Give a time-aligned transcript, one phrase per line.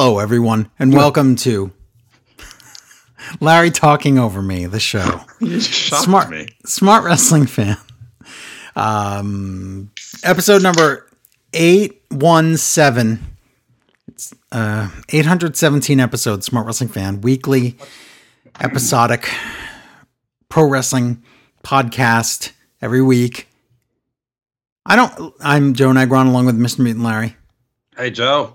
[0.00, 1.72] Hello, everyone, and welcome to
[3.40, 5.22] Larry Talking Over Me, the show.
[5.40, 6.46] You shocked Smart, me.
[6.64, 7.76] smart wrestling fan.
[8.76, 9.90] Um,
[10.22, 11.10] episode number
[11.52, 13.18] 817.
[14.06, 17.76] It's uh, 817 episodes, Smart Wrestling Fan, weekly,
[18.60, 19.28] episodic
[20.48, 21.24] pro wrestling
[21.64, 23.48] podcast every week.
[24.86, 26.78] I don't, I'm Joe Negron along with Mr.
[26.78, 27.34] Mutant Larry.
[27.96, 28.54] Hey Joe,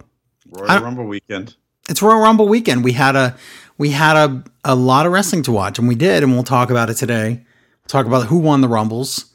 [0.53, 1.55] Royal Rumble weekend.
[1.89, 2.83] it's Royal Rumble weekend.
[2.83, 3.35] We had a
[3.77, 6.69] we had a, a lot of wrestling to watch, and we did, and we'll talk
[6.69, 7.29] about it today.
[7.29, 9.25] We'll talk about who won the Rumbles.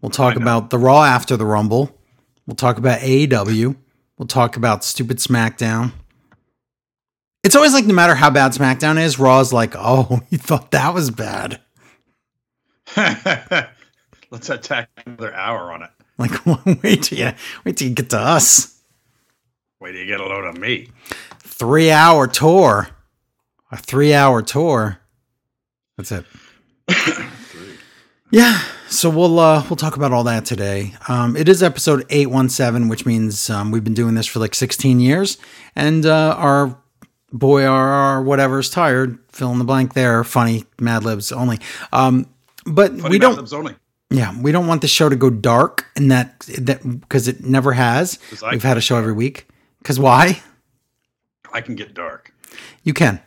[0.00, 1.96] We'll talk about the Raw after the Rumble.
[2.46, 3.76] We'll talk about AEW.
[4.18, 5.92] We'll talk about stupid SmackDown.
[7.42, 10.92] It's always like no matter how bad SmackDown is, Raw's like, oh, you thought that
[10.94, 11.60] was bad.
[14.30, 15.90] Let's attack another hour on it.
[16.18, 16.44] Like,
[16.82, 17.32] wait till you
[17.64, 18.75] wait till you get to us.
[19.80, 20.88] Wait till you get a load of me.
[21.40, 22.88] Three hour tour.
[23.70, 24.98] A three hour tour.
[25.96, 26.24] That's it.
[28.32, 30.94] Yeah, so we'll uh, we'll talk about all that today.
[31.06, 34.40] Um, it is episode eight one seven, which means um, we've been doing this for
[34.40, 35.38] like sixteen years,
[35.76, 36.76] and uh, our
[37.32, 39.20] boy, our, our whatever's tired.
[39.30, 40.24] Fill in the blank there.
[40.24, 41.60] Funny Mad Libs only.
[41.92, 42.26] Um,
[42.66, 43.36] but Funny we Mad don't.
[43.36, 43.76] Libs only.
[44.10, 47.72] Yeah, we don't want the show to go dark, and that that because it never
[47.74, 48.18] has.
[48.50, 49.46] We've had a show every week.
[49.86, 50.42] Because why?
[51.52, 52.34] I can get dark.
[52.82, 53.20] You can.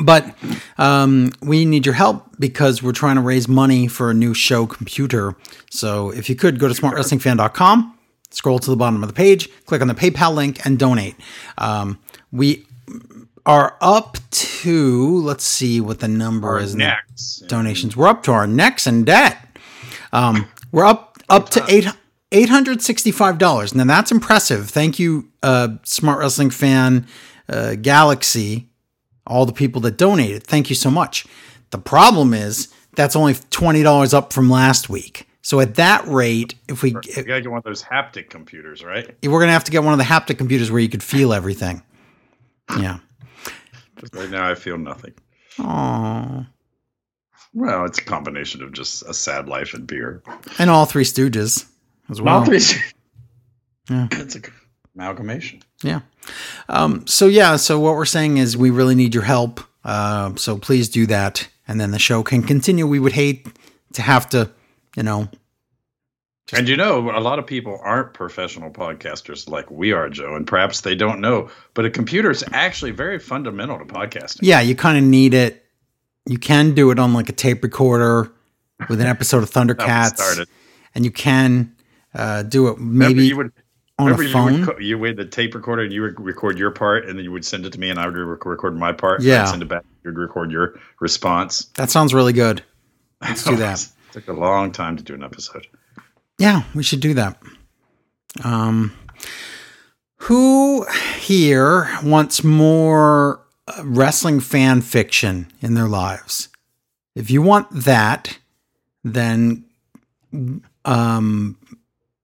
[0.00, 0.36] But
[0.78, 4.66] um, we need your help because we're trying to raise money for a new show
[4.66, 5.34] computer.
[5.68, 7.98] So if you could go to smartwrestlingfan.com,
[8.30, 11.16] scroll to the bottom of the page, click on the PayPal link, and donate.
[11.58, 11.98] Um,
[12.30, 12.64] we
[13.44, 16.76] are up to, let's see what the number is.
[16.76, 16.98] now.
[17.08, 17.48] Next.
[17.48, 17.96] Donations.
[17.96, 19.44] We're up to our necks in debt.
[20.12, 21.88] Um, we're up up to eight.
[22.32, 23.74] $865.
[23.74, 24.70] Now that's impressive.
[24.70, 27.06] Thank you, uh, Smart Wrestling Fan
[27.48, 28.68] uh, Galaxy,
[29.26, 30.44] all the people that donated.
[30.44, 31.26] Thank you so much.
[31.70, 35.28] The problem is that's only $20 up from last week.
[35.42, 39.14] So at that rate, if we You gotta get one of those haptic computers, right?
[39.22, 41.32] we're going to have to get one of the haptic computers where you could feel
[41.32, 41.82] everything.
[42.76, 42.98] Yeah.
[44.12, 45.14] Right now I feel nothing.
[45.60, 46.44] Oh.
[47.54, 50.22] Well, it's a combination of just a sad life and beer.
[50.58, 51.66] And all three Stooges
[52.10, 52.44] as well.
[53.88, 54.08] Yeah.
[54.10, 54.40] It's a
[54.96, 55.62] amalgamation.
[55.82, 56.00] Yeah.
[56.68, 59.60] Um, so yeah, so what we're saying is we really need your help.
[59.84, 62.84] Uh, so please do that, and then the show can continue.
[62.84, 63.46] We would hate
[63.92, 64.50] to have to,
[64.96, 65.28] you know,
[66.52, 70.46] And you know, a lot of people aren't professional podcasters like we are, Joe, and
[70.48, 71.48] perhaps they don't know.
[71.74, 74.40] But a computer is actually very fundamental to podcasting.
[74.42, 75.64] yeah, you kind of need it.
[76.26, 78.32] You can do it on like a tape recorder
[78.88, 80.44] with an episode of Thundercats,
[80.96, 81.72] and you can
[82.16, 83.52] uh, do it maybe you would
[83.98, 84.66] on a you phone.
[84.66, 87.32] would you would the tape recorder and you would record your part and then you
[87.32, 89.22] would send it to me and I would rec- record my part.
[89.22, 89.44] Yeah.
[89.46, 89.84] send it back.
[90.04, 91.66] You'd record your response.
[91.76, 92.62] that sounds really good.
[93.22, 93.86] Let's do that.
[94.12, 95.66] took a long time to do an episode.
[96.38, 97.40] Yeah, we should do that.
[98.44, 98.92] Um,
[100.18, 100.84] who
[101.18, 106.48] here wants more uh, wrestling fan fiction in their lives?
[107.14, 108.38] If you want that,
[109.02, 109.64] then
[110.84, 111.56] um,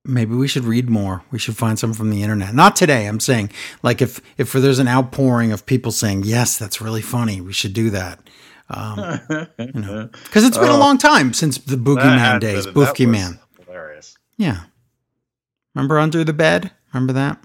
[0.05, 1.23] maybe we should read more.
[1.31, 2.55] We should find some from the internet.
[2.55, 3.07] Not today.
[3.07, 3.51] I'm saying,
[3.83, 7.73] like, if if there's an outpouring of people saying, "Yes, that's really funny," we should
[7.73, 8.21] do that.
[8.71, 9.21] Um,
[9.59, 10.79] because it's been a Oh.
[10.79, 12.65] long time since the Boogeyman days.
[12.67, 13.39] been- that Boofy was Man.
[13.67, 14.17] Hilarious.
[14.39, 14.61] Yeah.
[15.75, 16.71] Remember Under the Bed?
[16.93, 17.39] Remember that?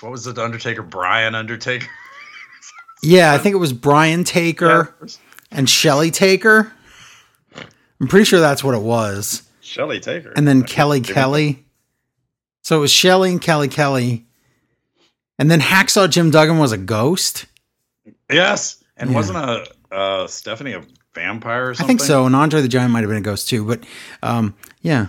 [0.00, 0.38] What was it?
[0.38, 1.86] Undertaker, Brian Undertaker.
[3.02, 4.94] Yeah, I think it was Brian Taker
[5.50, 6.72] and Shelly Taker.
[8.00, 9.42] I'm pretty sure that's what it was.
[9.60, 10.32] Shelly Taker.
[10.34, 11.63] And then Kelly Kelly.
[12.64, 14.24] So it was Shelly and Kelly Kelly.
[15.38, 17.46] And then Hacksaw Jim Duggan was a ghost.
[18.30, 19.16] Yes, and Yeah.
[19.16, 20.82] wasn't a uh, Stephanie a
[21.14, 22.26] vampire or I think so.
[22.26, 23.64] And Andre the Giant might have been a ghost too.
[23.64, 23.84] But
[24.22, 25.08] um, yeah.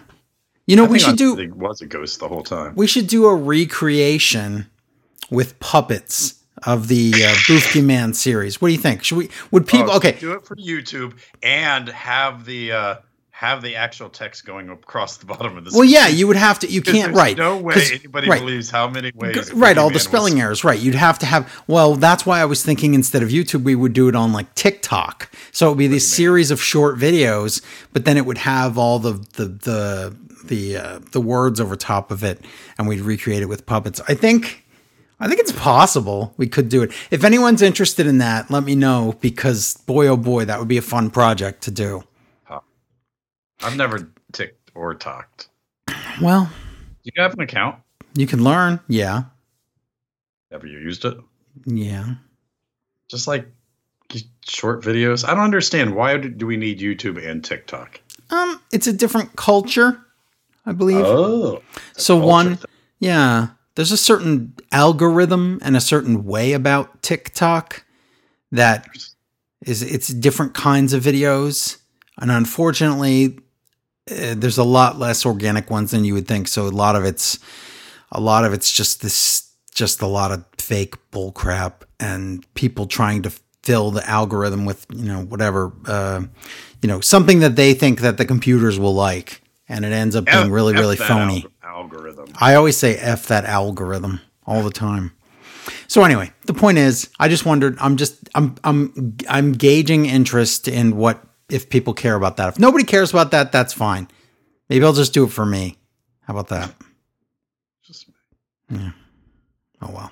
[0.68, 2.74] You know, I we should do It was a ghost the whole time.
[2.76, 4.68] we should do a recreation
[5.32, 6.36] with puppets
[6.66, 8.62] of the uh, Boofy Man series.
[8.62, 9.04] What do you think?
[9.04, 10.14] Should we would people Oh, okay.
[10.20, 11.14] do it for YouTube
[11.44, 12.96] and have the uh,
[13.36, 15.72] have the actual text going across the bottom of the.
[15.74, 16.68] Well, yeah, you would have to.
[16.68, 17.36] You can't wrght.
[17.38, 18.40] No way anybody right.
[18.40, 19.52] believes how many ways.
[19.52, 20.64] Right, all the spelling was- errors.
[20.64, 21.64] Right, you'd have to have.
[21.68, 24.56] Well, that's why I was thinking instead of YouTube, we would do it on like
[24.56, 25.30] TikTok.
[25.52, 27.62] So it would be this series of short videos,
[27.92, 30.16] but then it would have all the the the
[30.46, 32.40] the uh, the words over top of it,
[32.78, 34.02] and we'd recreate it with puppets.
[34.08, 34.62] I think.
[35.18, 36.92] I think it's possible we could do it.
[37.10, 40.78] If anyone's interested in that, let me know because boy oh boy, that would be
[40.78, 42.04] a fun project to do.
[43.62, 45.50] I've never ticked or talked.
[46.22, 46.50] Well,
[47.04, 47.78] you have an account?
[48.16, 49.24] you can learn, yeah.
[50.52, 51.18] Have you used it?
[51.66, 52.16] Yeah.
[53.10, 53.48] Just like
[54.48, 55.28] short videos.
[55.28, 58.00] I don't understand why do we need YouTube and TikTok?
[58.30, 60.00] Um, it's a different culture,
[60.66, 61.06] I believe.
[61.06, 61.62] Oh,
[61.98, 62.66] so one, thing.
[63.00, 67.84] yeah, there's a certain algorithm and a certain way about TikTok
[68.52, 68.88] that
[69.66, 71.78] is it's different kinds of videos,
[72.18, 73.40] and unfortunately,
[74.12, 76.48] uh, there's a lot less organic ones than you would think.
[76.48, 77.40] So a lot of it's
[78.12, 82.86] a lot of it's just this just a lot of fake bull crap and people
[82.88, 83.32] trying to
[83.64, 86.22] fill the algorithm with you know whatever uh,
[86.82, 89.42] you know something that they think that the computers will like.
[89.68, 91.46] And it ends up being F, really F really phony.
[91.64, 92.28] al- algorithm.
[92.40, 95.12] I always say f that algorithm all the time.
[95.88, 100.68] So anyway the point is i just wondered i'm just i'm i'm i'm gauging interest
[100.68, 102.50] in what if people care about that.
[102.50, 104.08] If nobody cares about that that's fine.
[104.70, 105.78] Maybe i'll just do it for me.
[106.22, 106.74] How about that?
[107.84, 108.08] Just
[108.70, 108.92] yeah.
[109.82, 110.12] Oh well.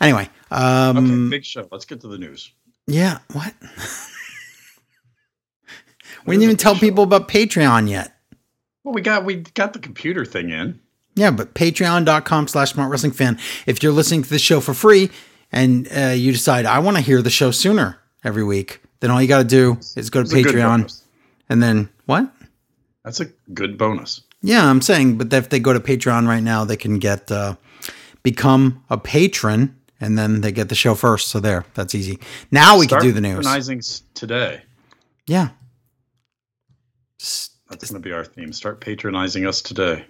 [0.00, 1.68] Anyway um okay, big show.
[1.70, 2.52] Let's get to the news.
[2.86, 3.54] Yeah, what?
[6.26, 8.16] we didn't even tell people about Patreon yet.
[8.84, 10.80] Well, we got we got the computer thing in.
[11.14, 13.38] Yeah, but patreon.com slash smart wrestling fan.
[13.66, 15.10] If you're listening to the show for free
[15.50, 19.20] and uh, you decide I want to hear the show sooner every week, then all
[19.20, 21.02] you got to do is go to That's Patreon
[21.48, 22.32] and then what?
[23.04, 24.22] That's a good bonus.
[24.42, 27.56] Yeah, I'm saying, but if they go to Patreon right now, they can get uh,
[28.22, 31.28] become a patron and then they get the show first.
[31.28, 32.20] So there, that's easy.
[32.52, 33.38] Now we Start can do the news.
[33.38, 33.82] Patronizing
[34.14, 34.62] today.
[35.26, 35.48] Yeah.
[37.18, 38.52] That's going to be our theme.
[38.52, 40.04] Start patronizing us today.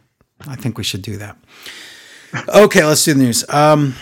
[0.46, 1.38] I think we should do that.
[2.54, 3.48] okay, let's do the news.
[3.48, 3.94] Um,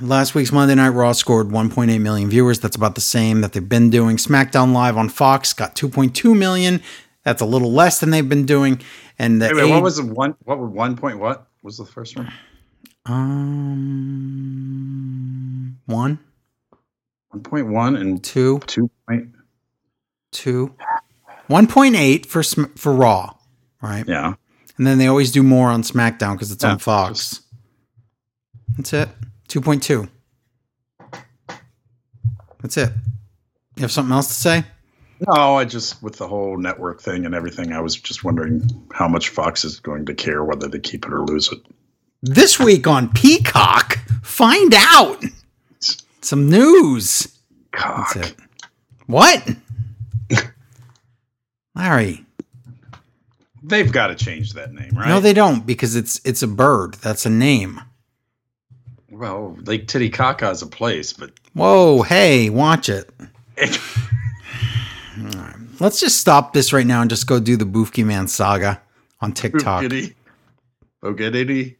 [0.00, 2.60] last week's Monday Night Raw scored 1.8 million viewers.
[2.60, 4.16] That's about the same that they've been doing.
[4.16, 6.82] SmackDown Live on Fox got 2.2 million.
[7.24, 8.80] That's a little less than they've been doing.
[9.18, 10.36] And the wait, wait, what was the one?
[10.44, 11.18] What were one point?
[11.18, 12.32] What was the first one?
[13.06, 13.86] Um,
[15.86, 16.18] one.
[17.34, 18.60] 1.1 and two.
[18.66, 18.90] 2.
[19.08, 19.28] Point.
[20.32, 20.74] Two.
[21.48, 22.42] 1.8 for
[22.76, 23.34] for Raw,
[23.80, 24.04] right?
[24.06, 24.34] Yeah.
[24.78, 27.40] And then they always do more on SmackDown because it's yeah, on Fox.
[28.76, 29.08] That's it.
[29.48, 30.08] 2.2.
[32.62, 32.92] That's it.
[33.76, 34.64] You have something else to say?
[35.26, 39.08] No, I just with the whole network thing and everything, I was just wondering how
[39.08, 41.58] much Fox is going to care whether they keep it or lose it.
[42.22, 45.22] This week on Peacock, find out
[46.20, 47.28] some news.
[47.72, 48.16] Cock.
[49.06, 49.48] What?
[51.74, 52.24] Larry.
[53.62, 55.08] They've got to change that name, right?
[55.08, 56.94] No, they don't because it's it's a bird.
[56.94, 57.80] That's a name.
[59.18, 63.08] Well, Lake Titicaca is a place, but whoa, hey, watch it.
[65.80, 68.82] Let's just stop this right now and just go do the Boofky Man saga
[69.20, 69.84] on TikTok.
[69.84, 70.14] Boogity.
[71.02, 71.76] Boogity.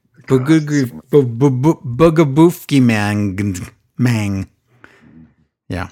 [1.11, 3.55] Boogaboofky mang.
[3.99, 4.49] Mang.
[5.69, 5.91] Yeah.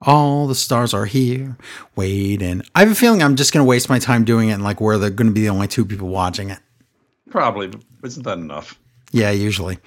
[0.00, 1.56] All the stars are here.
[1.96, 2.62] Waiting.
[2.74, 4.80] I have a feeling I'm just going to waste my time doing it and like
[4.80, 6.60] where they're going to be the only two people watching it.
[7.30, 7.72] Probably.
[8.04, 8.78] Isn't that enough?
[9.12, 9.78] Yeah, usually.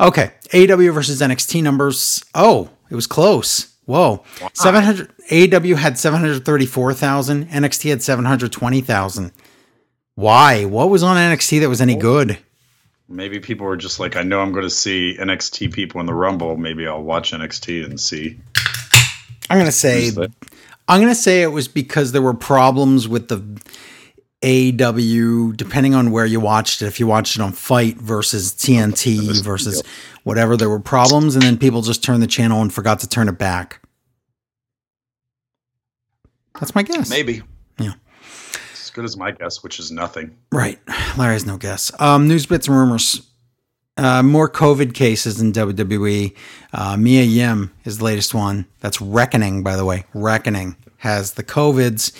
[0.00, 0.30] Okay.
[0.54, 2.24] AW versus NXT numbers.
[2.34, 3.74] Oh, it was close.
[3.84, 4.24] Whoa.
[4.40, 4.50] Wow.
[4.54, 9.32] 700 AW had 734,000, NXT had 720,000.
[10.14, 10.64] Why?
[10.64, 12.38] What was on NXT that was any good?
[13.08, 16.14] Maybe people were just like, I know I'm going to see NXT people in the
[16.14, 16.56] Rumble.
[16.56, 18.38] Maybe I'll watch NXT and see.
[19.48, 20.10] I'm going to say,
[20.88, 23.42] I'm going to say it was because there were problems with the
[24.44, 26.86] AW, depending on where you watched it.
[26.86, 29.82] If you watched it on Fight versus TNT versus
[30.22, 33.28] whatever, there were problems, and then people just turned the channel and forgot to turn
[33.28, 33.80] it back.
[36.60, 37.10] That's my guess.
[37.10, 37.42] Maybe.
[37.78, 37.92] Yeah
[38.72, 40.36] As good as my guess, which is nothing.
[40.50, 40.78] Right.
[41.16, 41.90] Larry has no guess.
[42.00, 43.22] Um, news bits and rumors.
[43.96, 46.34] Uh, more COVID cases in WWE.
[46.72, 48.66] Uh, Mia Yim is the latest one.
[48.80, 50.04] That's Reckoning, by the way.
[50.14, 52.12] Reckoning has the COVIDs,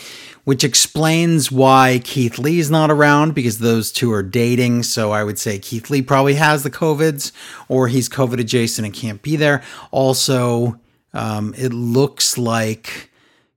[0.48, 4.82] which explains why Keith Lee's not around because those two are dating.
[4.82, 7.32] So I would say Keith Lee probably has the COVIDs
[7.68, 9.62] or he's COVID adjacent and can't be there.
[9.90, 10.80] Also,
[11.12, 13.10] um, it looks like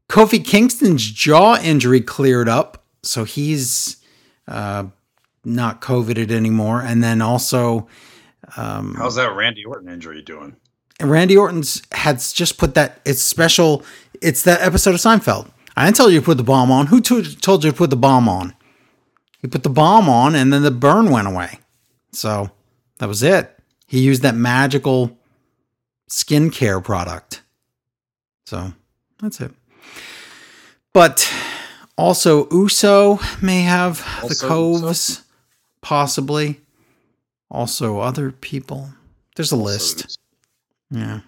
[0.09, 3.95] Kofi Kingston's jaw injury cleared up so he's
[4.49, 4.83] uh,
[5.45, 6.81] not COVIDed anymore.
[6.81, 7.87] And then also,
[8.57, 10.57] um, how's that Randy Orton injury doing?
[10.99, 12.99] Randy Orton's had just put that.
[13.05, 13.85] It's special.
[14.21, 15.49] It's that episode of Seinfeld.
[15.81, 16.87] I didn't tell you to put the bomb on.
[16.87, 18.53] Who t- told you to put the bomb on?
[19.39, 21.57] He put the bomb on, and then the burn went away.
[22.11, 22.51] So
[22.99, 23.57] that was it.
[23.87, 25.17] He used that magical
[26.07, 27.41] skincare product.
[28.45, 28.73] So
[29.19, 29.53] that's it.
[30.93, 31.27] But
[31.97, 35.21] also, Uso may have also the coves, Uso?
[35.81, 36.61] possibly.
[37.49, 38.89] Also, other people.
[39.35, 40.19] There's a list.
[40.91, 41.21] Yeah.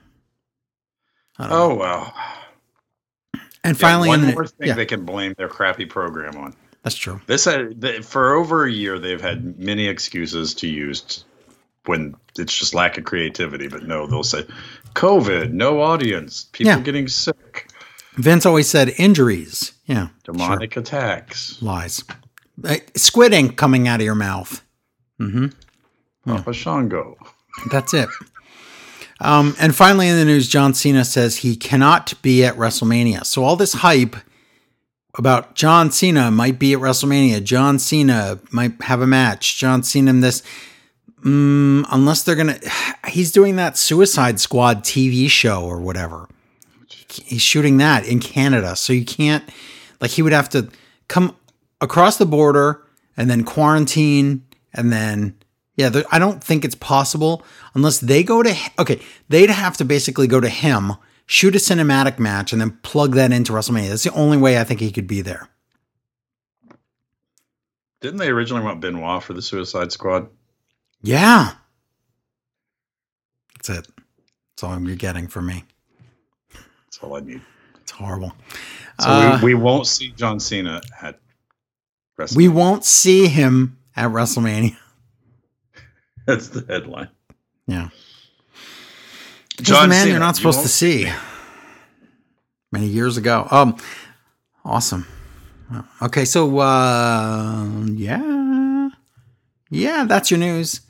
[1.40, 2.14] Oh well.
[3.64, 6.54] And finally, yeah, one the, more thing yeah, they can blame their crappy program on.
[6.84, 7.22] that's true.
[7.28, 11.24] This had, the, for over a year, they've had many excuses to use
[11.86, 13.68] when it's just lack of creativity.
[13.68, 14.46] But no, they'll say
[14.96, 16.80] COVID, no audience, people Yeah.
[16.80, 17.68] getting sick,
[18.16, 19.74] Vince always said injuries.
[19.86, 20.10] Yeah.
[20.24, 21.60] demonic attacks.
[21.62, 22.04] Lies.
[22.64, 24.64] Uh, Squid ink coming out of your mouth.
[25.20, 25.48] Mm-hmm.
[26.26, 27.18] Papa Shango.
[27.72, 28.08] That's it.
[29.20, 33.26] Um, and finally, in the news, John Cena says he cannot be at WrestleMania.
[33.26, 34.16] So all this hype
[35.16, 37.44] about John Cena might be at WrestleMania.
[37.44, 39.58] John Cena might have a match.
[39.58, 40.42] John Cena in this.
[41.22, 42.60] Mm, unless they're gonna,
[43.08, 46.28] he's doing that Suicide Squad TV show or whatever.
[47.10, 49.44] He's shooting that in Canada, so you can't.
[50.02, 50.70] Like he would have to
[51.08, 51.36] come
[51.80, 52.84] across the border
[53.16, 54.44] and then quarantine
[54.74, 55.36] and then
[55.76, 59.02] yeah, there- I don't think it's possible unless they go to okay.
[59.30, 60.94] They'd have to basically go to him,
[61.26, 63.90] shoot a cinematic match, and then plug that into WrestleMania.
[63.90, 65.50] That's the only way I think he could be there.
[68.02, 70.28] Didn't they originally want Benoit for the Suicide Squad?
[71.02, 71.54] Yeah,
[73.56, 73.88] that's it.
[74.56, 75.64] That's all you're getting from me.
[76.54, 77.42] That's all I need.
[77.82, 78.34] It's horrible.
[79.00, 81.20] So Uh, we, we won't see John Cena at
[82.20, 82.36] WrestleMania.
[82.38, 84.78] we won't see him at WrestleMania.
[86.26, 87.10] That's the headline.
[87.68, 87.90] Yeah,
[89.58, 91.10] He's the man you're not you supposed to see.
[92.72, 93.48] Many years ago.
[93.52, 93.78] Um,
[94.66, 95.06] awesome.
[96.02, 98.90] Okay, so uh, yeah,
[99.70, 100.82] yeah, that's your news.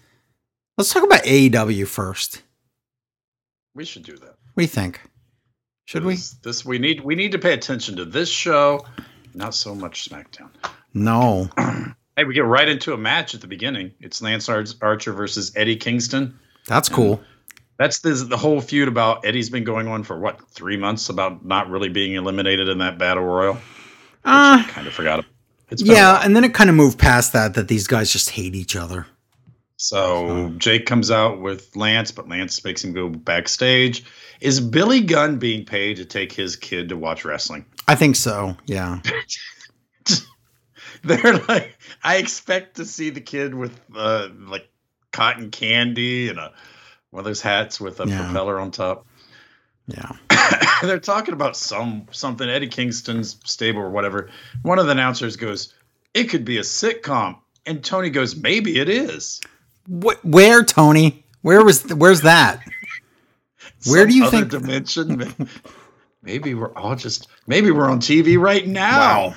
[0.78, 2.42] Let's talk about AEW first.
[3.76, 4.36] We should do that.
[4.54, 5.02] What do you think?
[5.86, 6.18] Should we?
[6.44, 8.86] This we need we need to pay attention to this show,
[9.34, 10.50] not so much SmackDown.
[10.94, 11.50] No.
[12.16, 13.92] Hey, we get right into a match at the beginning.
[14.00, 16.38] It's Lance Ar- Archer versus Eddie Kingston.
[16.68, 17.22] That's cool.
[17.78, 21.44] That's the the whole feud about Eddie's been going on for what three months about
[21.44, 23.58] not really being eliminated in that battle royal.
[24.24, 25.20] Uh, Kind of forgot.
[25.20, 25.32] About.
[25.72, 28.12] It's been a yeah, and then it kind of moved past that that these guys
[28.12, 29.08] just hate each other.
[29.78, 34.06] So Jake comes out with Lance, but Lance makes him go backstage.
[34.40, 37.66] Is Billy Gunn being paid to take his kid to watch wrestling?
[37.88, 38.56] I think so.
[38.66, 39.02] Yeah.
[41.04, 44.68] They're like, I expect to see the kid with uh, like
[45.12, 46.52] cotton candy and a
[47.12, 48.24] one of those hats with a Yeah.
[48.26, 49.06] propeller on top.
[49.88, 50.12] Yeah.
[50.82, 54.30] They're talking about some something Eddie Kingston's stable or whatever.
[54.64, 55.74] One of the announcers goes,
[56.14, 59.42] "It could be a sitcom," and Tony goes, "Maybe it is."
[59.88, 61.24] Wh- where, Tony?
[61.42, 61.84] Where was?
[61.94, 62.62] Where's that?
[63.88, 65.34] Where do you think- dimension?
[66.24, 69.00] Maybe we're all just maybe we're on TV right now.
[69.28, 69.36] Wow.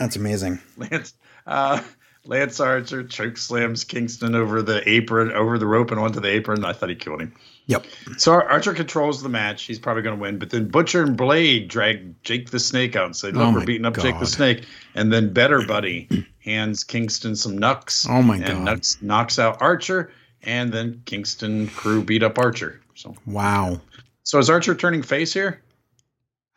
[0.00, 0.58] That's amazing.
[0.76, 1.14] Lance,
[1.46, 1.80] uh,
[2.26, 6.64] Lance Archer choke slams Kingston over the apron, over the rope, and onto the apron.
[6.64, 7.34] I thought he killed him.
[7.66, 7.86] Yep.
[8.18, 9.62] So Ar- Archer controls the match.
[9.64, 10.38] He's probably going to win.
[10.38, 13.64] But then Butcher and Blade drag Jake the Snake out and say, "Look, Oh we're
[13.64, 14.64] beating up Jake the Snake."
[14.94, 18.06] And then Better Buddy hands Kingston some knucks.
[18.08, 18.64] Oh my and God.
[18.64, 20.10] Nux knocks out Archer,
[20.42, 22.80] and then Kingston crew beat up Archer.
[22.94, 23.80] So, Wow.
[24.22, 25.60] so is Archer turning face here?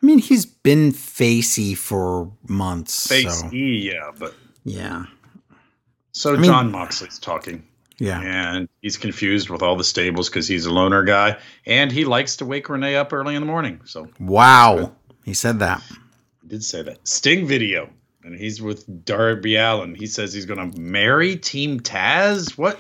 [0.02, 3.08] I mean, he's been facey for months.
[3.08, 4.12] Face, So, yeah.
[4.20, 5.06] But yeah.
[6.18, 7.64] So mean- Jon Moxley's talking.
[8.00, 8.22] Yeah.
[8.22, 12.36] and he's confused with all the stables because he's a loner guy and he likes
[12.36, 13.82] to wake Renee up early in the morning.
[13.86, 14.94] So Wow.
[15.26, 15.82] He said that.
[16.44, 17.08] he did say that.
[17.08, 17.90] Sting video,
[18.24, 19.96] and he's with Darby Allin.
[19.96, 22.56] He says he's going to marry Team Taz.
[22.56, 22.78] What?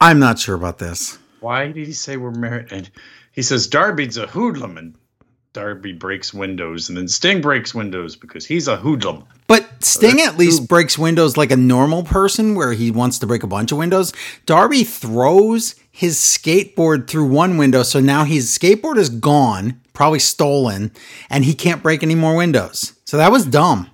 [0.00, 1.18] I'm not sure about this.
[1.40, 2.68] Why did he say we're married?
[2.70, 2.88] And
[3.32, 4.94] he says Darby's a hoodlum, and
[5.56, 9.24] Darby breaks windows, and then Sting breaks windows because he's a hoodlum.
[9.46, 13.26] But Sting that's at least breaks windows like a normal person where he wants to
[13.26, 14.12] break a bunch of windows.
[14.44, 20.92] Darby throws his skateboard through one window, so now his skateboard is gone, probably stolen,
[21.30, 22.92] and he can't break any more windows.
[23.06, 23.88] So that was dumb.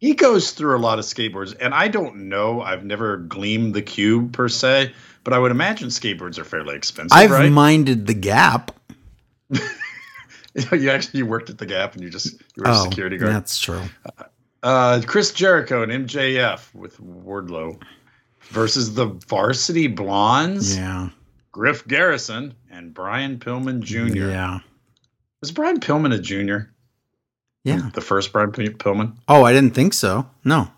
[0.00, 2.60] He goes through a lot of skateboards, and I don't know.
[2.60, 4.92] I've never gleamed the cube per se,
[5.24, 7.50] but I would imagine skateboards are fairly expensive, I've right?
[7.50, 8.72] minded the gap.
[10.72, 13.30] you actually you worked at the Gap, and you just you were a security guard.
[13.30, 13.82] Oh, That's true.
[14.62, 17.80] Uh, Chris Jericho and MJF with Wardlow
[18.50, 21.10] versus the Varsity Blondes, Yeah.
[21.52, 24.28] Griff Garrison and Brian Pillman Jr.
[24.28, 24.58] Yeah.
[25.40, 26.72] Was Brian Pillman a junior?
[27.64, 27.90] Yeah.
[27.94, 29.16] The first Brian P- Pillman?
[29.28, 30.28] Oh, I didn't think so.
[30.44, 30.68] No.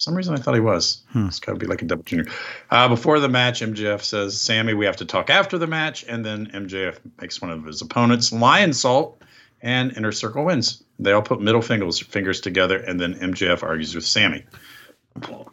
[0.00, 1.02] Some reason I thought he was.
[1.12, 1.26] Hmm.
[1.26, 2.24] It's got to be like a double junior.
[2.70, 6.04] Uh, before the match, MJF says, Sammy, we have to talk after the match.
[6.08, 9.16] And then MJF makes one of his opponents Lionsault
[9.60, 10.82] and Inner Circle wins.
[10.98, 12.78] They all put middle fingers, fingers together.
[12.78, 14.46] And then MJF argues with Sammy.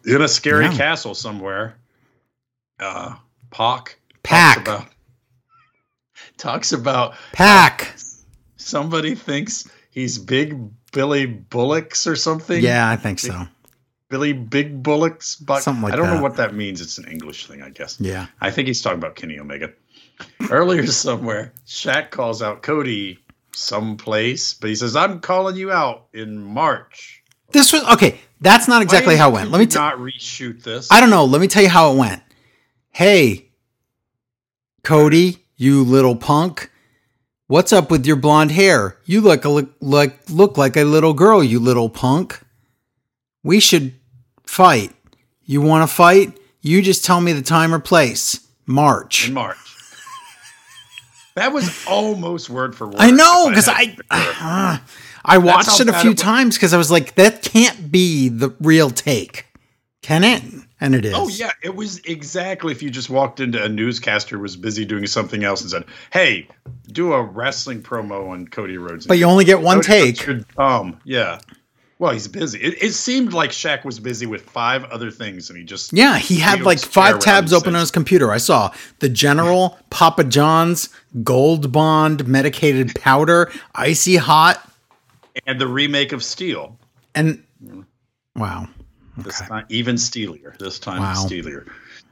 [0.06, 0.78] In a scary Yeah.
[0.78, 1.76] castle somewhere,
[2.80, 3.16] uh,
[3.52, 3.52] Pac.
[3.52, 4.58] talks Pack.
[4.60, 4.88] About,
[6.38, 7.96] talks about Pack.
[8.56, 10.58] somebody thinks he's Big
[10.94, 12.64] Billy Bullocks or something.
[12.64, 13.48] Yeah, I think so.
[14.10, 15.36] Billy Big Bullocks.
[15.36, 16.16] But Something like I don't that.
[16.16, 16.82] know what that means.
[16.82, 18.00] It's an English thing, I guess.
[18.00, 18.28] Yeah.
[18.42, 19.72] I think he's talking about Kenny Omega.
[20.50, 23.20] Earlier somewhere, Shaq calls out Cody
[23.54, 27.24] someplace, but he says, I'm calling you out in March.
[27.52, 28.20] This was okay.
[28.42, 29.52] That's not exactly how it went.
[29.52, 30.92] Let me you not reshoot this.
[30.92, 31.26] I don't know.
[31.26, 32.22] Let me tell you how it went.
[32.92, 33.50] Hey,
[34.84, 36.72] Cody, you little punk.
[37.48, 38.98] What's up with your blonde hair?
[39.06, 42.42] You look a, look like look like a little girl, you little punk.
[43.44, 43.94] We should
[44.48, 44.94] fight.
[45.44, 46.38] You want to fight?
[46.62, 48.46] You just tell me the time or place.
[48.66, 49.28] March.
[49.28, 49.58] in March.
[51.36, 52.98] that was almost word for word.
[53.00, 54.34] I know because I to compare.
[54.42, 54.78] Uh,
[55.24, 58.54] I watched it a few it times because I was like, that can't be the
[58.62, 59.46] real take,
[60.02, 60.44] can it?
[60.80, 61.14] And it oh, is.
[61.16, 65.08] Oh yeah, it was exactly if you just walked into a newscaster was busy doing
[65.08, 66.48] something else and said, "Hey,
[66.92, 70.28] do a wrestling promo on Cody Rhodes." But you only get one Cody take.
[70.28, 71.00] you're.
[71.04, 71.40] Yeah.
[72.00, 72.60] Well, he's busy.
[72.60, 76.18] It, it seemed like Shaq was busy with five other things, and he just Yeah,
[76.18, 78.32] he had like five tabs open on his computer.
[78.32, 80.90] I saw the General, Papa John's,
[81.24, 84.64] Gold Bond, medicated powder, icy hot,
[85.48, 86.78] and the remake of Steel.
[87.16, 87.82] and mm-hmm.
[88.36, 88.68] wow.
[89.18, 90.56] This time, even steelier.
[90.60, 91.14] This time, Wow.
[91.16, 91.66] steelier.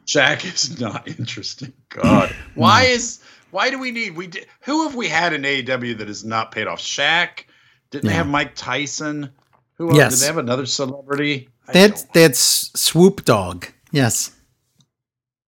[0.07, 1.73] Shaq is not interesting.
[1.89, 3.19] God, why is
[3.51, 6.51] why do we need we did, who have we had in AEW that has not
[6.51, 6.79] paid off?
[6.79, 7.45] Shaq.
[7.91, 9.29] Didn't they have Mike Tyson?
[9.77, 9.97] Who else?
[9.97, 10.13] Yes.
[10.15, 11.49] Did they have another celebrity?
[11.67, 13.67] That's They had, don't- they had S- Swoop Dog.
[13.91, 14.31] Yes.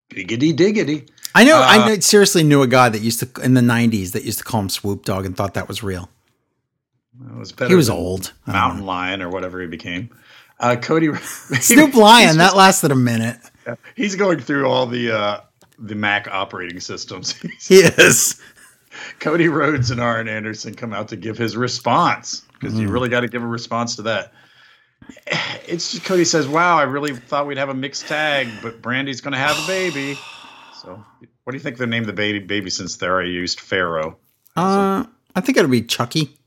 [0.10, 1.06] Diggity diggity.
[1.36, 1.58] I know.
[1.58, 4.40] Uh, I know, seriously knew a guy that used to in the '90s that used
[4.40, 6.10] to call him Swoop Dog and thought that was real.
[7.30, 8.32] It was better He was old.
[8.46, 8.86] Mountain.
[8.86, 10.10] Lion or whatever he became.
[10.60, 11.14] Uh, Cody
[11.60, 12.38] Snoop Lion.
[12.38, 13.38] That lasted a minute.
[13.96, 15.42] he's going through all the uh,
[15.78, 17.36] the Mac operating systems.
[17.60, 18.42] He is.
[19.20, 22.82] Cody Rhodes and Arn Anderson come out to give his response because Mm.
[22.82, 24.34] you really got to give a response to that.
[25.68, 29.22] It's just Cody says, "Wow, I really thought we'd have a mixed tag, but Brandi's
[29.22, 30.18] going to have a baby."
[30.82, 31.04] So,
[31.44, 32.40] what do you think they named the baby?
[32.40, 34.18] Baby since they already used Pharaoh.
[34.56, 36.38] Uh, I think it'll be Chucky.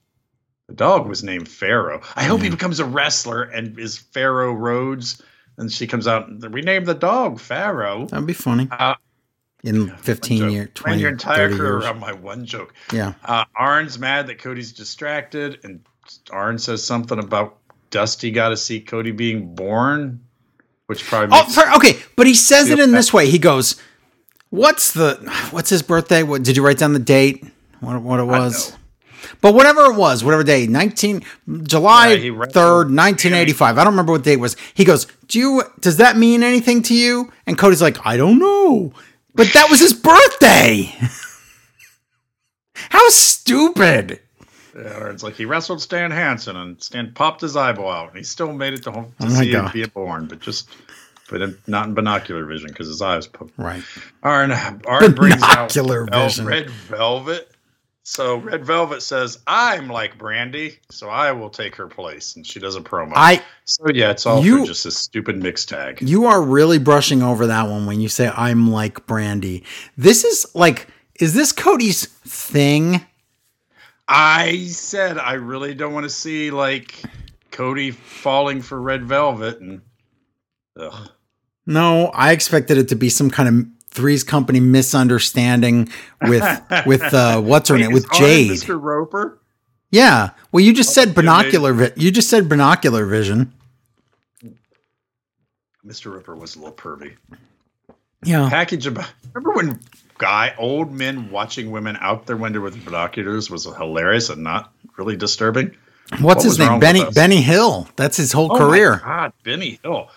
[0.68, 2.00] The dog was named Pharaoh.
[2.16, 5.22] I hope he becomes a wrestler and is Pharaoh Rhodes.
[5.58, 6.28] And she comes out.
[6.28, 8.06] and We named the dog Pharaoh.
[8.06, 8.68] That'd be funny.
[8.70, 8.94] Uh,
[9.62, 10.50] In One 15 joke.
[10.52, 11.84] years, Ran 20, your entire career years.
[11.84, 12.72] around my one joke.
[12.92, 13.12] Yeah.
[13.24, 15.84] Uh, Arn's mad that Cody's distracted, and
[16.30, 17.56] Arn says something about
[17.90, 20.20] Dusty got to see Cody being born,
[20.86, 22.98] which probably Oh, for, okay, but he says it in bad.
[22.98, 23.28] this way.
[23.28, 23.76] He goes,
[24.50, 25.14] "What's the
[25.50, 26.22] what's his birthday?
[26.22, 27.44] What did you write down the date?
[27.80, 28.76] What what it was?"
[29.42, 31.22] But whatever it was, whatever day, 19
[31.64, 33.76] July Yeah, 3rd, 1985.
[33.76, 34.56] I don't remember what date it was.
[34.74, 38.38] He goes, "Do you does that mean anything to you?" And Cody's like, "I don't
[38.38, 38.92] know."
[39.34, 40.94] But that was his birthday.
[42.74, 44.20] How stupid.
[44.76, 48.18] Uh, yeah, Arn's like he wrestled Stan Hansen, and Stan popped his eyeball out, and
[48.18, 49.72] he still made it to home to Oh see him God.
[49.72, 50.68] be born, but just
[51.28, 53.52] but in, not in binocular vision because his eyes poked.
[53.56, 53.82] Right.
[54.22, 54.50] Arn,
[54.86, 56.46] Arn brings out vision.
[56.46, 57.48] Red Velvet.
[58.02, 62.58] So Red Velvet says, "I'm like Brandi, so I will take her place," and she
[62.58, 63.12] does a promo.
[63.14, 66.00] I so yeah, it's all You- for just a stupid mix tag.
[66.02, 69.62] You are really brushing over that one when you say I'm like Brandi.
[69.96, 70.88] This is like
[71.20, 73.02] is this Cody's thing?
[74.12, 77.00] I said I really don't want to see like
[77.52, 79.82] Cody falling for Red Velvet, and
[80.78, 81.10] ugh.
[81.64, 85.88] No, I expected it to be some kind of Three's Company misunderstanding
[86.22, 86.42] with
[86.86, 88.50] with uh what's her Wait, name with Jade.
[88.50, 88.80] Mr.
[88.82, 89.40] Roper.
[89.92, 90.30] Yeah.
[90.50, 93.52] Well, you just said binocular vi- you just said binocular vision.
[95.86, 96.12] Mr.
[96.12, 97.14] Roper was a little pervy.
[98.24, 98.48] Yeah.
[98.50, 99.12] Package about.
[99.32, 99.80] Remember when
[100.20, 105.16] guy old men watching women out their window with binoculars was hilarious and not really
[105.16, 105.74] disturbing.
[106.20, 106.78] What's What his name?
[106.78, 107.04] Benny?
[107.10, 107.88] Benny Hill.
[107.96, 109.00] That's his whole Oh my career.
[109.02, 110.08] God, Benny Hill.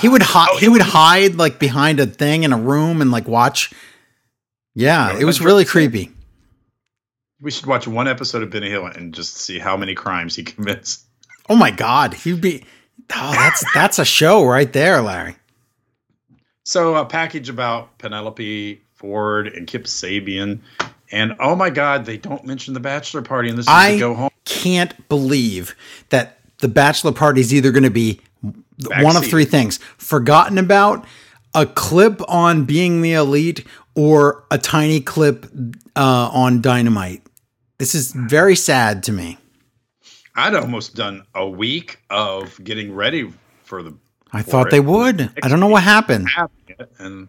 [0.00, 3.10] He would hide Oh, he would hide like behind a thing in a room and
[3.10, 3.72] like watch.
[4.74, 6.12] Yeah, Yeah, it was really creepy.
[7.40, 10.42] We should watch one episode of Benny Hill and just see how many crimes he
[10.42, 11.04] commits.
[11.48, 12.64] Oh my god, he'd be
[13.14, 15.36] Oh, that's that's a show right there, Larry.
[16.66, 20.58] So a package about Penelope Ford and Kip Sabian,
[21.12, 24.14] and oh my God, they don't mention the bachelor party, and this is I go
[24.14, 24.30] home.
[24.44, 25.76] can't believe
[26.08, 28.20] that the bachelor party is either going to be
[28.88, 31.06] one of three things: forgotten about,
[31.54, 35.46] a clip on being the elite, or a tiny clip
[35.94, 37.22] uh, on Dynamite.
[37.78, 39.38] This is very sad to me.
[40.34, 43.94] I'd almost done a week of getting ready for the
[44.36, 45.30] I thought they would.
[45.42, 46.28] I don't know what happened.
[46.98, 47.28] and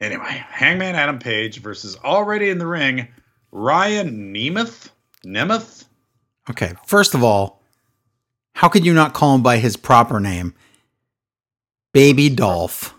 [0.00, 3.08] Anyway, Hangman Adam Page versus already in the ring,
[3.50, 4.90] Ryan Nemeth.
[5.24, 5.84] Nemeth?
[6.50, 7.62] Okay, first of all,
[8.54, 10.54] how could you not call him by his proper name?
[11.92, 12.94] Baby Dolph.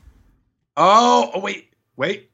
[0.76, 2.32] Oh, oh wait, wait.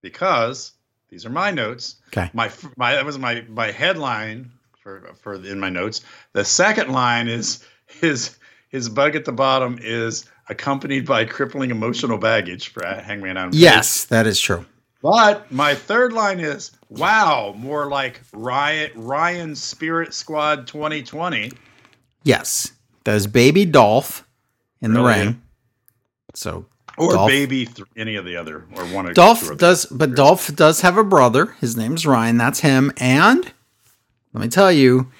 [0.00, 0.72] Because
[1.10, 1.96] these are my notes.
[2.08, 2.30] Okay.
[2.32, 4.50] My my that was my my headline
[4.82, 6.00] for for in my notes.
[6.32, 12.18] The second line is his his bug at the bottom is accompanied by crippling emotional
[12.18, 13.50] baggage for Hangman Adam.
[13.52, 14.64] Yes, that is true.
[15.02, 21.52] But my third line is wow, more like Riot Ryan Ryan's Spirit Squad 2020.
[22.24, 22.72] Yes,
[23.04, 24.26] that is Baby Dolph
[24.80, 25.40] in the ring.
[26.34, 30.14] So Or Dolph- baby th- any of the other or one of Dolph does, but
[30.14, 31.54] Dolph does have a brother.
[31.60, 32.36] His name's Ryan.
[32.36, 32.92] That's him.
[32.98, 33.52] And
[34.32, 35.10] let me tell you,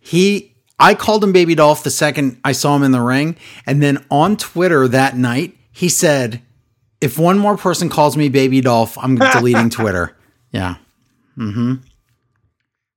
[0.00, 0.55] he.
[0.78, 4.04] I called him Baby Dolph the second I saw him in the ring, and then
[4.10, 6.42] on Twitter that night he said,
[7.00, 10.16] "If one more person calls me Baby Dolph, I'm deleting Twitter."
[10.52, 10.76] Yeah,
[11.36, 11.74] Mm hmm.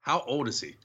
[0.01, 0.75] How old is he?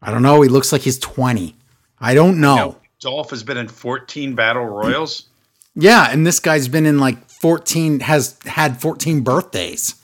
[0.00, 0.40] I don't know.
[0.42, 1.54] He looks like he's 20.
[2.00, 2.56] I don't know.
[2.56, 5.28] No, Dolph has been in 14 battle royals.
[5.74, 9.94] Yeah, and this guy's been in like 14 has had 14 birthdays.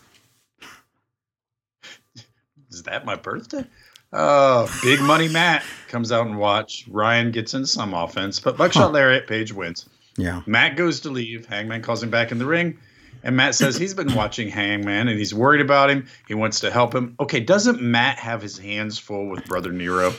[2.71, 3.65] Is that my birthday?
[4.13, 6.87] Oh, Big Money Matt comes out and watch.
[6.89, 9.87] Ryan gets in some offense, but Buckshot Lariat Page wins.
[10.17, 10.43] Yeah.
[10.47, 11.47] Matt goes to leave.
[11.47, 12.79] Hangman calls him back in the ring.
[13.23, 16.07] And Matt says he's been watching Hangman and he's worried about him.
[16.29, 17.17] He wants to help him.
[17.21, 20.15] Okay, doesn't Matt have his hands full with Brother Nero?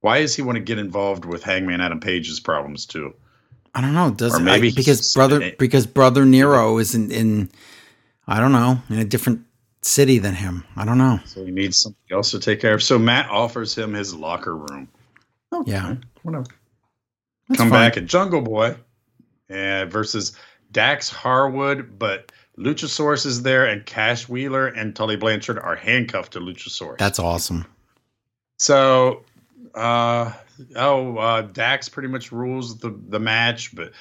[0.00, 3.14] Why does he want to get involved with Hangman Adam Page's problems too?
[3.74, 4.10] I don't know.
[4.10, 7.50] Does Or maybe I- because brother because brother Nero is in, in
[8.26, 9.44] I don't know in a different
[9.86, 10.64] city than him.
[10.76, 11.20] I don't know.
[11.24, 12.82] So he needs something else to take care of.
[12.82, 14.88] So Matt offers him his locker room.
[15.52, 16.46] Oh Yeah, Whatever.
[17.48, 17.88] That's Come fine.
[17.90, 18.76] back at Jungle Boy
[19.50, 20.36] uh, versus
[20.72, 26.40] Dax Harwood, but Luchasaurus is there, and Cash Wheeler and Tully Blanchard are handcuffed to
[26.40, 26.98] Luchasaurus.
[26.98, 27.64] That's awesome.
[28.58, 29.22] so.
[29.74, 30.32] Uh,
[30.76, 33.92] oh, uh, Dax pretty much rules the the match, but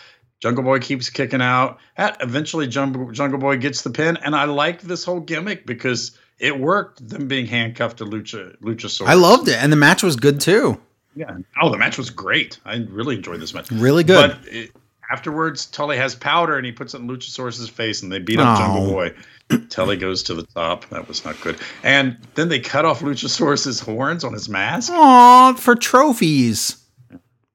[0.41, 1.79] Jungle Boy keeps kicking out.
[1.97, 6.17] At eventually, Jungle Jungle Boy gets the pin, and I like this whole gimmick because
[6.39, 7.07] it worked.
[7.07, 9.07] Them being handcuffed to Lucha Luchasaurus.
[9.07, 10.79] I loved it, and the match was good too.
[11.15, 11.37] Yeah.
[11.61, 12.59] Oh, the match was great.
[12.65, 13.71] I really enjoyed this match.
[13.71, 14.31] Really good.
[14.31, 14.71] But it,
[15.09, 18.57] afterwards, Tully has powder and he puts it in Luchasaurus's face and they beat up
[18.57, 18.61] Oh.
[18.61, 19.13] Jungle Boy.
[19.69, 20.89] Tully goes to the top.
[20.89, 21.57] That was not good.
[21.83, 24.91] And then they cut off Luchasaurus's horns on his mask.
[24.91, 26.83] Aw, for trophies.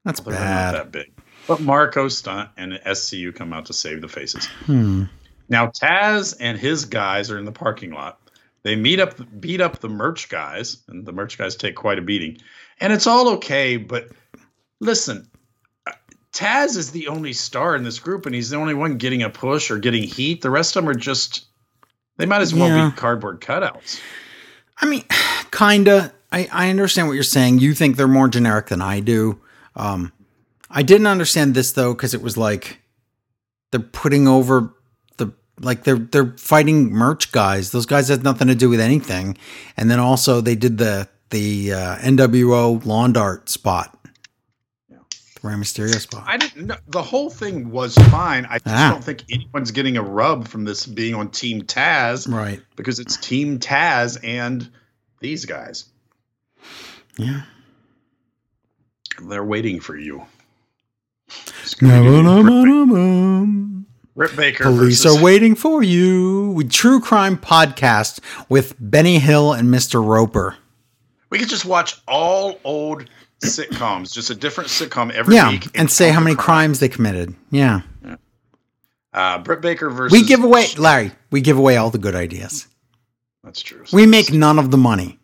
[0.06, 0.74] That's not bad.
[0.76, 1.12] that big.
[1.46, 4.46] But Marco Stunt and SCU come out to save the faces.
[4.66, 5.04] Hmm.
[5.48, 8.20] Now Taz and his guys are in the parking lot.
[8.62, 12.02] They meet up, beat up the merch guys, and the merch guys take quite a
[12.02, 12.38] beating.
[12.80, 14.08] And it's all okay, but
[14.80, 15.28] listen,
[16.32, 19.30] Taz is the only star in this group, and he's the only one getting a
[19.30, 20.42] push or getting heat.
[20.42, 21.46] The rest of them are just
[22.18, 22.90] they might as well Yeah.
[22.90, 23.98] be cardboard cutouts.
[24.78, 25.04] I mean,
[25.50, 26.12] kinda.
[26.32, 27.58] I, I understand what you're saying.
[27.58, 29.40] You think they're more generic than I do.
[29.74, 30.12] Um,
[30.70, 32.80] I didn't understand this though because it was like
[33.72, 34.72] they're putting over
[35.16, 37.70] the like they're they're fighting merch guys.
[37.72, 39.36] Those guys had nothing to do with anything.
[39.76, 43.96] And then also they did the the uh, NWO lawn dart spot,
[44.88, 44.98] Yeah.
[45.40, 46.24] the Rey Mysterio spot.
[46.26, 48.46] I didn't know the whole thing was fine.
[48.46, 48.90] I just Ah.
[48.90, 52.60] don't think anyone's getting a rub from this being on Team Taz right.
[52.76, 54.68] because it's Team Taz and
[55.20, 55.84] these guys.
[57.16, 57.42] Yeah.
[59.22, 60.22] They're waiting for you.
[64.16, 64.64] Rip Baker.
[64.64, 66.50] Police versus- are waiting for you.
[66.52, 70.04] We true crime podcast with Benny Hill and Mr.
[70.04, 70.56] Roper.
[71.30, 73.08] We could just watch all old
[73.44, 76.44] sitcoms, just a different sitcom every Yeah, week, and say how many crime.
[76.44, 77.34] crimes they committed.
[77.50, 77.82] Yeah.
[79.14, 80.12] Uh, Britt Baker versus.
[80.12, 82.66] We give away, Larry, we give away all the good ideas.
[83.42, 83.84] That's true.
[83.92, 85.18] We make none of the money.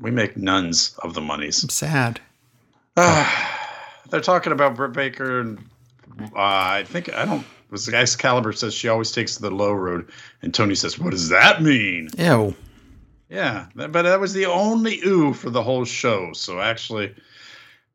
[0.00, 1.62] we make nuns of the monies.
[1.62, 2.20] I'm sad.
[4.10, 5.58] They're talking about Britt Baker, and
[6.20, 7.46] uh, I think I don't.
[7.70, 10.08] Was the Excalibur says she always takes the low road,
[10.42, 12.54] and Tony says, "What does that mean?" Ew.
[13.28, 16.32] Yeah, but that was the only ooh for the whole show.
[16.32, 17.14] So actually,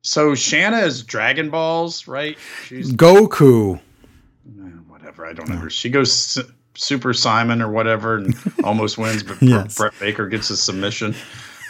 [0.02, 2.38] so Shanna is Dragon Balls, right?
[2.66, 3.76] She's Goku.
[3.78, 4.52] Eh,
[4.88, 5.26] whatever.
[5.26, 5.68] I don't know.
[5.68, 6.40] She goes
[6.76, 9.76] Super Saiyan or whatever and almost wins, but Yes.
[9.76, 11.14] Britt Baker gets a submission.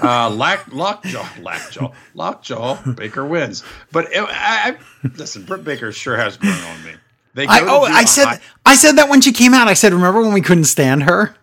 [0.02, 3.64] Uh, Lack, Lockjaw, Lackjaw, Lockjaw, Baker wins.
[3.92, 6.94] But it, I, I, listen, Britt Baker sure has grown on me.
[7.34, 9.68] They I oh I said high- I said that when she came out.
[9.68, 11.36] I said, remember when we couldn't stand her?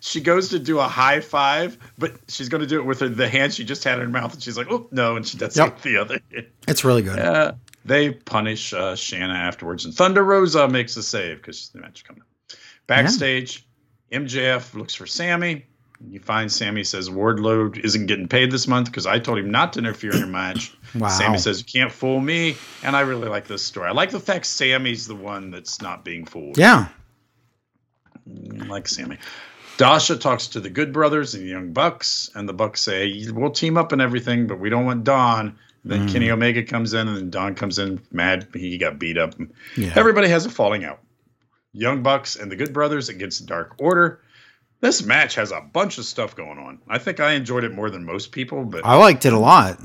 [0.00, 3.08] she goes to do a high five, but she's going to do it with her,
[3.08, 5.38] the hand she just had in her mouth, and she's like, "Oh no!" and she
[5.38, 5.74] does it Yep.
[5.74, 6.20] with the other.
[6.68, 7.18] It's really good.
[7.18, 7.52] Uh,
[7.84, 12.04] they punish uh, Shanna afterwards, and Thunder Rosa makes a save because she's the match
[12.04, 12.22] coming.
[12.86, 13.66] Backstage,
[14.12, 15.64] MJF looks for Sammy.
[16.08, 19.74] You find Sammy says Wardlow isn't getting paid this month because I told him not
[19.74, 20.74] to interfere in your match.
[20.94, 21.06] Wow.
[21.08, 23.86] Sammy says you can't fool me, and I really like this story.
[23.88, 26.58] I like the fact Sammy's the one that's not being fooled.
[26.58, 26.88] Yeah.
[28.28, 29.18] I like Sammy.
[29.76, 33.50] Dasha talks to the Good Brothers and the Young Bucks, and the Bucks say we'll
[33.52, 35.56] team up and everything, but we don't want Don.
[35.84, 36.12] Then Mm.
[36.12, 38.48] Kenny Omega comes in, and then Don comes in mad.
[38.52, 39.34] He got beat up.
[39.76, 39.92] Yeah.
[39.96, 41.00] Everybody has a falling out.
[41.72, 44.20] Young Bucks and the Good Brothers against Dark Order.
[44.80, 46.78] This match has a bunch of stuff going on.
[46.88, 49.78] I think I enjoyed it more than most people, but I liked it a lot.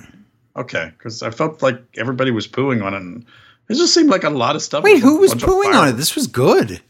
[0.55, 2.97] okay, because I felt like everybody was pooing on it.
[3.01, 3.25] And
[3.69, 4.83] it just seemed like a lot of stuff.
[4.83, 5.93] Wait, who was pooing on it?
[5.93, 6.81] This was good.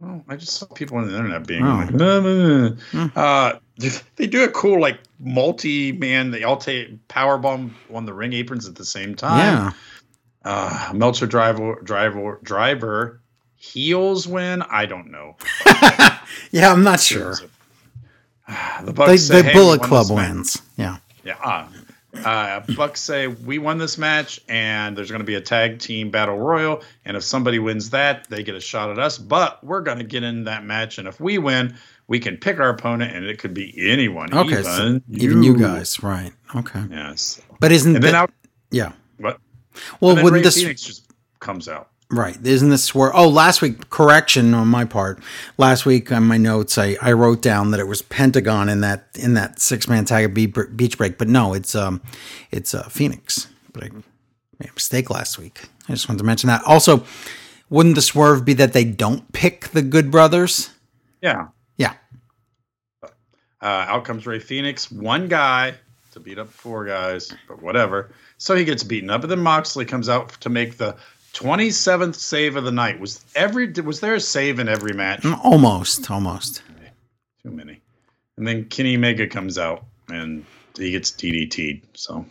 [0.00, 1.76] Well, I just saw people on the internet being Oh.
[1.76, 3.06] like, "No, no, no." Hmm.
[3.16, 3.52] Uh,
[4.16, 6.30] they do a cool like multi-man.
[6.32, 9.38] They all take power bomb on the ring aprons at the same time.
[9.38, 9.72] Yeah.
[10.44, 13.20] Uh, Meltzer driver, driver, driver,
[13.56, 14.62] heels win.
[14.62, 15.36] I don't know.
[16.50, 17.34] Yeah, I'm not sure.
[18.84, 20.62] The Bucks The, say, the "Hey, Bullet Club this match." wins.
[20.76, 20.96] Yeah.
[21.24, 21.36] Yeah.
[21.42, 21.68] Uh,
[22.24, 26.10] uh, Bucks say we won this match, and there's going to be a tag team
[26.10, 29.18] battle royal, and if somebody wins that, they get a shot at us.
[29.18, 32.58] But we're going to get in that match, and if we win, we can pick
[32.60, 34.32] our opponent, and it could be anyone.
[34.32, 34.60] Okay.
[34.60, 36.32] even, so even you guys, right?
[36.54, 36.84] Okay.
[36.90, 37.40] Yes.
[37.60, 38.30] But isn't And then that- out.
[38.70, 38.92] yeah?
[39.18, 39.38] What?
[40.00, 41.90] Well, then wouldn't Ray this Fenix just comes out.
[42.08, 42.36] Right?
[42.46, 43.14] Isn't this where?
[43.16, 45.18] Oh, last week correction on my part.
[45.58, 49.08] Last week on my notes, I, I wrote down that it was Pentagon in that
[49.14, 50.34] in that six man tag at
[50.76, 52.00] Beach Break, but no, it's um
[52.52, 53.48] it's uh, Fenix.
[53.72, 55.62] But I made a mistake last week.
[55.88, 56.62] I just wanted to mention that.
[56.64, 57.04] Also,
[57.70, 60.70] wouldn't the swerve be that they don't pick the Good Brothers?
[61.20, 61.48] Yeah.
[61.76, 61.94] Yeah.
[63.02, 63.08] Uh,
[63.60, 65.74] out comes Rey Fenix, one guy
[66.12, 68.12] to beat up four guys, but whatever.
[68.38, 70.96] So he gets beaten up, and then Moxley comes out to make the
[71.36, 72.98] 27th save of the night.
[72.98, 75.22] Was every was there a save in every match?
[75.22, 76.62] Mm, Almost, almost.
[77.42, 77.80] Too many.
[78.36, 80.44] And then Kenny Mega comes out and
[80.76, 81.86] he gets DDT'd.
[81.94, 82.24] So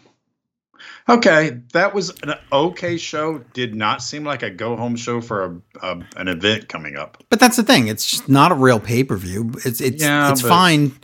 [1.07, 3.39] okay, that was an okay show.
[3.53, 7.23] Did not seem like a go home show for a, a an event coming up.
[7.29, 9.51] But that's the thing; it's just not a real pay per view.
[9.63, 10.97] It's it's Yeah, it's fine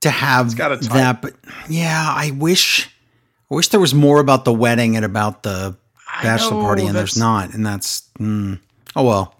[0.00, 1.34] to have got that, but
[1.68, 2.88] yeah, I wish
[3.50, 5.76] I wish there was more about the wedding and about the
[6.22, 8.58] bachelor know, party, and there's not, and that's mm,
[8.96, 9.34] oh well.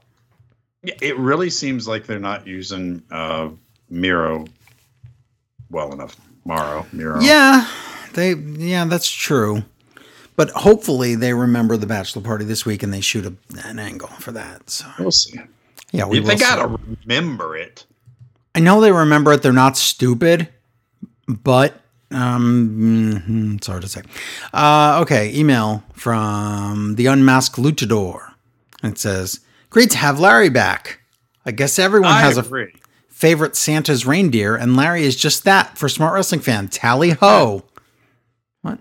[0.82, 3.50] Yeah, it really seems like they're not using uh,
[3.90, 4.46] Miro
[5.70, 6.16] well enough.
[6.44, 7.20] Morrow, Miro.
[7.20, 7.68] Yeah,
[8.14, 9.64] they yeah, that's true.
[10.36, 13.34] But hopefully they remember the bachelor party this week and they shoot a,
[13.66, 14.70] an angle for that.
[14.70, 15.40] So we'll see.
[15.90, 17.84] yeah, we they will gotta remember it.
[18.54, 19.42] I know they remember it.
[19.42, 20.48] They're not stupid,
[21.26, 24.02] but um, mhm, it's hard to say.
[24.52, 28.32] Uh, okay, email from the unmasked luchador.
[28.82, 29.40] It says,
[29.70, 31.00] "Great to have Larry back.
[31.44, 32.42] I guess everyone I has a
[33.10, 36.68] favorite Santa's reindeer, and Larry is just that for smart wrestling fan.
[36.68, 37.64] Tally ho!
[38.62, 38.78] What?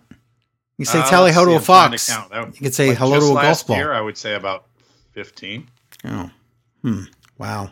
[0.78, 2.06] You say Uh, tally ho to a fox.
[2.08, 3.78] That- You could say like hello to a golf ball.
[3.78, 4.66] Year, I would say about
[5.13, 5.68] fifteen.
[6.06, 6.30] Oh,
[6.84, 7.04] hmm.
[7.40, 7.72] Wow,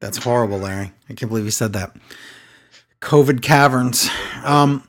[0.00, 0.92] that's horrible, Larry.
[1.08, 1.94] I can't believe you said that.
[3.02, 4.08] COVID caverns.
[4.44, 4.86] Um,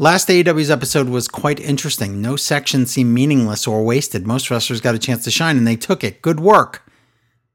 [0.00, 2.22] Last AEW's episode was quite interesting.
[2.22, 4.28] No section seemed meaningless or wasted.
[4.28, 6.22] Most wrestlers got a chance to shine and they took it.
[6.22, 6.88] Good work.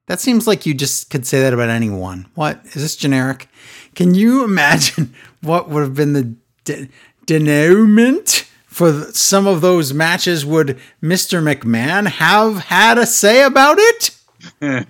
[0.08, 2.28] That seems like you just could say that about anyone.
[2.36, 2.60] What?
[2.66, 3.48] Is this generic?
[3.96, 6.90] Can you imagine what would have been the de-
[7.26, 10.46] denouement for th- some of those matches?
[10.46, 11.42] Would Mr.
[11.42, 14.18] McMahon have had a say about it?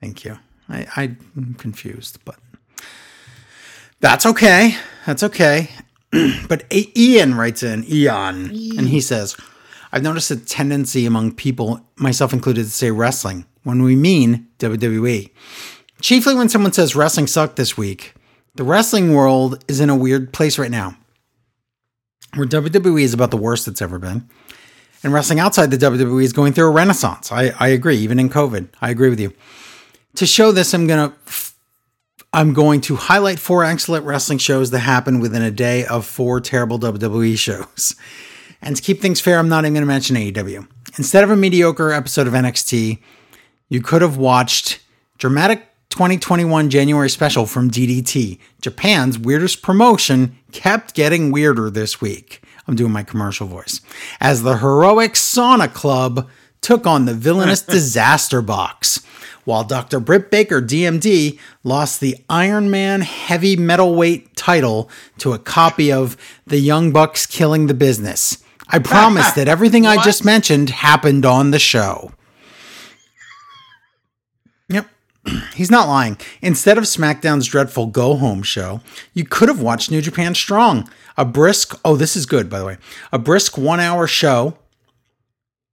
[0.00, 0.38] Thank you.
[0.68, 0.86] I,
[1.34, 2.36] I'm confused, but
[4.00, 4.76] that's okay.
[5.06, 5.70] That's okay.
[6.48, 9.36] but A- Ian writes in, Eon, and he says,
[9.92, 15.30] I've noticed a tendency among people, myself included, to say wrestling when we mean WWE.
[16.00, 18.14] Chiefly when someone says wrestling sucked this week.
[18.54, 20.96] The wrestling world is in a weird place right now
[22.34, 24.28] where WWE is about the worst it's ever been.
[25.02, 27.32] And wrestling outside the WWE is going through a renaissance.
[27.32, 28.68] I, I agree, even in COVID.
[28.80, 29.32] I agree with you.
[30.16, 31.14] To show this, I'm gonna
[32.32, 36.40] I'm going to highlight four excellent wrestling shows that happened within a day of four
[36.40, 37.94] terrible WWE shows.
[38.62, 40.68] And to keep things fair, I'm not even going to mention AEW.
[40.98, 42.98] Instead of a mediocre episode of NXT,
[43.70, 44.80] you could have watched
[45.16, 48.38] dramatic 2021 January special from DDT.
[48.60, 52.42] Japan's weirdest promotion kept getting weirder this week.
[52.66, 53.80] I'm doing my commercial voice.
[54.20, 56.28] As the heroic Sauna Club
[56.60, 59.04] took on the villainous Disaster Box,
[59.44, 60.00] while Dr.
[60.00, 66.58] Britt Baker, DMD, lost the Iron Man heavy metalweight title to a copy of The
[66.58, 68.42] Young Bucks Killing the Business.
[68.68, 72.12] I promise that everything I just mentioned happened on the show.
[74.68, 74.86] Yep.
[75.54, 76.16] He's not lying.
[76.40, 78.80] Instead of SmackDown's dreadful go home show,
[79.12, 80.88] you could have watched New Japan Strong.
[81.16, 82.78] A brisk, oh, this is good, by the way.
[83.12, 84.56] A brisk one hour show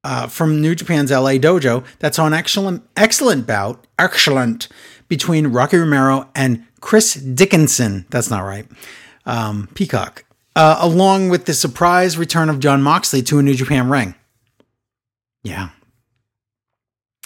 [0.08, 4.70] uh, from New Japan's LA dojo that's on excellent, excellent bout, excellent,
[5.10, 8.06] between Rocky Romero and Chris Dickinson.
[8.10, 8.66] That's not right.
[9.26, 10.24] Um, Peacock.
[10.56, 14.16] Uh, along with the surprise return of Jon Moxley to a New Japan ring.
[15.44, 15.70] Yeah,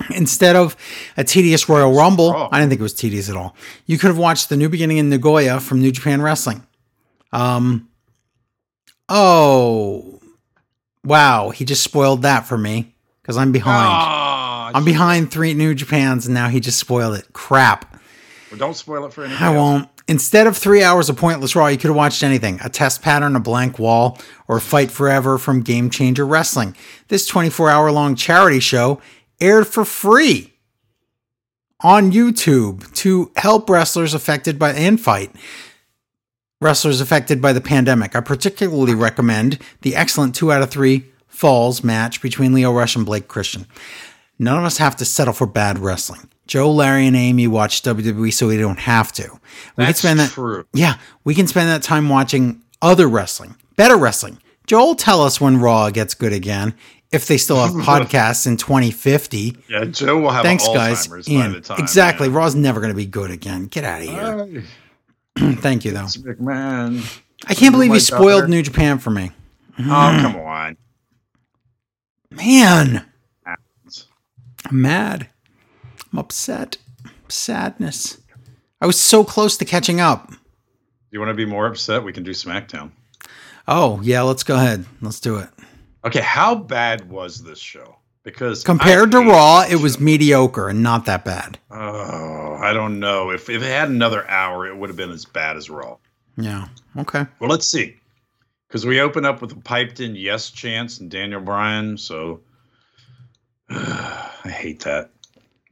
[0.10, 0.76] Instead of
[1.18, 3.56] a tedious Royal Rumble, I didn't think it was tedious at all.
[3.86, 6.66] You could have watched the new beginning in Nagoya from New Japan Wrestling.
[7.32, 7.90] Um,
[9.10, 10.21] oh,
[11.04, 13.88] wow, he just spoiled that for me because I'm behind.
[13.90, 17.34] Ah, I'm behind three New Japans, and now he just spoiled it.
[17.34, 17.94] Crap.
[18.52, 19.44] well, don't spoil it for anybody.
[19.44, 19.58] I else.
[19.58, 19.90] won't.
[20.08, 23.36] Instead of three hours of pointless Raw, you could have watched anything a test pattern,
[23.36, 26.76] a blank wall, or Fight Forever from Game Changer Wrestling.
[27.08, 29.00] This 24 hour long charity show
[29.40, 30.54] aired for free
[31.82, 35.32] on YouTube to help wrestlers affected by and fight
[36.62, 38.16] wrestlers affected by the pandemic.
[38.16, 43.06] I particularly recommend the excellent two out of three falls match between Lio Rush and
[43.06, 43.66] Blake Christian.
[44.40, 46.30] None of us have to settle for bad wrestling.
[46.48, 49.24] Joe, Larry, and Amy watch WWE so we don't have to.
[49.78, 50.30] We That's can spend that.
[50.32, 50.66] true.
[50.74, 54.38] Yeah, we can spend that time watching other wrestling, better wrestling.
[54.68, 56.74] Joel, tell us when Raw gets good again,
[57.12, 59.58] if they still have podcasts in 2050.
[59.70, 61.08] Yeah, Joe will have Thanks, Alzheimer's guys.
[61.08, 61.80] by Ian, the time.
[61.80, 62.28] exactly.
[62.28, 62.38] man.
[62.38, 63.66] Raw's never going to be good again.
[63.68, 64.08] Get out of
[64.50, 64.64] here.
[65.38, 66.04] Thank you, though.
[66.04, 67.22] it's McMahon.
[67.48, 68.48] I can't believe you spoiled daughter.
[68.48, 69.32] New Japan for me.
[69.80, 70.46] Oh, come mm.
[70.46, 70.78] on.
[72.32, 73.06] Man,
[74.66, 75.28] I'm mad.
[76.12, 76.78] I'm upset.
[77.28, 78.18] Sadness.
[78.80, 80.32] I was so close to catching up.
[81.12, 82.04] You want to be more upset?
[82.04, 82.92] We can do SmackDown.
[83.68, 84.86] Oh, yeah, let's go ahead.
[85.02, 85.50] Let's do it.
[86.06, 87.98] Okay, how bad was this show?
[88.24, 91.58] Because Compared to Raw, it was mediocre and not that bad.
[91.72, 93.32] Oh, I don't know.
[93.32, 95.98] If if it had another hour, it would have been as bad as Raw.
[96.38, 96.68] Yeah.
[96.98, 97.26] Okay.
[97.40, 97.96] Well, let's see.
[98.68, 101.98] Because we open up with a piped in yes chance and Daniel Bryan.
[101.98, 102.42] So
[103.70, 105.10] I hate that.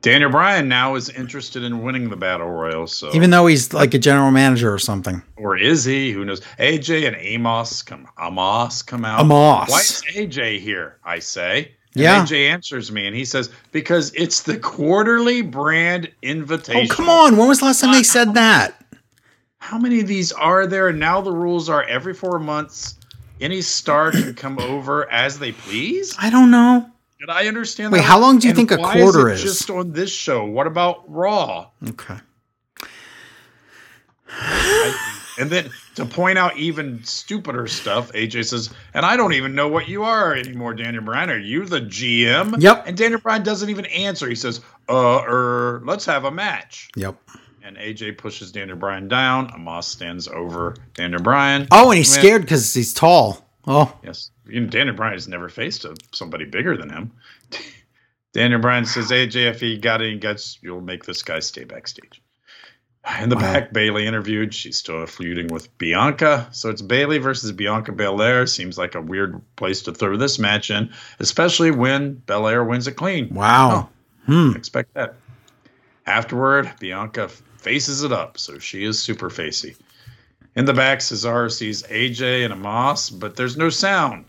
[0.02, 2.88] Daniel Bryan now is interested in winning the Battle Royal.
[2.88, 5.22] So Even though he's like a general manager or something.
[5.36, 6.12] or is he?
[6.14, 6.40] Who knows?
[6.58, 9.20] AJ and Omos come Omos come out.
[9.26, 9.70] Omos.
[9.70, 10.98] Why is AJ here?
[11.04, 11.74] I say.
[11.96, 12.24] And Yeah.
[12.24, 16.88] AJ answers me and he says, because it's the quarterly brand oh, invitation.
[16.92, 17.38] Oh, come on.
[17.38, 18.76] When was the last time they said that?
[19.58, 20.88] How many of these are there?
[20.90, 22.96] And now the rules are every four months,
[23.42, 26.16] any star can come over as they please.
[26.20, 26.90] I don't know.
[27.20, 27.92] Did I understand?
[27.92, 28.06] Wait, that?
[28.06, 29.44] how long do you And think a quarter is?
[29.44, 30.46] Just on this show.
[30.46, 31.68] What about Raw?
[31.90, 32.18] Okay.
[34.30, 39.56] I- and then to point out even stupider stuff, AJ says, "And I don't even
[39.56, 41.30] know what you are anymore, Daniel Bryan.
[41.30, 42.88] Are you the GM?" Yep.
[42.88, 44.28] And Daniel Bryan doesn't even answer.
[44.30, 47.18] He says, "Uh, er, let's have a match." Yep.
[47.64, 49.50] And AJ pushes Daniel Bryan down.
[49.50, 51.68] Omos stands over Daniel Bryan.
[51.72, 52.20] Oh, and he's Man.
[52.20, 53.46] scared because he's tall.
[53.68, 54.32] Oh, Yes.
[54.48, 57.12] You know, Daniel Bryan has never faced a, somebody bigger than him.
[58.34, 62.22] Daniel Bryan says, AJ, if he got any guts, you'll make this guy stay backstage.
[63.22, 63.42] In the Wow.
[63.42, 64.54] back, Bayley interviewed.
[64.54, 66.48] She's still feuding with Bianca.
[66.52, 68.46] So it's Bayley versus Bianca Belair.
[68.46, 72.94] Seems like a weird place to throw this match in, especially when Belair wins it
[72.98, 73.34] clean.
[73.34, 73.90] wow.
[74.26, 74.52] Hmm.
[74.56, 75.16] Expect that.
[76.06, 79.76] Afterward, Bianca faces it up, so she is super facey.
[80.56, 84.26] In the back, Cesaro sees AJ and Omos, but there's no sound.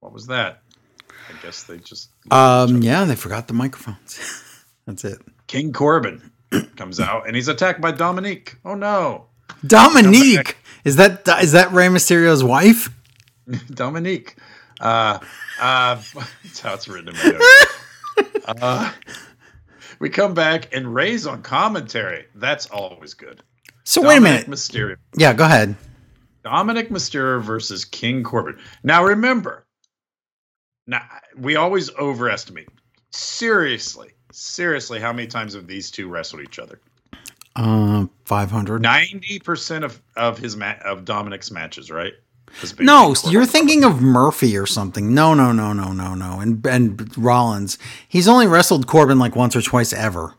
[0.00, 0.62] What was that?
[1.10, 2.10] I guess they just.
[2.30, 4.20] Um, yeah, they forgot the microphones.
[4.86, 5.18] That's it.
[5.48, 6.30] King Corbin
[6.76, 8.56] comes out and he's attacked by Dominique.
[8.64, 9.26] Oh no,
[9.66, 10.56] Dominique.
[10.84, 12.90] Is that is that Rey Mysterio's wife?
[13.70, 14.36] Dominique.
[14.80, 15.18] Uh,
[15.60, 16.00] uh,
[16.42, 17.66] that's how it's written in my
[18.46, 18.92] uh,
[19.98, 22.26] we come back and Rey's on commentary.
[22.34, 23.42] That's always good.
[23.84, 24.46] So wait a minute.
[24.46, 24.96] Mysterio.
[25.16, 25.76] Yeah, go ahead.
[26.44, 28.58] Dominik Mysterio versus King Corbin.
[28.82, 29.66] Now remember,
[30.86, 31.02] now
[31.36, 32.68] we always overestimate.
[33.10, 36.80] Seriously, seriously, how many times have these two wrestled each other?
[37.56, 38.82] Uh, five hundred.
[38.82, 42.12] Ninety percent of of his ma- of Dominik's matches, right?
[42.78, 45.12] No, you're thinking of Murphy or something.
[45.12, 46.40] No, no, no, no, no, no.
[46.40, 47.76] And and Rollins.
[48.08, 50.34] He's only wrestled Corbin like once or twice ever.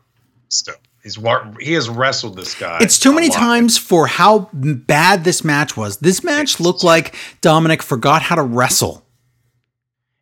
[0.50, 1.18] Still, he's
[1.60, 2.78] he has wrestled this guy.
[2.82, 3.38] It's too many lot.
[3.38, 5.98] times for how bad this match was.
[5.98, 9.04] This match looked like Dominik forgot how to wrestle.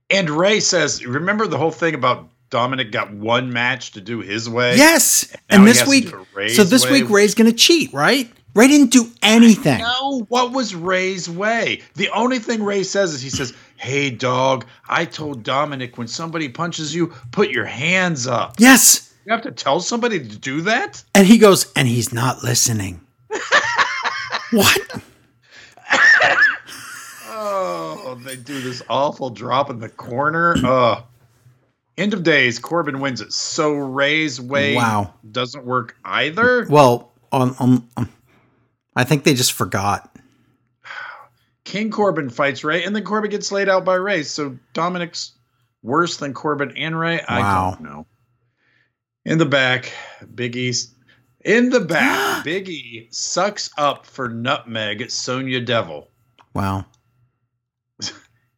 [0.09, 4.49] And Rey says, remember the whole thing about Dominik got one match to do his
[4.49, 4.77] way.
[4.77, 5.31] Yes.
[5.49, 7.01] Now And this week, do it Rey's so this way.
[7.01, 8.31] week Rey's going to cheat, right?
[8.53, 9.79] Rey didn't do anything.
[9.79, 11.81] No, what was Rey's way?
[11.95, 16.47] The only thing Rey says is he says, Hey, dog, I told Dominik when somebody
[16.47, 18.55] punches you, put your hands up.
[18.57, 19.13] Yes.
[19.25, 21.03] You have to tell somebody to do that?
[21.15, 23.01] And he goes, and he's not listening.
[24.51, 25.01] what?
[27.27, 30.55] Oh, they do this awful drop in the corner.
[30.63, 31.01] Uh
[31.97, 33.31] End of days, Corbin wins it.
[33.31, 35.13] So Rey's way Wow.
[35.31, 36.67] doesn't work either.
[36.69, 38.09] Well, on, on, on
[38.95, 40.13] I think they just forgot.
[41.63, 44.23] King Corbin fights Rey, and then Corbin gets laid out by Rey.
[44.23, 45.31] So Dominik's
[45.83, 47.21] worse than Corbin and Rey.
[47.21, 47.71] I Wow.
[47.71, 48.05] don't know.
[49.25, 49.91] In the back,
[50.35, 50.93] Big E's
[51.43, 52.43] in the back.
[52.43, 56.07] Big E sucks up for Nutmeg Sonya Deville.
[56.53, 56.85] Wow.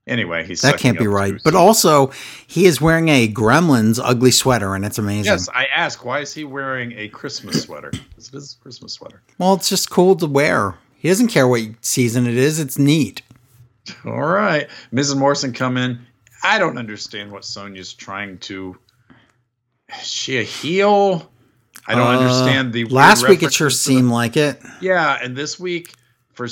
[0.08, 1.36] Anyway, he's That can't be right.
[1.44, 2.12] But also,
[2.48, 5.26] he is wearing a Gremlins ugly sweater, and it's amazing.
[5.26, 7.92] yes, I ask why is he wearing a Christmas sweater?
[8.16, 9.22] This is a Christmas sweater.
[9.38, 10.76] Well, it's just cool to wear.
[10.96, 12.60] He doesn't care what season it is.
[12.60, 13.22] It's neat.
[14.06, 14.70] All right.
[14.94, 15.18] Mrs.
[15.18, 16.00] Morrison come in.
[16.44, 18.78] I don't understand what Sonya's trying to.
[20.00, 21.30] Is she a heel?
[21.88, 24.62] I don't Uh, understand the Last week, it sure seemed like it.
[24.82, 25.94] Yeah, and this week
[26.34, 26.48] for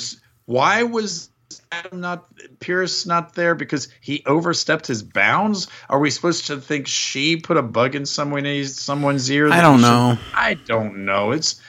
[0.46, 1.30] why was
[1.72, 2.26] Adam not
[2.60, 5.68] Pearce not there because he overstepped his bounds?
[5.88, 9.50] Are we supposed to think she put a bug in someone's someone's ear?
[9.50, 10.18] I don't should- know.
[10.34, 11.32] I don't know.
[11.32, 11.60] It's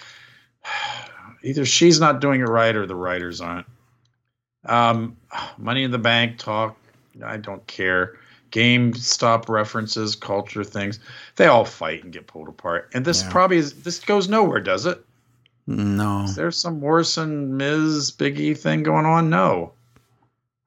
[1.43, 3.67] either she's not doing it right or the writers aren't.
[4.65, 5.15] Um,
[5.57, 6.77] Money in the Bank talk.
[7.23, 8.17] I don't care.
[8.51, 10.99] GameStop references, culture things.
[11.35, 12.89] They all fight and get pulled apart.
[12.93, 13.29] And this Yeah.
[13.31, 13.73] probably is.
[13.83, 15.03] This goes nowhere, does it?
[15.67, 16.23] No.
[16.23, 19.29] Is there some Morrison Miz Biggie thing going on?
[19.29, 19.73] No.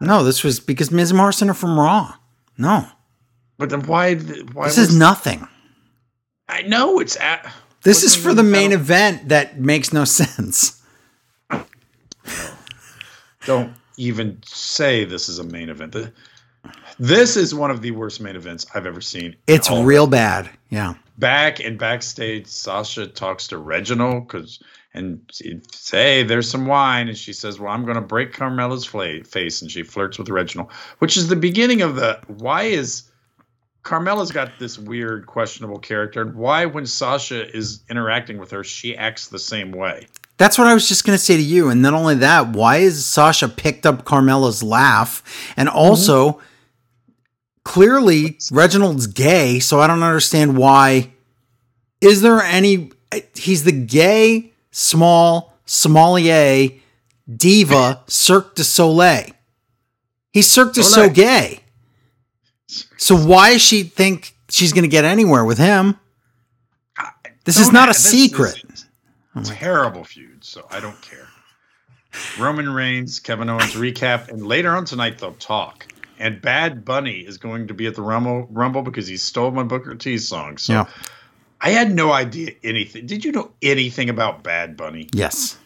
[0.00, 2.14] No, this was because Miz Morrison are from Raw.
[2.58, 2.86] No.
[3.58, 4.14] But then why?
[4.16, 5.46] Why This is nothing.
[6.48, 7.50] I know it's at.
[7.82, 10.82] This is for the main event that makes no sense.
[13.46, 15.96] Don't even say this is a main event.
[16.98, 19.36] This is one of the worst main events I've ever seen.
[19.46, 20.50] It's real bad.
[20.68, 20.94] Yeah.
[21.18, 24.60] back and backstage sasha talks to reginald because
[24.92, 25.20] and
[25.72, 29.62] say there's some wine and she says well i'm going to break Carmella's fla- face
[29.62, 33.04] and she flirts with reginald which is the beginning of the why is
[33.82, 38.96] Carmella's got this weird questionable character and why when sasha is interacting with her she
[38.96, 40.06] acts the same way
[40.40, 41.68] That's what I was just going to say to you.
[41.68, 45.22] And not only that, why is Sasha picked up Carmella's laugh?
[45.54, 45.76] And mm-hmm.
[45.76, 46.40] also,
[47.62, 51.10] clearly, Reginald's gay, so I don't understand why.
[52.00, 52.90] Is there any.
[53.12, 56.70] Eh, he's the gay, small, sommelier,
[57.36, 59.32] diva, Cirque du Soleil.
[60.32, 61.08] He's Cirque du oh, Soleil.
[61.08, 61.60] So gay.
[62.96, 65.98] So why does she think she's going to get anywhere with him?
[67.44, 68.62] This is not a secret.
[69.36, 71.26] is terrible feud so i don't care
[72.38, 75.86] roman reigns kevin owens recap and later on tonight they'll talk
[76.18, 79.62] and bad bunny is going to be at the rumble rumble because he stole my
[79.62, 80.86] booker t song so Yeah.
[81.60, 85.58] I had no idea anything did you know anything about bad bunny Yes.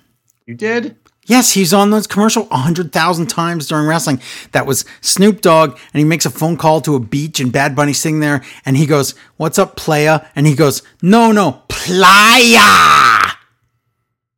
[0.46, 4.20] you did Yes, he's on those commercial a hundred thousand times during wrestling.
[4.52, 7.74] That was Snoop Dogg, and he makes a phone call to a beach, and Bad
[7.74, 13.32] Bunny sitting there, and he goes, "What's up, playa?" And he goes, "No, no, playa."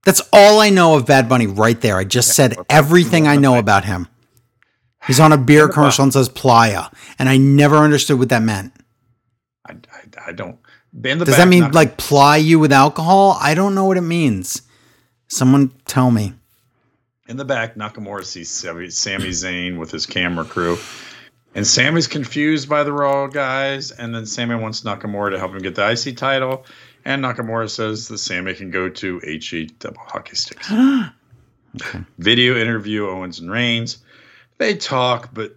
[0.05, 1.97] That's all I know of Bad Bunny right there.
[1.99, 4.07] I just said everything I know about him.
[5.09, 6.85] He's on a beer commercial and says playa,
[7.19, 8.73] and I never understood what that meant.
[9.69, 10.59] i, I, I don't
[11.01, 13.37] Does back, that mean like ply you with alcohol?
[13.41, 14.63] I don't know what it means.
[15.29, 16.33] Someone tell me.
[17.29, 20.79] In the back, Nakamura sees Sammy, Sami Zayn with his camera crew.
[21.55, 23.91] And Sami's confused by the Raw guys.
[23.91, 26.65] And then Sami wants Nakamura to help him get the IC title.
[27.05, 30.71] And Nakamura says that Sami can go to HE double hockey sticks.
[30.73, 32.05] okay.
[32.19, 33.99] Video interview Owens and Reigns.
[34.59, 35.57] They talk, but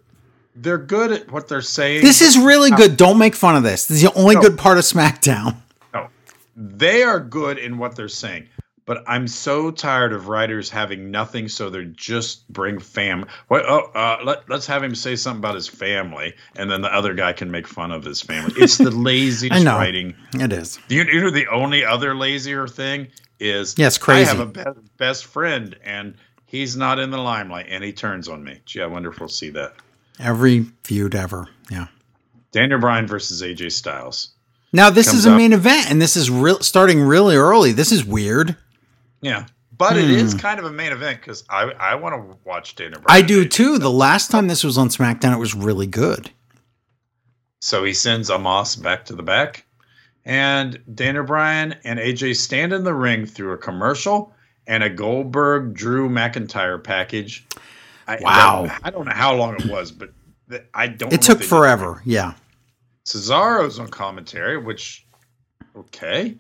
[0.55, 2.01] they're good at what they're saying.
[2.03, 2.97] This is really good.
[2.97, 3.85] Don't make fun of this.
[3.87, 4.41] This is the only No.
[4.41, 5.57] good part of SmackDown.
[5.93, 6.07] No,
[6.55, 8.47] they are good in what they're saying.
[8.85, 13.25] But I'm so tired of writers having nothing, so they're just bring fam.
[13.47, 13.63] What?
[13.67, 17.13] Oh, uh, let, let's have him say something about his family, and then the other
[17.13, 18.51] guy can make fun of his family.
[18.57, 20.15] It's the laziest writing.
[20.33, 20.79] It is.
[20.89, 23.07] You, you know, the only other lazier thing
[23.39, 24.29] is Yeah, it's crazy.
[24.31, 26.15] I have a be- best friend, and
[26.47, 28.59] he's not in the limelight, and he turns on me.
[28.65, 29.73] Gee, I wonder if we'll see that.
[30.19, 31.47] Every feud ever.
[31.71, 31.87] Yeah.
[32.51, 34.31] Daniel Bryan versus AJ Styles.
[34.73, 35.37] Now this Comes is a up.
[35.37, 37.71] main event, and this is real starting really early.
[37.71, 38.55] This is weird.
[39.21, 39.45] Yeah,
[39.77, 43.01] but it is kind of a main event because I I want to watch Daniel
[43.01, 43.19] Bryan.
[43.21, 43.23] Hmm.
[43.23, 43.79] I do AJ too.
[43.79, 46.29] The last time this was on SmackDown, it was really good.
[47.61, 49.65] So he sends Omos back to the back,
[50.25, 54.33] and Daniel Bryan and AJ stand in the ring through a commercial
[54.67, 57.45] and a Goldberg Drew McIntyre package.
[58.09, 58.63] I, Wow.
[58.67, 60.09] that- I don't know how long it was, but
[60.73, 61.13] I don't.
[61.13, 61.49] It took they did.
[61.49, 62.01] forever.
[62.05, 62.33] Yeah.
[63.05, 65.05] Cesaro's on commentary, which
[65.75, 66.35] Okay.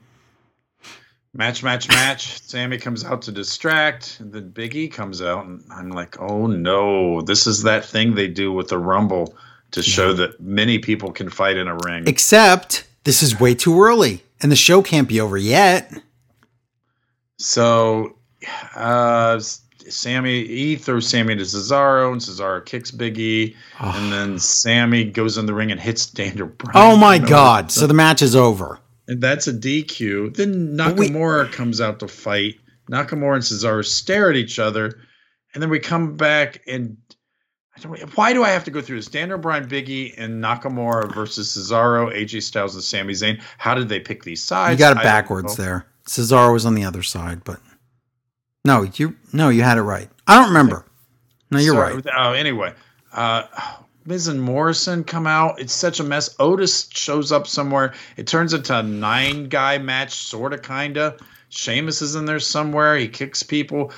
[1.33, 2.41] Match, match, match.
[2.41, 6.47] Sami comes out to distract, and then Big E comes out, and I'm like, oh
[6.47, 9.35] no, this is that thing they do with the Rumble
[9.71, 12.03] to show that many people can fight in a ring.
[12.07, 15.93] Except this is way too early, and the show can't be over yet.
[17.37, 18.17] So,
[18.75, 19.39] uh,
[19.89, 25.37] Sammy E throws Sami to Cesaro, and Cesaro kicks Big E, and then Sami goes
[25.37, 26.75] in the ring and hits Daniel Bryan.
[26.75, 27.71] Oh my You know, god!
[27.71, 28.79] So the match is over.
[29.07, 30.35] And that's a DQ.
[30.35, 32.55] Then But we- Nakamura comes out to fight.
[32.91, 34.99] Nakamura and Cesaro stare at each other,
[35.53, 36.97] and then we come back and.
[38.15, 39.07] Why do I have to go through this?
[39.07, 43.41] Daniel Bryan, Biggie, and Nakamura versus Cesaro, AJ Styles, and Sami Zayn.
[43.57, 44.73] How did they pick these sides?
[44.77, 45.85] You got it backwards there.
[46.05, 47.61] Cesaro was on the other side, but
[48.65, 50.09] no, you no, you had it right.
[50.27, 50.85] I don't remember.
[51.51, 51.95] No, you're Sorry.
[51.95, 52.05] right.
[52.15, 52.73] Oh, anyway,
[53.13, 53.43] uh,
[54.05, 55.59] Miz and Morrison come out.
[55.59, 56.35] It's such a mess.
[56.39, 57.93] Otis shows up somewhere.
[58.17, 61.19] It turns into a nine guy match, sort of, kind of.
[61.49, 62.95] Sheamus is in there somewhere.
[62.97, 63.91] He kicks people.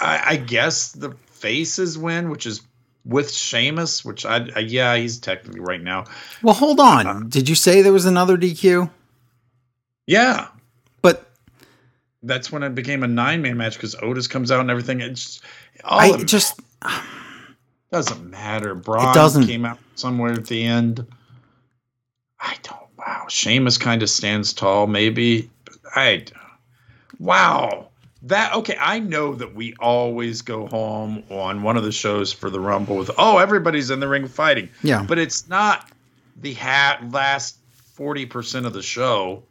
[0.00, 2.62] I, I guess the faces win, which is
[3.04, 6.04] with Sheamus, which I, I yeah, he's technically right now.
[6.42, 7.28] Well, hold on.
[7.28, 8.90] Did you say there was another DQ?
[10.06, 10.48] Yeah,
[12.22, 15.00] that's when it became a nine man match because Otis comes out and everything.
[15.00, 15.40] It's
[15.84, 16.60] all I it just
[17.90, 18.74] doesn't matter.
[18.74, 19.46] Braun doesn't.
[19.46, 21.06] came out somewhere at the end.
[22.40, 22.78] I don't.
[22.98, 24.86] Wow, Sheamus kind of stands tall.
[24.86, 25.50] Maybe
[25.94, 26.24] I.
[27.18, 27.88] Wow,
[28.22, 28.76] that okay.
[28.78, 32.96] I know that we always go home on one of the shows for the Rumble
[32.96, 34.68] with oh everybody's in the ring fighting.
[34.82, 35.04] Yeah.
[35.06, 35.90] but it's not
[36.36, 37.56] the hat last
[37.94, 39.42] forty percent of the show.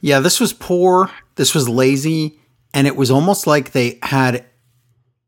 [0.00, 1.10] yeah, this was poor.
[1.38, 2.36] This was lazy,
[2.74, 4.44] and it was almost like they had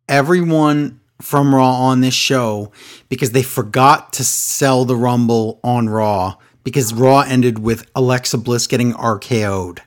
[0.09, 2.73] everyone from Raw on this show
[3.09, 8.67] because they forgot to sell the Rumble on Raw because Raw ended with Alexa Bliss
[8.67, 9.83] getting RKO'd.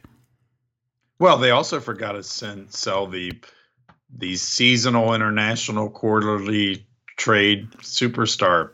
[1.20, 3.34] Well, they also forgot to send sell the
[4.16, 6.86] the seasonal international quarterly
[7.18, 8.70] trade superstar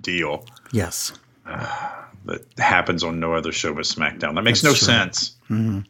[0.00, 0.44] deal.
[0.72, 1.12] Yes.
[1.44, 4.34] that happens on no other show but SmackDown.
[4.34, 4.86] That makes That's no true.
[4.94, 5.36] sense.
[5.48, 5.84] Mhm.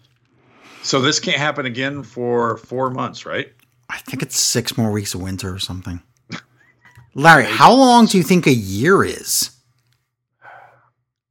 [0.82, 3.52] So this can't happen again for four months, right?
[3.88, 6.02] I think it's six more weeks of winter or something.
[7.14, 9.50] Larry, how long do you think a year is?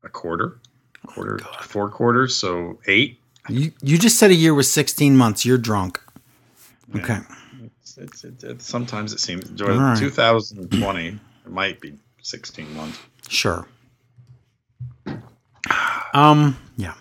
[0.04, 0.60] A quarter,
[1.04, 3.20] a quarter, four quarters, so eight.
[3.47, 5.45] You you just said a year was 16 months.
[5.45, 6.00] You're drunk.
[6.95, 7.20] Okay.
[7.97, 9.62] It's, it's, sometimes it seems.
[9.62, 9.97] Right.
[9.97, 11.20] 2020 it
[11.52, 13.00] might be 16 months.
[13.28, 13.68] Sure.
[16.12, 16.95] Um, yeah.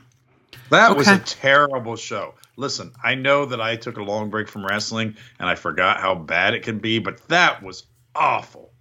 [0.68, 2.34] That was a terrible show.
[2.58, 6.16] Listen, I know that I took a long break from wrestling and I forgot how
[6.16, 7.84] bad it can be, but that was
[8.16, 8.72] awful,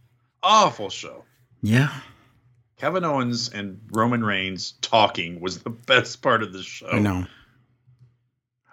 [0.41, 1.23] awful show.
[1.61, 1.93] Yeah.
[2.77, 6.89] Kevin Owens and Roman Reigns talking was the best part of the show.
[6.89, 7.27] I know.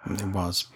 [0.09, 0.67] It was.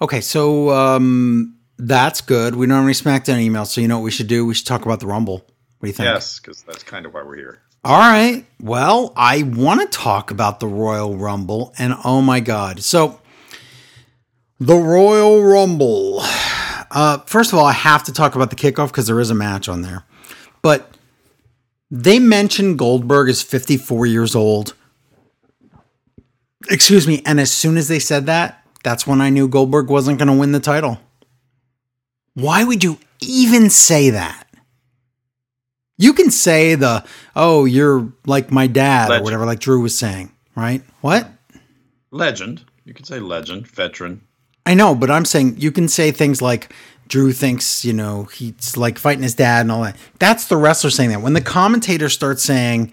[0.00, 2.54] Okay, so um that's good.
[2.54, 4.46] We don't have any SmackDown emails, so you know what we should do?
[4.46, 5.38] We should talk about the Rumble.
[5.38, 6.06] What do you think?
[6.06, 7.60] Yes, because that's kind of why we're here.
[7.84, 8.46] All right.
[8.60, 12.82] Well, I want to talk about the Royal Rumble, and oh my God.
[12.82, 13.20] So,
[14.60, 16.20] the Royal Rumble.
[16.90, 19.34] Uh, first of all, I have to talk about the kickoff because there is a
[19.34, 20.04] match on there.
[20.62, 20.96] But
[21.90, 24.74] they mentioned Goldberg is 54 years old.
[26.70, 27.22] Excuse me.
[27.26, 30.34] And as soon as they said that, that's when I knew Goldberg wasn't going to
[30.34, 31.00] win the title.
[32.34, 34.46] Why would you even say that?
[35.96, 37.04] You can say the,
[37.36, 40.82] oh, you're like my dad or whatever, like Drew was saying, right?
[41.00, 41.28] What?
[42.10, 42.64] Legend.
[42.84, 44.22] You could say legend, veteran.
[44.66, 46.72] I know, but I'm saying you can say things like
[47.08, 49.96] Drew thinks, you know, he's like fighting his dad and all that.
[50.18, 51.20] That's the wrestler saying that.
[51.20, 52.92] When the commentator starts saying,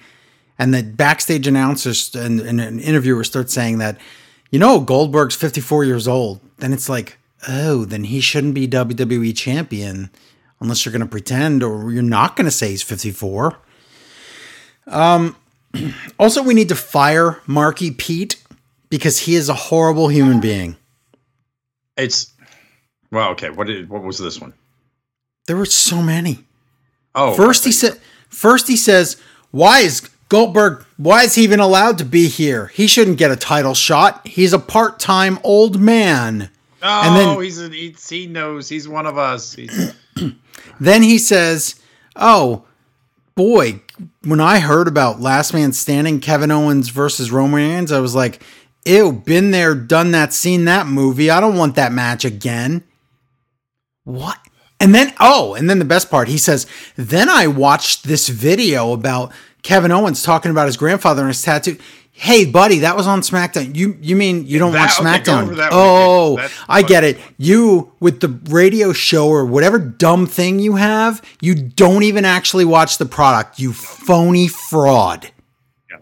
[0.60, 3.98] and the backstage announcers and, and an interviewer starts saying that,
[4.52, 7.18] you know, Goldberg's 54 years old, then it's like,
[7.48, 10.12] oh, then he shouldn't be WWE champion
[10.60, 13.58] unless you're going to pretend or you're not going to say he's 54.
[14.88, 15.36] Um,
[16.20, 18.44] also, we need to fire Marky Pete
[18.90, 20.76] because he is a horrible human being.
[22.02, 22.34] It's
[23.12, 23.50] well, okay.
[23.50, 24.54] What did what was this one?
[25.48, 26.40] There were so many.
[27.14, 28.00] Oh, First he said
[28.30, 29.18] first he says,
[29.52, 32.68] "Why is Goldberg why is he even allowed to be here?
[32.68, 34.26] He shouldn't get a title shot.
[34.28, 36.50] He's a part-time old man."
[36.84, 39.54] oh, and then- he's, a, he's he knows he's one of us.
[39.54, 39.94] He's,
[40.80, 41.76] Then he says,
[42.16, 42.66] "Oh,
[43.36, 43.82] boy,
[44.24, 48.42] when I heard about Last Man Standing Kevin Owens versus Roman Reigns, I was like,
[48.86, 51.30] ew, been there, done that, seen that movie.
[51.30, 52.84] I don't want that match again."
[54.04, 54.38] What?
[54.80, 56.66] And then, oh, and then the best part, he says,
[56.96, 61.78] then I watched this video about Kevin Owens talking about his grandfather and his tattoo.
[62.14, 63.76] Hey, buddy, that was on SmackDown.
[63.76, 65.56] You you mean you don't That- watch SmackDown?
[65.58, 67.20] that oh, I get it.
[67.38, 72.66] You with the radio show or whatever dumb thing you have, you don't even actually
[72.66, 73.60] watch the product.
[73.60, 75.32] You phony fraud.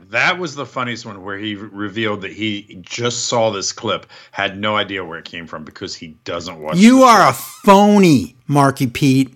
[0.10, 4.08] That was the funniest one where he re- revealed that he just saw this clip,
[4.32, 6.78] had no idea where it came from because he doesn't watch.
[6.78, 9.36] You are a phony, Marky Pete.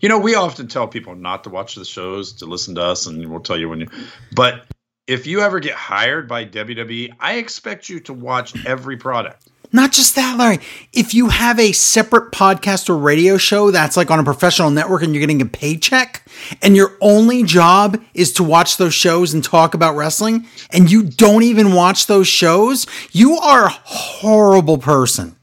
[0.00, 3.06] You know, we often tell people not to watch the shows, to listen to us,
[3.06, 3.88] and we'll tell you when you.
[4.32, 4.64] But
[5.06, 9.43] if you ever get hired by WWE, I expect you to watch every product.
[9.74, 10.60] Not just that, Larry.
[10.92, 15.02] If you have a separate podcast or radio show that's like on a professional network
[15.02, 16.24] and you're getting a paycheck,
[16.62, 21.02] and your only job is to watch those shows and talk about wrestling, and you
[21.02, 25.34] don't even watch those shows, you are a horrible person.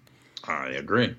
[0.48, 1.14] I agree.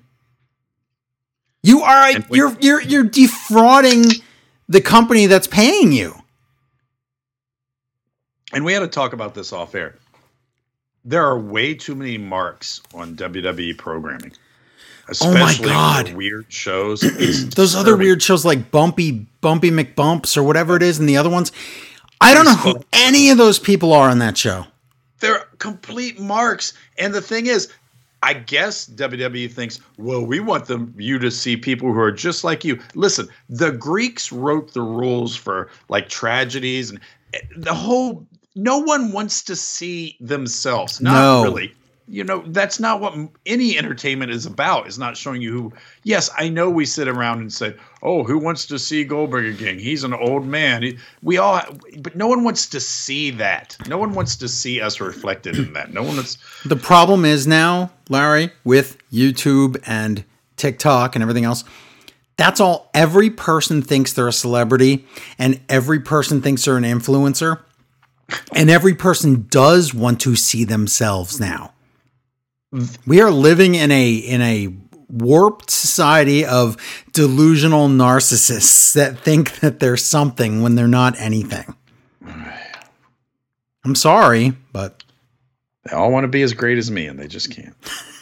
[1.61, 4.05] You are a, we- you're you're you're defrauding
[4.67, 6.15] the company that's paying you.
[8.51, 9.99] And we had to talk about this off air.
[11.05, 14.31] There are way too many marks on WWE programming,
[15.21, 16.13] Oh my God.
[16.13, 17.01] weird shows.
[17.55, 21.29] Those other weird shows like Bumpy Bumpy McBumps or whatever it is, and the other
[21.29, 21.51] ones.
[22.21, 24.65] I don't know who any of those people are on that show.
[25.19, 26.73] They're complete marks.
[26.97, 27.69] And the thing is,
[28.21, 32.45] I guess WWE thinks, well, we want them you to see people who are just
[32.45, 32.79] like you.
[32.95, 36.99] Listen, the Greeks wrote the rules for like tragedies and
[37.33, 38.25] eh, the whole.
[38.55, 41.01] No one wants to see themselves.
[41.01, 41.43] Not No.
[41.43, 41.73] really.
[42.09, 44.87] You know, that's not what any entertainment is about.
[44.89, 45.73] Is not showing you who.
[46.03, 49.79] Yes, I know we sit around and say, "Oh, who wants to see Goldberg again?
[49.79, 51.61] He's an old man." He- We all,
[52.01, 53.77] but no one wants to see that.
[53.87, 55.93] No one wants to see us reflected in that.
[55.93, 56.37] No one wants.
[56.65, 60.25] The problem is now, Larry, with YouTube and
[60.57, 61.63] TikTok and everything else,
[62.35, 65.05] that's all every person thinks they're a celebrity
[65.39, 67.59] and every person thinks they're an influencer.
[68.55, 71.73] And every person does want to see themselves now.
[73.05, 74.73] We are living in a in a
[75.09, 76.75] warped society of
[77.11, 81.75] delusional narcissists that think that they're something when they're not anything.
[83.85, 85.03] I'm sorry, but
[85.85, 87.75] They all want to be as great as me, and they just can't.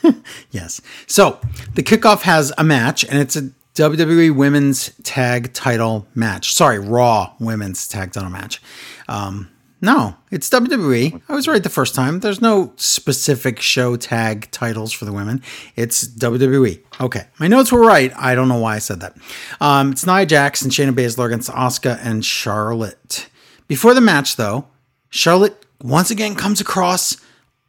[0.49, 0.81] Yes.
[1.05, 1.39] So
[1.75, 6.55] the kickoff has a match, and it's a WWE Women's Tag Title match.
[6.55, 8.59] Sorry, Raw Women's Tag Title match.
[9.07, 9.50] Um,
[9.81, 11.21] no, it's WWE.
[11.27, 12.19] I was right the first time.
[12.19, 15.41] There's no specific show tag titles for the women.
[15.75, 16.83] It's WWE.
[17.01, 18.13] Okay, my notes were right.
[18.15, 19.17] I don't know why I said that.
[19.59, 23.27] Um, it's Nia Jax and Shayna Baszler against Asuka and Charlotte.
[23.67, 24.67] Before the match, though,
[25.09, 27.17] Charlotte once again comes across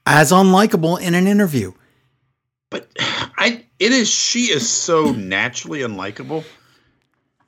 [0.05, 1.73] as unlikable in an interview.
[2.69, 4.11] But I, it is.
[4.11, 6.45] She is so naturally unlikable.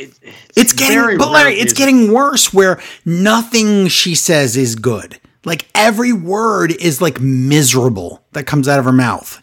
[0.04, 2.52] It, It's getting, but Larry, it's getting worse.
[2.52, 5.18] Where nothing she says is good.
[5.44, 9.42] Like every word is like miserable that comes out of her mouth.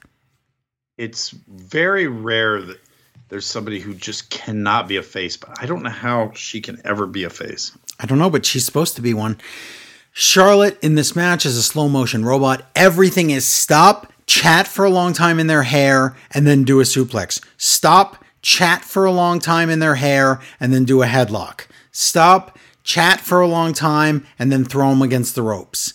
[0.98, 2.80] It's very rare that
[3.30, 5.38] there's somebody who just cannot be a face.
[5.38, 7.72] But I don't know how she can ever be a face.
[8.00, 9.38] I don't know, but she's supposed to be one.
[10.12, 12.66] Charlotte in this match is a slow motion robot.
[12.76, 16.84] Everything is stop, chat for a long time in their hair, and then do a
[16.84, 17.42] suplex.
[17.58, 21.68] Stop, chat for a long time in their hair, and then do a headlock.
[21.92, 25.94] Stop, chat for a long time, and then throw them against the ropes.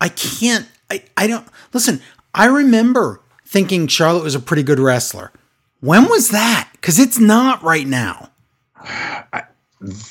[0.00, 2.02] I can't, I, I don't, listen,
[2.34, 5.32] I remember thinking Charlotte was a pretty good wrestler.
[5.80, 6.70] When was that?
[6.72, 8.30] Because it's not right now.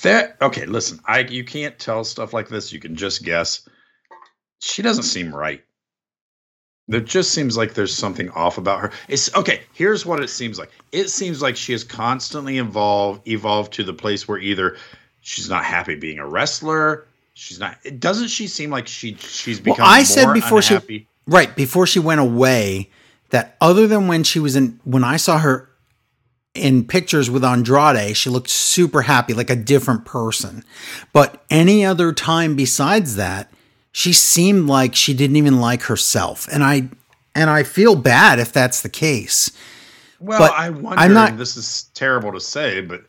[0.04, 0.66] That okay?
[0.68, 2.72] Listen, I you can't tell stuff like this.
[2.72, 3.68] You can just guess.
[4.60, 5.64] She doesn't seem right.
[6.88, 8.92] There just seems like there's something off about her.
[9.08, 9.62] It's okay.
[9.74, 10.70] Here's what it seems like.
[10.92, 14.76] It seems like she is constantly involved, evolved to the place where either
[15.22, 17.06] she's not happy being a wrestler.
[17.36, 17.78] She's not.
[17.84, 21.00] It doesn't she seem like she she's become Well, I more said before unhappy?
[21.00, 22.90] she right before she went away
[23.30, 25.70] that other than when she was in when I saw her
[26.54, 30.64] in pictures with Andrade, she looked super happy, like a different person.
[31.14, 33.52] But any other time besides that,
[33.94, 36.90] she seemed like she didn't even like herself, and I
[37.34, 39.52] and I feel bad if that's the case.
[40.20, 41.00] Well, But I wonder.
[41.00, 43.02] I'm not- this is terrible to say, but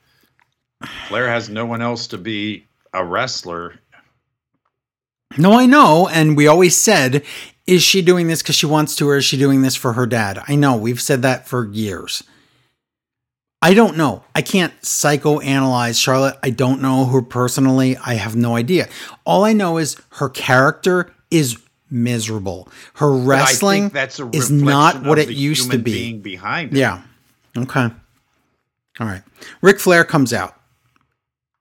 [1.08, 3.80] Flair has no one else to be a wrestler.
[5.36, 6.08] No, I know.
[6.08, 7.24] And we always said,
[7.66, 10.06] is she doing this because she wants to, or is she doing this for her
[10.06, 10.42] dad?
[10.46, 10.76] I know.
[10.76, 12.22] We've said that for years.
[13.64, 14.22] I don't know.
[14.34, 16.36] I can't psychoanalyze Charlotte.
[16.42, 17.96] I don't know her personally.
[17.96, 18.90] I have no idea.
[19.24, 21.58] All I know is her character is
[21.90, 22.68] miserable.
[22.96, 25.92] Her wrestling that's a is not what it used to be.
[25.94, 26.78] Being behind it.
[26.78, 27.04] Yeah.
[27.56, 27.88] Okay.
[29.00, 29.22] All right.
[29.62, 30.60] Ric Flair comes out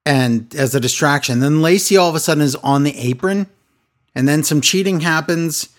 [0.05, 1.39] and as a distraction.
[1.39, 3.47] Then Lacey all of a sudden is on the apron
[4.13, 5.69] and then some cheating happens.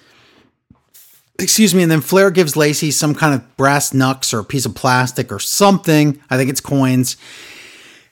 [1.39, 4.67] Excuse me, and then Flair gives Lacey some kind of brass knucks or a piece
[4.67, 6.21] of plastic or something.
[6.31, 7.17] I think it's coins.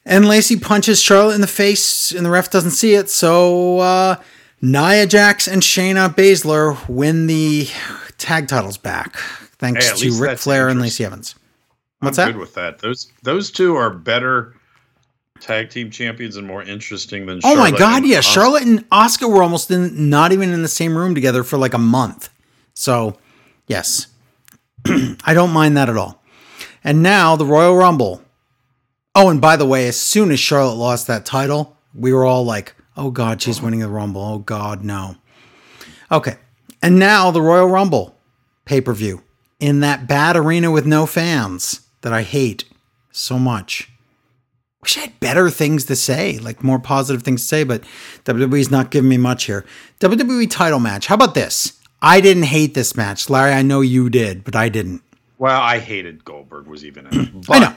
[0.05, 3.09] And Lacey punches Charlotte in the face, and the ref doesn't see it.
[3.09, 4.17] So uh,
[4.61, 7.69] Nia Jax and Shayna Baszler win the
[8.19, 9.17] tag titles back,
[9.59, 10.81] thanks Hey, to Ric Flair and.
[10.81, 11.37] Lacey Evans.
[12.01, 12.33] What's I'm that?
[12.33, 12.81] good with that.
[12.81, 14.57] Those those two are better
[15.39, 17.39] tag team champions and more interesting than.
[17.45, 18.05] Oh my God!
[18.05, 18.21] Yeah.
[18.21, 21.75] Charlotte and Asuka were almost in, not even in the same room together for like
[21.75, 22.29] a month.
[22.83, 23.17] So,
[23.69, 24.09] yes,
[24.87, 26.21] I don't mind that at all.
[26.83, 28.23] And now the Royal Rumble.
[29.15, 32.45] Oh, and by the way, as soon as Charlotte lost that title, we were all
[32.45, 35.15] like, "Oh God, she's winning the Rumble." Oh God, no.
[36.11, 36.39] Okay,
[36.83, 38.19] and now the Royal Rumble
[38.65, 39.23] pay per view
[39.61, 42.65] in that bad arena with no fans that I hate
[43.13, 43.93] so much.
[44.83, 47.85] Wish I had better things to say, like more positive things to say, but
[48.25, 49.65] WWE's not giving me much here.
[50.01, 51.07] WWE title match.
[51.07, 51.79] How about this?
[52.03, 53.31] I didn't hate this match.
[53.31, 55.03] Larry, I know you did, but I didn't.
[55.39, 57.47] Well, I hated Goldberg was even in it.
[57.47, 57.75] But I know.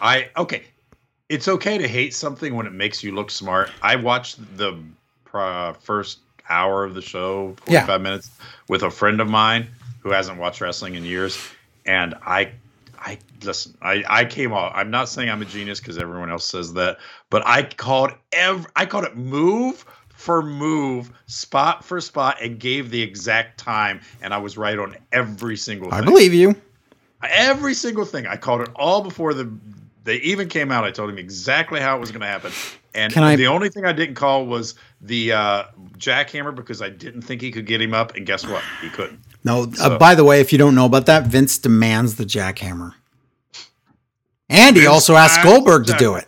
[0.00, 0.64] I okay.
[1.28, 3.70] It's okay to hate something when it makes you look smart.
[3.82, 4.82] I watched the
[5.34, 6.18] uh, first
[6.48, 7.80] hour of the show, Yeah.
[7.80, 8.30] 45 minutes,
[8.68, 9.68] with a friend of mine
[10.00, 11.38] who hasn't watched wrestling in years.
[11.84, 12.52] And I,
[12.98, 14.72] I listen, I, I came off.
[14.74, 16.98] I'm not saying I'm a genius because everyone else says that,
[17.30, 19.84] but I called every, I called it move
[20.18, 24.00] for move, spot for spot, and gave the exact time.
[24.20, 26.56] And I was right on every single I believe you.
[27.22, 28.26] every single thing.
[28.26, 29.48] I called it all before the
[30.02, 30.84] they even came out.
[30.84, 32.50] I told him exactly how it was going to happen.
[32.94, 35.64] And I- the only thing I didn't call was the uh,
[35.98, 38.16] jackhammer because I didn't think he could get him up.
[38.16, 38.64] And guess what?
[38.82, 39.20] He couldn't.
[39.44, 42.94] No, uh, by the way, if you don't know about that, Vince demands the jackhammer.
[44.48, 46.26] And he Vince also asked Goldberg to do it.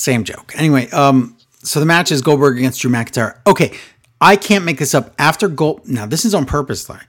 [0.00, 0.54] Same joke.
[0.56, 3.36] Anyway, um, so the match is Goldberg against Drew McIntyre.
[3.46, 3.76] Okay,
[4.18, 5.14] I can't make this up.
[5.18, 7.04] After Gold, now this is on purpose, Larry.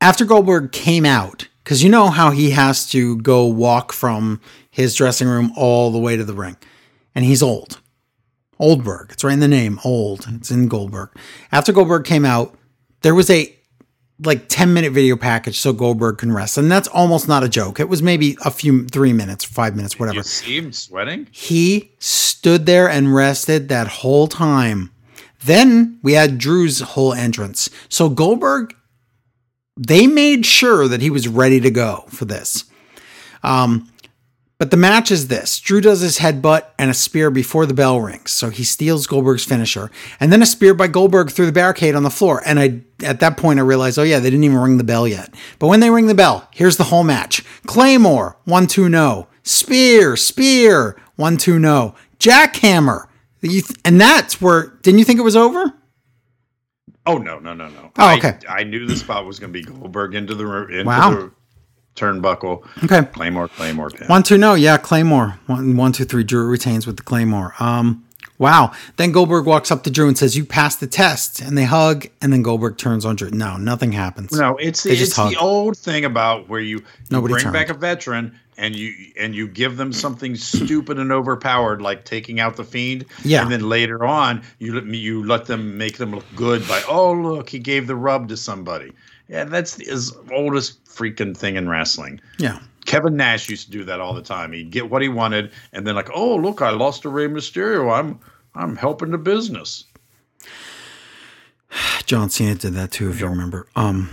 [0.00, 4.94] After Goldberg came out, because you know how he has to go walk from his
[4.94, 6.56] dressing room all the way to the ring,
[7.16, 7.80] and he's old.
[8.60, 9.10] Oldberg.
[9.10, 9.80] It's right in the name.
[9.84, 10.26] Old.
[10.28, 11.10] It's in Goldberg.
[11.50, 12.56] After Goldberg came out,
[13.02, 13.52] there was a
[14.22, 16.58] like 10 minute video package so Goldberg can rest.
[16.58, 17.80] And that's almost not a joke.
[17.80, 20.16] It was maybe a few, three minutes, five minutes, whatever.
[20.16, 21.28] You see him sweating?
[21.30, 24.90] He stood there and rested that whole time.
[25.44, 27.70] Then we had Drew's whole entrance.
[27.88, 28.74] So Goldberg,
[29.76, 32.64] they made sure that he was ready to go for this.
[33.42, 33.89] Um,
[34.60, 37.98] but the match is this Drew does his headbutt and a spear before the bell
[38.00, 38.30] rings.
[38.30, 39.90] So he steals Goldberg's finisher.
[40.20, 42.42] And then a spear by Goldberg through the barricade on the floor.
[42.44, 45.08] And I at that point I realized, oh yeah, they didn't even ring the bell
[45.08, 45.32] yet.
[45.58, 47.42] But when they ring the bell, here's the whole match.
[47.66, 49.28] Claymore, one, two, no.
[49.44, 51.94] Spear, spear, one, two, no.
[52.18, 53.06] Jackhammer.
[53.40, 55.72] You th- And that's where didn't you think it was over?
[57.06, 57.90] Oh no, no, no, no.
[57.98, 58.38] Oh, I- okay.
[58.46, 61.10] I, knew the spot was going to be Goldberg into the into Wow.
[61.12, 61.32] the
[61.96, 62.66] turnbuckle.
[62.84, 63.02] Okay.
[63.12, 64.06] Claymore, Claymore pin.
[64.08, 64.54] One, two, no.
[64.54, 65.38] Yeah, Claymore.
[65.46, 66.24] One, one, two, three.
[66.24, 67.54] Drew retains with the Claymore.
[67.60, 68.04] Um,
[68.38, 68.72] wow.
[68.96, 72.06] Then Goldberg walks up to Drew and says, "You passed the test," and they hug.
[72.20, 73.30] And then Goldberg turns on Drew.
[73.30, 74.32] No, nothing happens.
[74.32, 75.30] No, it's just it's hug.
[75.32, 77.54] the old thing about where you, you Nobody bring turned.
[77.54, 82.38] back a veteran and you and you give them something stupid and overpowered like taking
[82.38, 83.06] out the fiend.
[83.24, 83.42] Yeah.
[83.42, 86.80] And then later on, you let me you let them make them look good by
[86.86, 88.92] oh look he gave the rub to somebody.
[89.28, 92.20] Yeah, that's the as oldest freaking thing in wrestling.
[92.38, 92.58] Yeah.
[92.86, 94.52] Kevin Nash used to do that all the time.
[94.52, 97.92] He'd get what he wanted, and then like, oh look, I lost to Rey Mysterio.
[97.96, 98.18] I'm
[98.54, 99.84] I'm helping the business.
[102.06, 103.68] John Cena did that too, if you remember.
[103.76, 104.10] Um,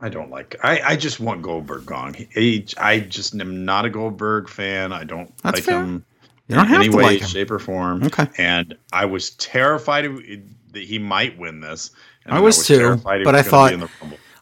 [0.00, 0.56] I don't like.
[0.62, 2.14] I, I just want Goldberg gone.
[2.14, 4.92] He, I just am not a Goldberg fan.
[4.92, 5.80] I don't like fair.
[5.82, 6.04] him
[6.48, 7.28] you don't in have any to way, like him.
[7.28, 8.02] shape, or form.
[8.04, 8.26] Okay.
[8.38, 10.06] And I was terrified
[10.72, 11.90] that he might win this.
[12.24, 13.90] And I then was too, terrified but was I thought-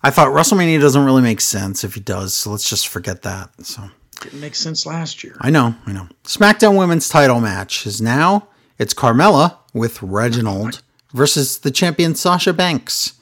[0.03, 0.33] be in the Rumble.
[0.33, 3.51] I thought WrestleMania doesn't really make sense if he does, so let's just forget that.
[3.65, 3.83] So
[4.21, 5.37] didn't make sense last year.
[5.41, 6.09] I know, I know.
[6.25, 10.83] SmackDown Women's Title match is now it's Carmella with Reginald
[11.13, 13.15] versus the champion Sasha Banks.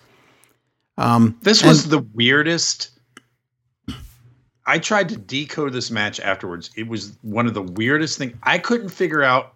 [0.98, 2.90] Um, This and- was the weirdest.
[4.68, 6.70] I tried to decode this match afterwards.
[6.76, 8.34] It was one of the weirdest things.
[8.42, 9.54] I couldn't figure out.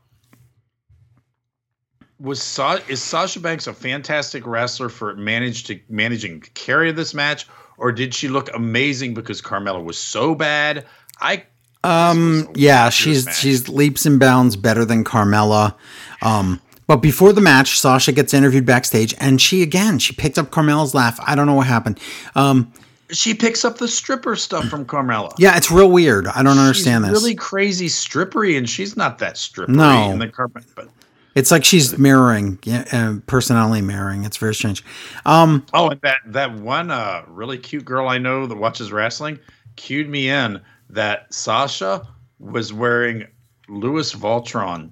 [2.20, 7.14] Was Sa- is Sasha Banks a fantastic wrestler for managed to managing to carry this
[7.14, 7.46] match,
[7.78, 10.84] or did she look amazing because Carmella was so bad?
[11.20, 11.44] I
[11.82, 13.36] Um, This was a yeah, she's match.
[13.38, 15.74] she's leaps and bounds better than Carmella.
[16.20, 20.50] Um, but before the match, Sasha gets interviewed backstage, and she again she picked up
[20.50, 21.18] Carmella's laugh.
[21.26, 21.98] I don't know what happened.
[22.34, 22.70] Um,
[23.10, 25.32] she picks up the stripper stuff from Carmella.
[25.38, 26.26] yeah, it's real weird.
[26.28, 27.22] I don't understand she's this.
[27.22, 30.10] Really crazy strippery, and she's not that strippery No.
[30.12, 30.64] in the carpet.
[30.76, 30.88] But
[31.34, 34.24] It's like she's mirroring, yeah, uh, personality mirroring.
[34.24, 34.84] It's very strange.
[35.24, 39.38] Um, Oh, and that that one uh, really cute girl I know that watches wrestling
[39.76, 40.60] cued me in
[40.90, 42.06] that Sasha
[42.40, 43.26] was wearing
[43.68, 44.90] Louis Voltron.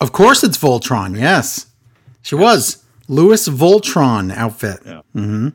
[0.00, 1.18] of course, it's Voltron.
[1.18, 1.66] Yes,
[2.22, 4.80] she was Louis Voltron outfit.
[4.86, 5.02] Yeah.
[5.12, 5.48] hmm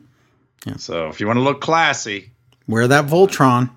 [0.76, 2.30] So if you want to look classy,
[2.68, 3.68] Wear that Voltron.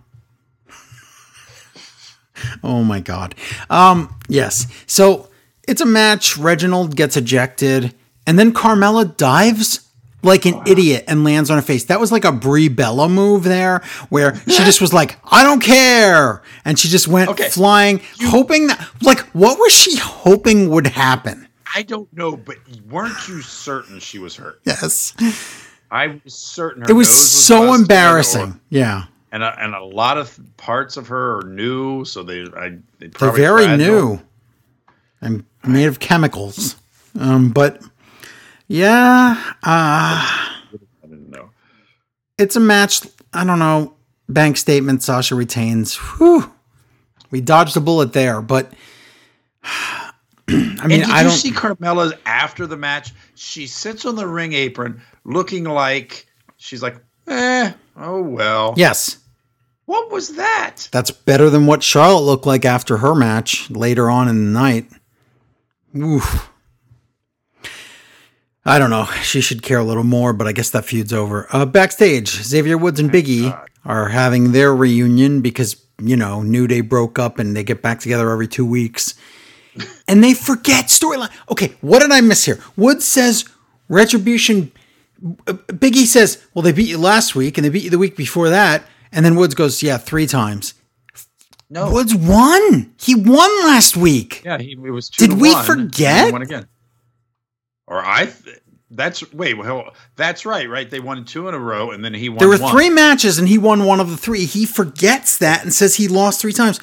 [2.63, 3.35] oh my god.
[3.69, 4.67] Um, yes.
[4.85, 5.29] So
[5.67, 6.37] it's a match.
[6.37, 7.93] Reginald gets ejected,
[8.25, 9.81] and then Carmella dives
[10.23, 11.85] like an idiot and lands on her face.
[11.85, 15.61] That was like a Brie Bella move there, where she just was like, "I don't
[15.61, 17.49] care," and she just went Okay.
[17.49, 21.47] flying, hoping that, like, what was she hoping would happen?
[21.75, 22.55] I don't know, but
[22.89, 24.59] weren't you certain she was hurt?
[24.65, 25.13] Yes,
[25.91, 28.41] I was certain her it was was so embarrassing.
[28.53, 29.03] or- yeah.
[29.31, 33.07] and a, and a lot of parts of her are new, so they I they
[33.07, 34.19] They're very new
[35.21, 36.75] and made of chemicals.
[37.19, 37.81] Um, but
[38.67, 40.49] yeah, uh, I
[41.01, 41.49] didn't know.
[42.37, 43.01] it's a match.
[43.33, 43.95] I don't know.
[44.29, 45.03] Bank statement.
[45.03, 45.95] Sasha retains.
[45.95, 46.51] Whew.
[47.31, 48.71] We dodged a bullet there, but
[49.63, 51.31] I mean, I don't.
[51.31, 53.13] see Carmella after the match?
[53.35, 56.95] She sits on the ring apron, looking like she's like,
[57.27, 58.73] eh, oh well.
[58.77, 59.17] yes,
[59.85, 60.87] What was that?
[60.91, 64.85] that's better than what Charlotte looked like after her match later on in the night.
[65.95, 66.51] Oof.
[68.65, 69.05] I don't know.
[69.23, 71.47] She should care a little more, but I guess that feud's over.
[71.51, 76.81] Uh, backstage, Xavier Woods and Biggie are having their reunion because, you know, New Day
[76.81, 79.13] broke up and they get back together every two weeks.
[80.07, 81.31] And they forget storyline.
[81.49, 82.59] Okay, what did I miss here?
[82.75, 83.45] Woods says
[83.87, 84.71] Retribution.
[85.47, 88.17] uh, Biggie says, well, they beat you last week and they beat you the week
[88.17, 88.83] before that.
[89.13, 90.73] And then Woods goes, yeah, three times.
[91.69, 91.91] No.
[91.91, 92.93] Woods won.
[92.99, 94.41] He won last week.
[94.45, 95.09] Yeah, he, it was.
[95.09, 96.27] Two Did to we one, forget?
[96.27, 96.67] he Won again.
[97.87, 98.25] Or I.
[98.25, 98.59] Th-
[98.89, 99.55] that's wait.
[99.55, 100.69] Well, that's right.
[100.69, 100.89] Right.
[100.89, 102.37] They won two in a row, and then he won.
[102.39, 102.71] There were one.
[102.71, 104.45] three matches and he won one of the three.
[104.45, 106.79] He forgets that and says he lost three times.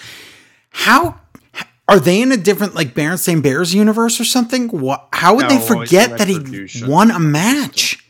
[0.68, 1.18] How
[1.88, 4.68] are they in a different like Berenstain Bears universe or something?
[4.68, 5.08] What?
[5.14, 8.00] How would No, they forget that he won a match?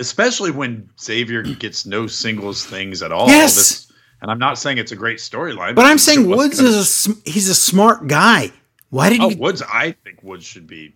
[0.00, 3.28] especially when Xavier gets no singles things at all.
[3.28, 3.54] Yes.
[3.54, 3.89] This-
[4.22, 7.20] and I'm not saying it's a great storyline, But I'm saying Woods is a sm-
[7.24, 8.52] he's a smart guy.
[8.90, 9.34] Why did Oh?
[9.36, 9.62] Woods.
[9.62, 10.94] I think Woods should be.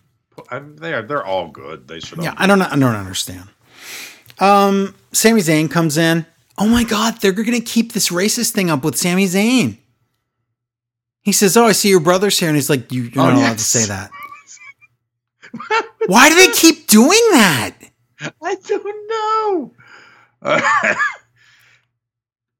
[0.50, 1.02] I, they are.
[1.02, 1.86] They're all good.
[1.86, 2.18] They should.
[2.18, 2.60] All Yeah, I don't.
[2.60, 3.48] I don't understand.
[4.40, 6.26] Um, Sami Zayn comes in.
[6.58, 9.78] Oh my God, they're gonna keep this racist thing up with Sami Zayn.
[11.22, 13.34] He says, "Oh, I see your brother's here," and he's like, you, "You're Oh, not
[13.38, 14.10] allowed to say that."
[16.06, 17.72] Why do they keep doing that?
[18.42, 19.72] I don't know.
[20.42, 20.60] Uh,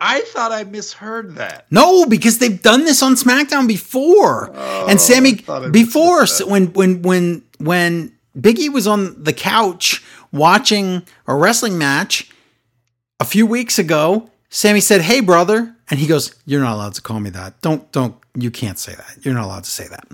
[0.01, 1.67] I thought I misheard that.
[1.71, 4.51] No, because they've done this on SmackDown before.
[4.55, 10.05] Oh, and Sami I I before when when when when Biggie was on the couch
[10.33, 12.31] watching a wrestling match
[13.21, 17.03] a few weeks ago, Sami said, "Hey brother." And he goes, "You're not allowed to
[17.03, 17.61] call me that.
[17.61, 19.19] Don't don't you can't say that.
[19.23, 20.07] You're not allowed to say that."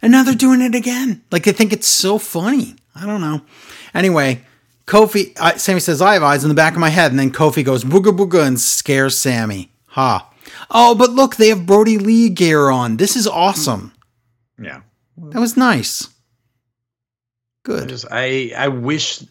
[0.00, 1.22] And now they're doing it again.
[1.30, 2.76] Like they think it's so funny.
[2.94, 3.40] I don't know.
[3.92, 4.44] Anyway,
[4.86, 7.32] Kofi uh, Sami says, "I have eyes in the back of my head." And then
[7.32, 9.70] Kofi goes, "Booga booga," and scares Sami.
[9.88, 10.30] Ha.
[10.70, 12.96] Oh, but look, they have Brodie Lee gear on.
[12.96, 13.92] This is awesome.
[14.60, 14.80] Yeah.
[15.16, 16.06] That was nice.
[16.06, 16.10] I
[17.64, 17.88] Good.
[17.88, 19.24] just I I wish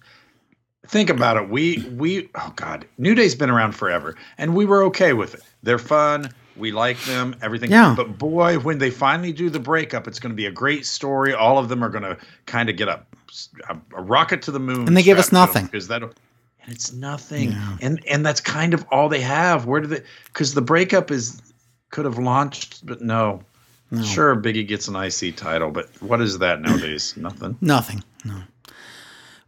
[0.87, 1.49] think about it.
[1.49, 5.41] We we oh god, New Day's been around forever and we were okay with it.
[5.61, 6.31] They're fun.
[6.55, 7.71] We like them, everything.
[7.71, 7.93] Yeah.
[7.95, 11.33] But boy, when they finally do the breakup, it's going to be a great story.
[11.33, 13.03] All of them are going to kind of get a,
[13.69, 14.87] a, a rocket to the moon.
[14.87, 15.71] And they gave us strapped to them nothing.
[15.71, 16.13] because that and
[16.73, 17.51] it's nothing.
[17.51, 17.77] Yeah.
[17.81, 19.65] And and that's kind of all they have.
[19.65, 20.01] Where do they?
[20.25, 21.41] Because the breakup is
[21.89, 23.41] could have launched, but no.
[24.03, 27.13] Sure, Biggie gets an IC title, but what is that nowadays?
[27.17, 27.55] Nothing.
[27.61, 28.03] Nothing.
[28.25, 28.41] No.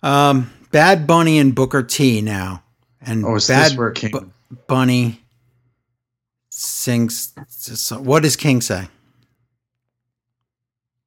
[0.04, 2.62] Um, Bad Bunny and Booker T now.
[3.02, 4.12] And Oh, is Bad this where King?
[4.12, 4.30] Bu-
[4.68, 5.20] Bunny
[6.50, 7.34] sings.
[7.92, 8.88] What does King say?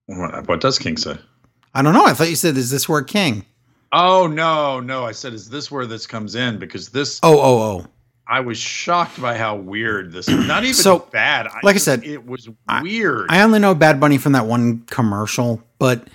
[0.07, 1.17] What, what does King say?
[1.79, 2.05] I don't know.
[2.07, 3.45] I thought you said, "Is this where King?"
[3.93, 5.05] Oh no, no!
[5.07, 6.59] I said, is this where this comes in?
[6.59, 7.87] Because this, Oh, oh, oh.
[8.27, 10.29] I was shocked by how weird this.
[10.29, 11.47] Not even So, bad.
[11.63, 12.49] like I said, it was
[12.83, 13.27] weird.
[13.31, 16.07] I only know Bad Bunny from that one commercial, but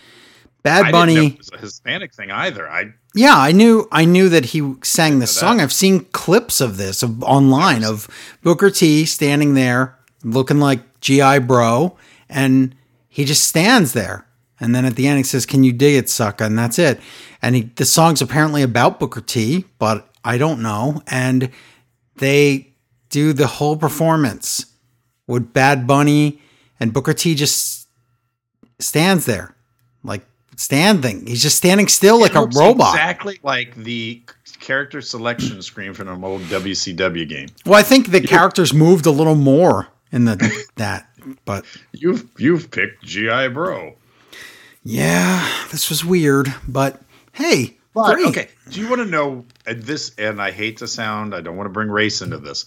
[0.61, 1.15] Bad I Bunny.
[1.15, 2.69] didn't know it was a Hispanic thing either.
[2.69, 5.59] I Yeah, I knew I knew that he sang this song.
[5.59, 8.07] I've seen clips of this of online of
[8.43, 11.97] Booker T standing there looking like GI bro
[12.29, 12.75] and
[13.09, 14.27] he just stands there.
[14.59, 16.99] And then at the end he says, "Can you dig it, sucker?" and that's it.
[17.41, 21.01] And he, the song's apparently about Booker T, but I don't know.
[21.07, 21.49] And
[22.15, 22.73] they
[23.09, 24.65] do the whole performance
[25.27, 26.39] with Bad Bunny
[26.79, 27.87] and Booker T just
[28.79, 29.55] stands there
[30.03, 30.25] like
[30.55, 31.25] standing.
[31.25, 32.93] He's just standing still like a robot.
[32.93, 34.21] Exactly like the
[34.59, 37.49] character selection screen from an old WCW game.
[37.65, 41.09] Well, I think the characters moved a little more in the that,
[41.45, 43.95] but You've you've picked GI Bro.
[44.83, 46.53] Yeah, this was weird.
[46.67, 48.27] But hey, But, great.
[48.27, 50.13] okay, do you want to know and this?
[50.17, 52.65] And I hate to sound, I don't want to bring race into this,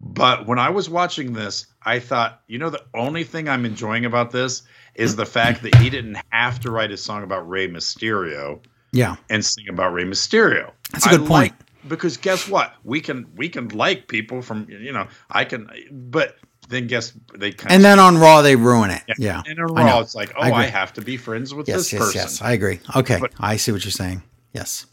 [0.00, 4.04] but when I was watching this, I thought, you know, the only thing I'm enjoying
[4.04, 4.62] about this
[4.94, 8.60] is the fact that he didn't have to write a song about Rey Mysterio
[8.92, 10.72] Yeah, and sing about Rey Mysterio.
[10.92, 11.30] That's a good I point.
[11.30, 11.54] like-
[11.88, 12.74] because guess what?
[12.84, 16.36] We can we can like people from you know I can, but
[16.70, 19.02] then guess they kind and then on Raw they ruin it.
[19.18, 19.92] Yeah, and on I know.
[19.96, 22.20] Raw it's like oh I I, have to be friends with yes, this yes, person.
[22.20, 22.42] yes.
[22.42, 22.80] I agree.
[22.96, 24.22] Okay, But- I see what you're saying.
[24.54, 24.86] Yes.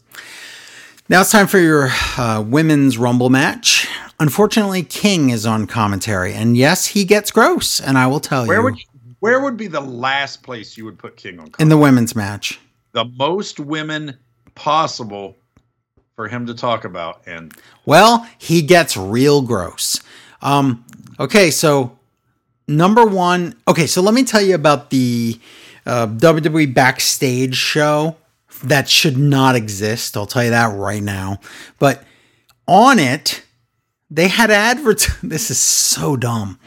[1.08, 3.88] Now it's time for your uh, women's Rumble match.
[4.20, 7.80] Unfortunately, King is on commentary, and yes, he gets gross.
[7.80, 8.74] And I will tell Where you, would
[9.20, 11.50] where would be the last place you would put King on?
[11.58, 12.60] in the women's match.
[12.92, 14.16] the most women
[14.54, 15.36] possible
[16.14, 17.22] for him to talk about.
[17.26, 17.54] And
[17.86, 20.00] Well, he gets real gross.
[20.42, 20.84] Um,
[21.18, 21.98] okay, so
[22.66, 23.54] number one.
[23.66, 25.38] Okay, so let me tell you about the
[25.86, 28.16] uh, WWE backstage show
[28.62, 30.16] that should not exist.
[30.16, 31.38] I'll tell you that right now.
[31.78, 32.04] But
[32.66, 33.42] on it,
[34.10, 35.06] they had advert.
[35.22, 36.58] This is so dumb.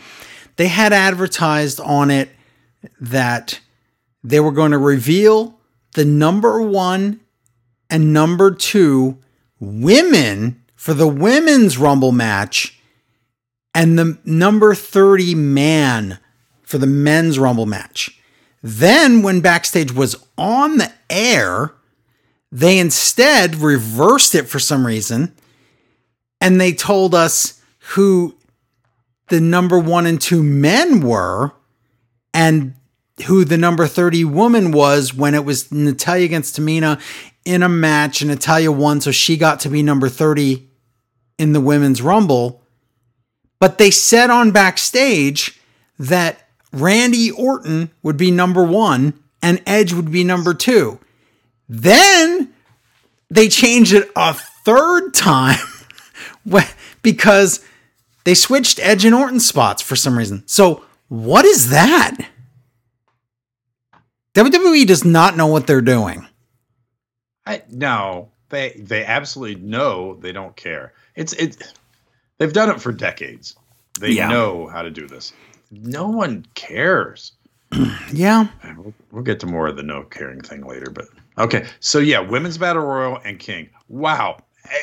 [0.56, 2.30] They had advertised on it
[3.00, 3.60] that
[4.24, 5.60] they were going to reveal
[5.94, 7.20] the number one
[7.90, 9.18] and number two
[9.60, 12.81] women for the women's Rumble match
[13.74, 16.20] and the number 30 man
[16.62, 18.20] for the men's Rumble match.
[18.64, 21.74] Then, when Backstage was on the air,
[22.52, 25.34] they instead reversed it for some reason
[26.42, 27.62] and they told us
[27.94, 28.36] who
[29.30, 31.52] the number one and two men were
[32.34, 32.74] and
[33.28, 37.00] who the number 30 woman was when it was Natalya against Tamina
[37.46, 40.68] in a match and Natalya won, so she got to be number 30
[41.38, 42.61] in the women's rumble.
[43.62, 45.62] But they said on backstage
[46.00, 51.00] that Randy Orton would be number one and Edge would be number two.
[51.70, 52.52] Then
[53.30, 55.60] they changed it a third time
[57.04, 57.64] because
[58.24, 60.42] they switched Edge and Orton spots for some reason.
[60.48, 62.18] So, what is that?
[64.34, 66.26] WWE does not know what they're doing.
[67.46, 70.94] I no, they they absolutely know they don't care.
[71.16, 71.74] It's it.
[72.42, 73.56] They've done it for decades.
[74.00, 74.28] They Yeah.
[74.28, 75.32] know how to do this.
[75.70, 77.34] No one cares.
[78.12, 78.48] Yeah.
[78.78, 81.06] We'll, we'll get to more of the no caring thing later, but
[81.38, 81.68] okay.
[81.82, 83.70] So yeah, women's battle royal and King.
[83.90, 84.40] Wow,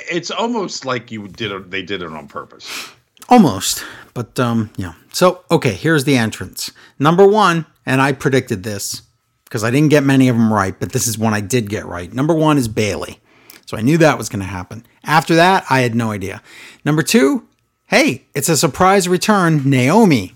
[0.08, 1.68] it's almost like you did it.
[1.70, 2.88] They did it on purpose.
[3.28, 3.84] Almost.
[4.14, 4.92] But um yeah.
[5.12, 6.70] So okay, here's the entrance.
[7.00, 9.02] Number 1, and I predicted this
[9.44, 11.86] because I didn't get many of them right, but this is one I did get
[11.86, 12.12] right.
[12.12, 13.18] Number 1 is Bayley.
[13.66, 14.86] So I knew that was going to happen.
[15.04, 16.40] After that, I had no idea.
[16.86, 17.46] Number 2,
[17.88, 19.68] hey, it's a surprise return.
[19.68, 20.34] Naomi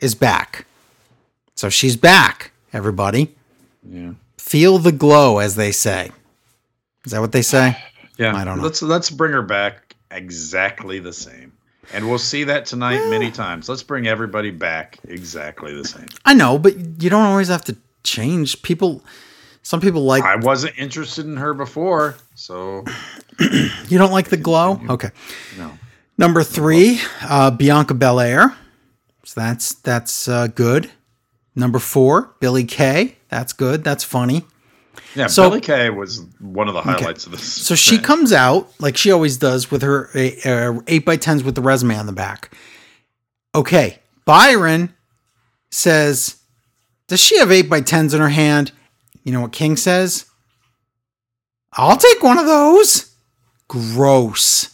[0.00, 0.66] is back.
[1.54, 3.34] So she's back, everybody.
[3.82, 4.12] Yeah.
[4.38, 6.10] Feel the glow as they say.
[7.04, 7.76] Is that what they say?
[8.18, 8.64] Yeah, I don't know.
[8.64, 11.52] Let's let's bring her back exactly the same,
[11.92, 13.68] and we'll see that tonight many times.
[13.68, 16.06] Let's bring everybody back exactly the same.
[16.24, 18.62] I know, but you don't always have to change.
[18.62, 19.02] People
[19.62, 22.84] some people like I wasn't interested in her before, so
[23.38, 24.80] You don't like the glow?
[24.88, 25.10] Okay.
[25.58, 25.72] no.
[26.18, 28.56] Number three, uh, Bianca Belair.
[29.24, 30.90] So that's that's uh, good.
[31.54, 33.16] Number four, Billie Kay.
[33.28, 33.82] That's good.
[33.84, 34.44] That's funny.
[35.14, 37.42] Yeah, So- Billie Kay was one of the highlights of this.
[37.42, 40.08] So she comes out like she always does with her
[40.44, 42.54] uh, eight by tens with the resume on the back.
[43.54, 44.94] Okay, Byron
[45.70, 46.36] says,
[47.08, 48.72] "Does she have eight by tens in her hand?"
[49.24, 50.26] You know what King says?
[51.72, 53.12] I'll take one of those.
[53.68, 54.70] Gross.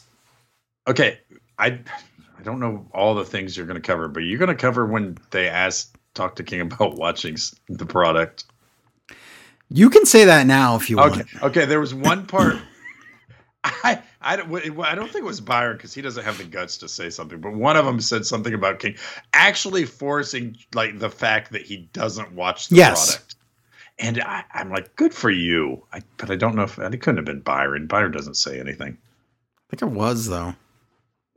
[0.87, 1.19] Okay,
[1.63, 1.79] I
[2.39, 4.85] I don't know all the things you're going to cover, but you're going to cover
[4.85, 7.37] when they ask talk to King about watching
[7.69, 8.45] the product.
[9.71, 11.21] You can say that now if you want.
[11.21, 11.65] Okay, okay.
[11.65, 12.57] There was one part.
[13.65, 16.79] I I don't I don't think it was Byron because he doesn't have the guts
[16.79, 17.41] to say something.
[17.41, 18.97] But one of them said something about King
[19.33, 23.07] actually forcing like the fact that he doesn't watch the Yes.
[23.07, 23.37] product.
[24.01, 25.85] And I, I'm like, good for you.
[25.93, 27.87] I, but I don't know if it couldn't have been Byron.
[27.87, 28.99] Byron doesn't say anything.
[28.99, 30.57] I think it was though.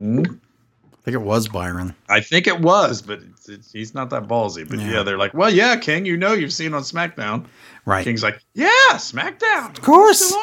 [0.00, 0.20] Hmm?
[0.20, 1.94] I think it was Byron.
[2.08, 4.68] I think it was, but it's, it's, he's not that ballsy.
[4.68, 4.90] But Yeah.
[4.90, 5.02] yeah.
[5.04, 7.46] they're like, well, yeah, King, you know, you've seen on SmackDown.
[7.84, 8.02] Right.
[8.02, 10.34] King's like, yeah, SmackDown, of course.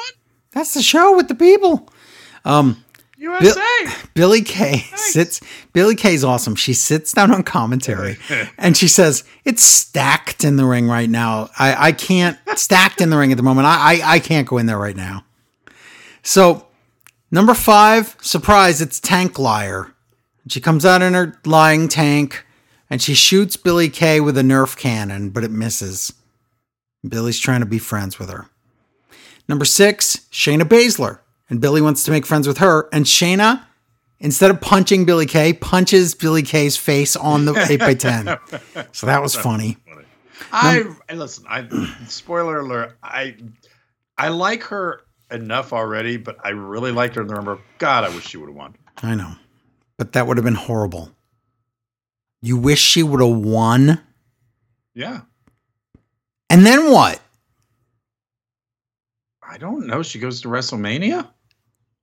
[0.52, 1.90] That's the show with the people.
[2.46, 2.84] Um,
[3.18, 3.62] USA.
[4.14, 5.40] Billie Kay sits.
[5.72, 6.56] Billie Kay's awesome.
[6.56, 8.18] She sits down on commentary,
[8.58, 11.50] and she says, "It's stacked in the ring right now.
[11.58, 13.66] I, I can't stacked in the ring at the moment.
[13.68, 15.24] I, I I can't go in there right now."
[16.22, 16.68] So,
[17.34, 18.80] number five, surprise!
[18.82, 19.94] It's Tank Liar.
[20.48, 22.46] She comes out in her lying tank,
[22.90, 26.14] and she shoots Billie Kay with a Nerf cannon, but it misses.
[27.06, 28.48] Billie's trying to be friends with her.
[29.50, 31.20] Number six, Shayna Baszler.
[31.50, 32.88] And Billie wants to make friends with her.
[32.94, 33.66] And Shayna,
[34.20, 38.88] instead of punching Billie Kay, punches Billie Kay's face on the 8x10.
[38.96, 39.78] So that was funny.
[40.52, 41.46] I I- listen.
[41.48, 41.68] I
[42.08, 42.98] spoiler alert.
[43.04, 43.36] I
[44.18, 45.02] I like her
[45.32, 47.60] enough already, but I really liked her in the rumble.
[47.78, 48.76] God, I wish she would have won.
[49.02, 49.34] I know.
[49.98, 51.12] But that would have been horrible.
[52.42, 54.02] You wish she would have won?
[54.96, 55.22] Yeah,
[56.50, 57.20] And then what?
[59.42, 60.04] I don't know.
[60.04, 61.28] She goes to WrestleMania.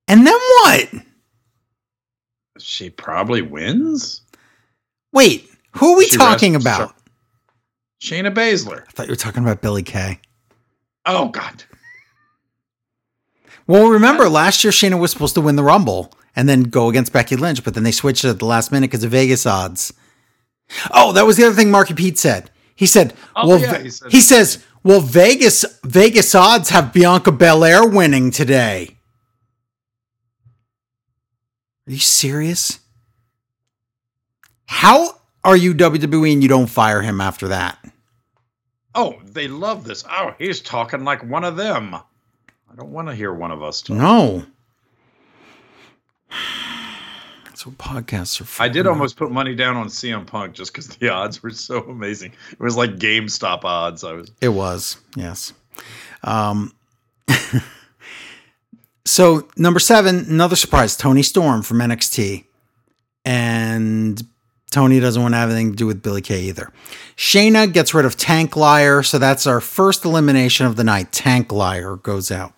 [0.08, 0.88] And then what?
[2.58, 4.22] She probably wins.
[5.12, 6.96] Wait, who are we She talking wrestles- about?
[8.02, 8.82] Shayna Baszler.
[8.88, 10.18] I thought you were talking about Billie Kay.
[11.06, 11.62] Oh God.
[13.70, 17.12] Well, remember last year Shayna was supposed to win the Rumble and then go against
[17.12, 19.92] Becky Lynch, but then they switched it at the last minute because of Vegas odds.
[20.92, 22.50] Oh, that was the other thing Marky Pete said.
[22.74, 27.30] He said, Oh, "Well, yeah, he said- he says, well, Vegas Vegas odds have Bianca
[27.30, 28.98] Belair winning today."
[31.86, 32.80] Are you serious?
[34.66, 37.78] How are you WWE and you don't fire him after that?
[38.96, 40.02] Oh, they love this.
[40.10, 41.94] Oh, he's talking like one of them.
[42.70, 43.96] I don't want to hear one of us talk.
[43.96, 44.44] No.
[47.44, 48.62] That's what podcasts are for.
[48.62, 51.80] I did almost put money down on CM Punk just because the odds were so
[51.80, 52.32] amazing.
[52.52, 54.04] It was like GameStop odds.
[54.04, 55.52] I was It was, yes.
[56.22, 56.72] Um,
[59.04, 62.44] so number seven, another surprise: Toni Storm from NXT,
[63.24, 64.22] and
[64.70, 66.70] Toni doesn't want to have anything to do with Billie Kay either.
[67.16, 71.12] Shayna gets rid of Tank Liar, so that's our first elimination of the night.
[71.12, 72.52] Tank Liar goes out.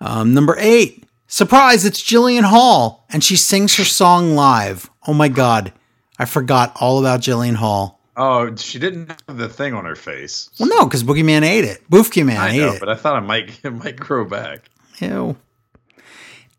[0.00, 1.84] Um, number eight, surprise!
[1.84, 4.88] It's Jillian Hall, and she sings her song live.
[5.06, 5.72] Oh my god,
[6.18, 8.00] I forgot all about Jillian Hall.
[8.16, 10.50] Oh, she didn't have the thing on her face.
[10.58, 11.82] Well, no, because Boogeyman ate it.
[11.90, 12.80] Boofkey Man I ate know, it.
[12.80, 14.70] but I thought it might it might grow back.
[15.00, 15.36] Ew.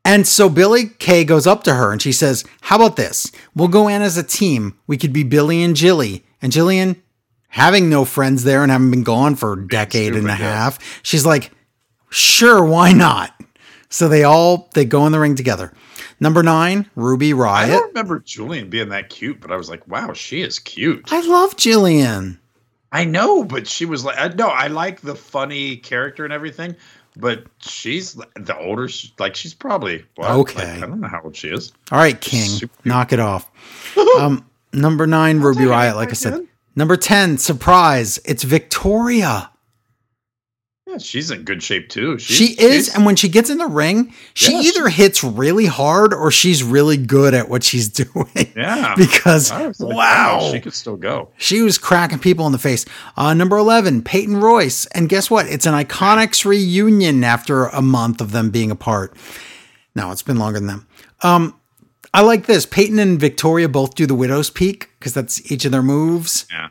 [0.03, 3.31] And so Billie Kay goes up to her and she says, How about this?
[3.55, 4.77] We'll go in as a team.
[4.87, 6.25] We could be Billy and Jilly.
[6.41, 6.95] And Jillian,
[7.49, 11.25] having no friends there and having been gone for a decade and a half, she's
[11.25, 11.51] like,
[12.09, 13.33] Sure, why not?
[13.89, 15.71] So they all they go in the ring together.
[16.19, 17.67] Number nine, Ruby I Riott.
[17.67, 21.11] don't remember Jillian being that cute, but I was like, wow, she is cute.
[21.11, 22.37] I love Jillian.
[22.91, 26.75] I know, but she was like, uh, no, I like the funny character and everything,
[27.17, 28.89] but she's the older,
[29.19, 30.31] like she's probably what?
[30.31, 30.73] Okay.
[30.75, 31.73] Like, I don't know how old she is.
[31.91, 33.49] All right, King, Super- knock it off.
[34.19, 35.95] Um, number nine, Ruby Riott.
[35.95, 36.45] Like I said.
[36.75, 38.19] Number ten, surprise.
[38.25, 39.50] It's Victoria.
[40.91, 42.19] Yeah, she's in good shape too.
[42.19, 45.65] She's, she is, and when she gets in the ring, she Yeah, either hits really
[45.67, 48.51] hard or she's really good at what she's doing.
[48.55, 48.93] yeah.
[48.97, 51.29] because like, wow, she could still go.
[51.37, 52.85] she was cracking people in the face.
[53.15, 55.45] Uh, number eleven, Peyton Royce, and guess what?
[55.47, 59.15] It's an IIconics reunion after a month of them being apart.
[59.95, 60.87] No, it's been longer than them.
[61.21, 61.55] Um,
[62.13, 62.65] I like this.
[62.65, 66.45] Peyton and Victoria both do the Widow's Peak because that's each of their moves.
[66.51, 66.69] Yeah.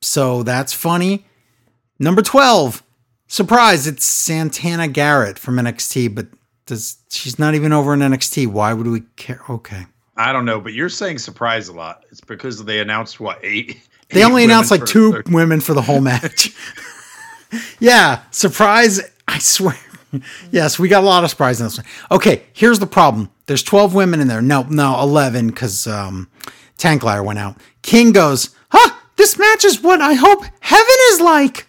[0.00, 1.24] So that's funny.
[1.98, 2.82] Number 12.
[3.32, 6.26] Surprise, it's Santana Garrett from NXT, but
[6.66, 8.46] does she's not even over in NXT.
[8.48, 9.40] Why would we care?
[9.48, 9.86] Okay.
[10.18, 12.04] I don't know, but you're saying surprise a lot.
[12.10, 13.88] It's because they announced what eight.
[14.10, 16.54] They eight only announced like two women for the whole match.
[17.80, 19.00] yeah, surprise.
[19.26, 19.78] I swear.
[20.50, 21.86] Yes, we got a lot of surprise in this one.
[22.10, 23.30] Okay, here's the problem.
[23.46, 24.42] There's 12 women in there.
[24.42, 26.28] No, no, 11 because um,
[26.76, 27.56] Tank Liar went out.
[27.80, 31.66] King goes, huh, this match is what I hope heaven is like.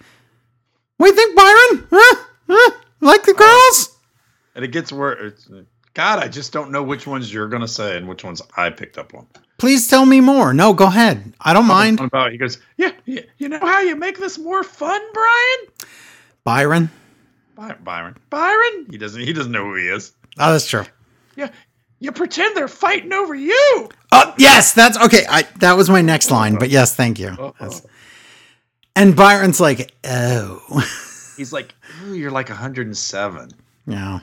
[0.98, 1.88] What do you think, Byron?
[1.91, 2.24] Huh?
[2.49, 2.72] Huh?
[3.02, 3.90] Like the girls?
[3.90, 5.49] Uh, and it gets worse.
[5.94, 8.98] God, I just don't know which ones you're gonna say and which ones I picked
[8.98, 9.28] up on.
[9.57, 10.53] Please tell me more.
[10.53, 11.34] No, go ahead.
[11.40, 11.99] I don't mind.
[11.99, 15.60] About he goes, yeah, yeah, you know how you make this more fun, Brian?
[16.44, 16.90] Byron?
[17.56, 18.88] By- Byron, Byron.
[18.90, 19.22] He doesn't.
[19.22, 20.11] He doesn't know who he is.
[20.40, 20.86] Oh, that's true.
[21.36, 21.49] Yeah,
[21.99, 23.90] you pretend they're fighting over you.
[24.11, 25.26] Oh, yes, that's okay.
[25.30, 27.30] I that was my next line, but yes, thank you.
[27.60, 27.86] That's-
[28.95, 30.61] And Byron's like, oh,
[31.38, 31.74] He's like,
[32.06, 33.49] Ooh, you're like 107.
[33.88, 34.20] yeah.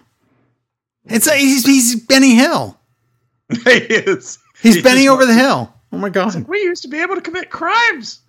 [1.06, 2.78] It's he's he's Benny Hill.
[3.64, 4.38] he is.
[4.62, 5.72] He's He Benny is over the hill.
[5.92, 6.46] Oh my god!
[6.46, 8.20] We used to be able to commit crimes.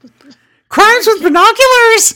[0.69, 2.15] Crimes with binoculars.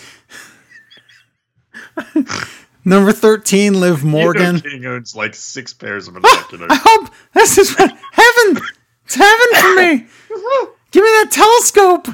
[2.86, 4.56] Number 13, Liv Morgan.
[4.58, 6.68] You know King owns like six pairs of binoculars.
[6.72, 8.64] I hope this is heaven.
[9.06, 10.08] It's heaven for me.
[10.92, 12.08] Give me that telescope.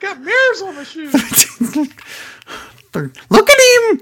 [0.00, 1.12] Got mirrors on the shoes.
[3.30, 4.00] Look at him.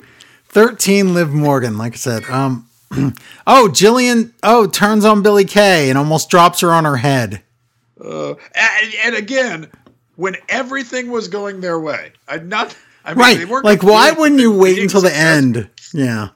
[0.49, 2.25] 13 Liv Morgan, like I said.
[2.25, 2.69] Um
[3.47, 7.43] Oh, Jillian oh turns on Billie Kay and almost drops her on her head.
[8.01, 9.69] Uh, and, and again,
[10.16, 12.77] when everything was going their way, I not.
[13.05, 13.49] I mean, Right.
[13.49, 15.69] weren't Like why wouldn't you wait until the end?
[15.93, 16.29] Yeah.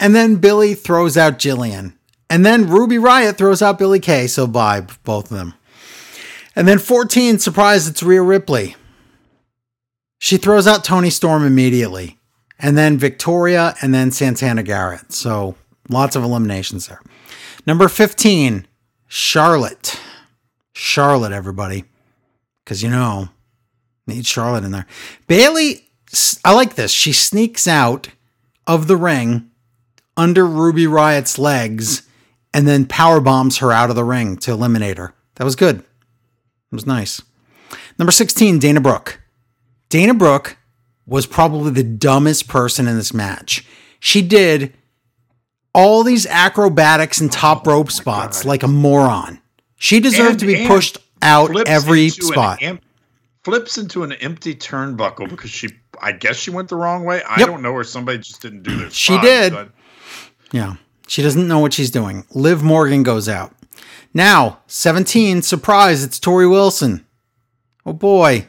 [0.00, 1.94] And then Billie throws out Jillian.
[2.30, 5.54] And then Ruby Riott throws out Billie Kay, so bye both of them.
[6.56, 8.76] And then 14, surprise, it's Rhea Ripley.
[10.20, 12.18] She throws out Toni Storm immediately.
[12.58, 15.12] And then Victoria and then Santana Garrett.
[15.12, 15.56] So
[15.88, 17.00] lots of eliminations there.
[17.66, 18.66] Number 15,
[19.08, 19.98] Charlotte.
[20.74, 21.84] Charlotte, everybody.
[22.62, 23.30] Because you know,
[24.06, 24.86] need Charlotte in there.
[25.26, 25.88] Bayley,
[26.44, 26.92] I like this.
[26.92, 28.10] She sneaks out
[28.66, 29.50] of the ring
[30.18, 32.02] under Ruby Riott's legs
[32.52, 35.14] and then power bombs her out of the ring to eliminate her.
[35.36, 35.78] That was good.
[35.78, 37.22] It was nice.
[37.98, 39.19] Number 16, Dana Brooke.
[39.90, 40.56] Dana Brooke
[41.06, 43.66] was probably the dumbest person in this match.
[43.98, 44.72] She did
[45.74, 49.40] all these acrobatics and top oh rope spots like a moron.
[49.76, 52.58] She deserved And- to be pushed out every an spot.
[52.62, 52.80] em-
[53.44, 55.68] flips into an empty turnbuckle because she,
[56.00, 57.22] I guess she went the wrong way.
[57.22, 57.48] I Yep.
[57.48, 58.90] don't know, or somebody just didn't do their.
[58.90, 59.52] She did.
[59.52, 59.70] but-
[60.52, 60.74] Yeah.
[61.08, 62.24] She doesn't know what she's doing.
[62.34, 63.52] Liv Morgan goes out.
[64.14, 67.04] Now, 17, surprise, it's Torrie Wilson.
[67.84, 68.46] Oh boy.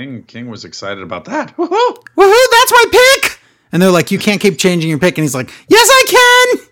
[0.00, 1.54] King King was excited about that.
[1.58, 1.68] Woohoo!
[1.68, 3.38] Woohoo, that's my pick!
[3.70, 5.18] And they're like, you can't keep changing your pick.
[5.18, 6.66] And he's like, yes, I can!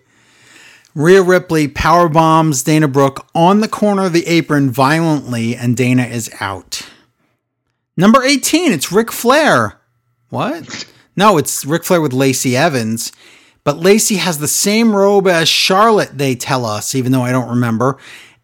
[0.95, 6.05] Rhea Ripley power bombs Dana Brooke on the corner of the apron violently, and Dana
[6.05, 6.89] is out.
[7.99, 9.79] Number 18, it's Ric Flair.
[10.31, 10.87] What?
[11.17, 13.11] No, it's Ric Flair with Lacey Evans.
[13.65, 17.49] But Lacey has the same robe as Charlotte, they tell us, even though I don't
[17.49, 17.99] remember.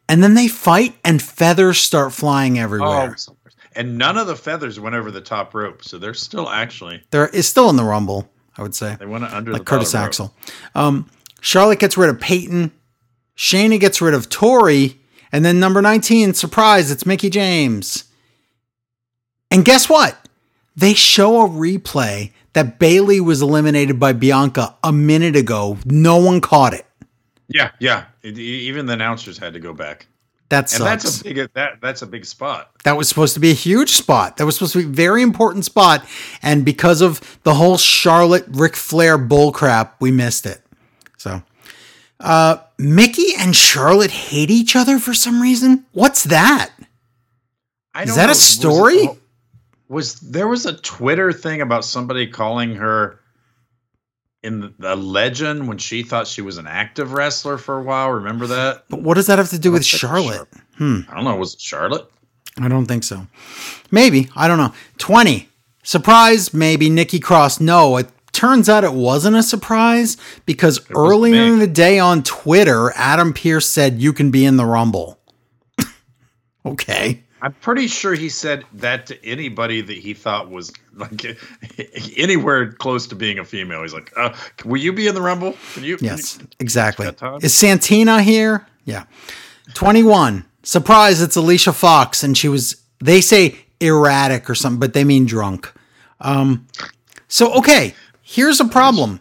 [0.08, 3.14] And then they fight, and feathers start flying everywhere.
[3.16, 3.34] Oh,
[3.76, 7.28] and none of the feathers went over the top rope, so they're still actually There
[7.28, 8.96] is still in the Rumble, I would say.
[8.98, 9.94] they went under like the Curtis.
[9.94, 10.34] Axel.
[10.74, 11.10] Um,
[11.40, 12.72] Charlotte gets rid of Peyton.
[13.36, 15.00] Shayna gets rid of Tori.
[15.32, 18.04] And then number 19, surprise, it's Mickie James.
[19.50, 20.16] And guess what?
[20.76, 25.78] They show a replay that Bayley was eliminated by Bianca a minute ago.
[25.84, 26.86] No one caught it.
[27.48, 28.04] Yeah, yeah.
[28.22, 30.06] It- even the announcers had to go back,
[30.50, 31.02] That and sucks.
[31.02, 32.70] that's a big that that's a big spot.
[32.84, 34.36] That was supposed to be a huge spot.
[34.36, 36.06] That was supposed to be a very important spot.
[36.42, 40.60] And because of the whole Charlotte Ric Flair bullcrap, we missed it.
[41.16, 41.42] So,
[42.20, 45.86] uh, Mickie and Charlotte hate each other for some reason.
[45.92, 46.70] What's that?
[47.94, 49.08] I don't that a know, was story?
[49.88, 53.20] Was, there was a Twitter thing about somebody calling her
[54.44, 58.10] in the, the legend when she thought she was an active wrestler for a while?
[58.10, 58.84] Remember that?
[58.88, 60.46] But what does that have to do with Charlotte?
[60.76, 61.00] Hmm.
[61.08, 61.36] I don't know.
[61.36, 62.10] Was it Charlotte?
[62.60, 63.26] I don't think so.
[63.90, 64.28] Maybe.
[64.36, 64.72] I don't know.
[64.98, 65.48] 20.
[65.82, 66.88] Surprise, maybe.
[66.88, 67.60] Nikki Cross.
[67.60, 70.16] No, it turns out it wasn't a surprise
[70.46, 71.52] because was earlier big.
[71.52, 75.18] in the day on Twitter, Adam Pearce said you can be in the Rumble.
[76.66, 77.23] okay.
[77.44, 81.24] I'm pretty sure he said that to anybody that he thought was like
[82.16, 83.82] anywhere close to being a female.
[83.82, 84.34] He's like, uh,
[84.64, 85.54] "Will you be in the Rumble?
[85.74, 87.06] Can you?" can Yes, you-" exactly.
[87.42, 88.66] Is Santina here?
[88.86, 89.04] Yeah.
[89.74, 90.46] 21.
[90.62, 92.22] Surprise, it's Alicia Fox.
[92.22, 95.70] And she was, they say erratic or something, but they mean drunk.
[96.20, 96.66] Um,
[97.28, 99.20] so, okay, here's a problem.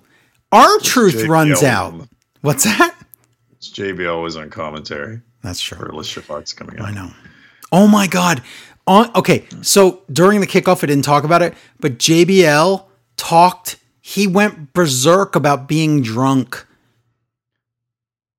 [0.51, 2.07] Our truth JBL runs out.
[2.41, 2.95] What's that?
[3.51, 5.95] It's JBL was on commentary That's for true.
[5.95, 6.87] Alicia Fox coming up.
[6.87, 7.09] I know.
[7.73, 8.41] Oh my God.
[8.85, 12.85] On, okay, so during the kickoff, I didn't talk about it, but JBL
[13.17, 16.65] talked, he went berserk about being drunk.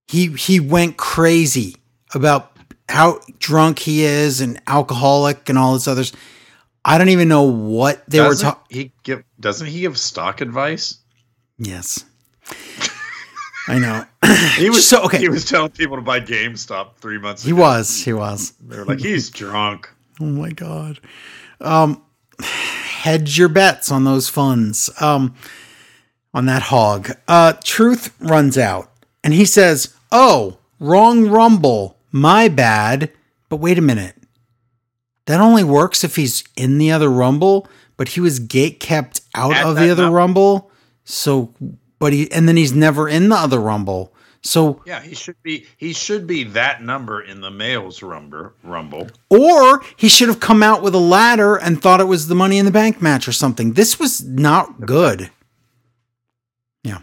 [0.07, 1.77] He he went crazy
[2.15, 2.53] about
[2.89, 6.13] how drunk he is and alcoholic and all this others.
[6.85, 8.77] I don't even know what they were Doesn't talking.
[8.77, 9.25] he give?
[9.41, 10.99] Doesn't he give stock advice?
[11.59, 12.05] Yes,
[13.69, 14.05] I know.
[14.57, 15.19] He was So, okay.
[15.19, 17.43] He was telling people to buy GameStop three months.
[17.45, 17.49] Ago.
[17.49, 17.63] He ago.
[17.63, 18.05] was.
[18.05, 18.51] He was.
[18.61, 21.01] They were like, "He's drunk." Oh my god.
[21.61, 22.03] Um
[22.41, 24.91] hedge your bets on those funds.
[25.01, 25.35] Um
[26.33, 27.11] on that hog.
[27.29, 28.91] Uh truth runs out
[29.23, 31.99] and he says, "Oh, wrong rumble.
[32.13, 33.11] My bad."
[33.49, 34.15] But wait a minute.
[35.27, 37.67] That only works if he's in the other rumble,
[37.97, 40.71] but he was gate kept out At of the other num- rumble.
[41.05, 41.53] So
[42.05, 44.13] but he and then he's never in the other rumble.
[44.43, 49.09] So Yeah, he should be he should be that number in the males rumble rumble.
[49.31, 52.59] or he should have come out with a ladder and thought it was the money
[52.59, 53.73] in the bank match or something.
[53.73, 55.31] This was not good.
[56.83, 56.99] Yeah.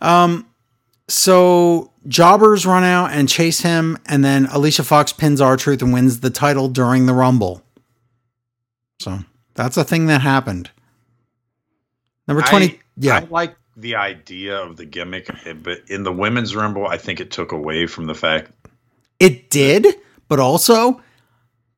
[0.00, 0.46] Um
[1.08, 5.92] so jobbers run out and chase him and then Alicia Fox pins R Truth and
[5.92, 7.64] wins the title during the rumble.
[9.00, 9.18] So
[9.54, 10.70] that's a thing that happened.
[12.28, 13.16] Number 20 I, yeah.
[13.16, 15.28] I like the idea of the gimmick,
[15.62, 18.50] but in the women's rumble, I think it took away from the fact.
[19.20, 19.86] It did,
[20.28, 21.00] but also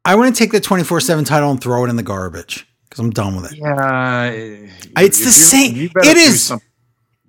[0.04, 3.10] I want to take the 24/7 title and throw it in the garbage cuz I'm
[3.10, 3.58] done with it.
[3.58, 4.30] Yeah,
[4.96, 6.52] It's the same- it is-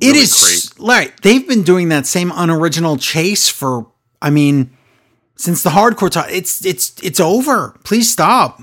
[0.02, 1.12] It is right.
[1.24, 3.92] They've been doing that same unoriginal chase for
[4.22, 4.70] I mean
[5.36, 6.30] since the hardcore time.
[6.30, 7.76] It's it's it's over.
[7.84, 8.62] Please stop.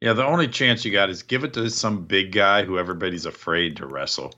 [0.00, 3.26] Yeah, the only chance you got is give it to some big guy who everybody's
[3.26, 4.34] afraid to wrestle.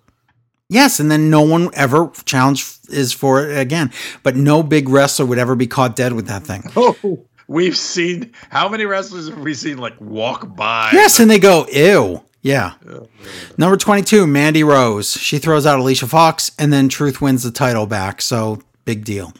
[0.68, 3.92] Yes, and then no one ever challenge is for it again.
[4.22, 6.64] But no big wrestler would ever be caught dead with that thing.
[6.76, 10.90] Oh, we've seen how many wrestlers have we seen like walk by?
[10.92, 12.22] Yes, and they go, ew.
[12.42, 12.74] Yeah.
[12.88, 13.08] Oh,
[13.58, 15.12] Number 22, Mandy Rose.
[15.12, 18.22] She throws out Alicia Fox, and then Truth wins the title back.
[18.22, 19.32] So, big deal.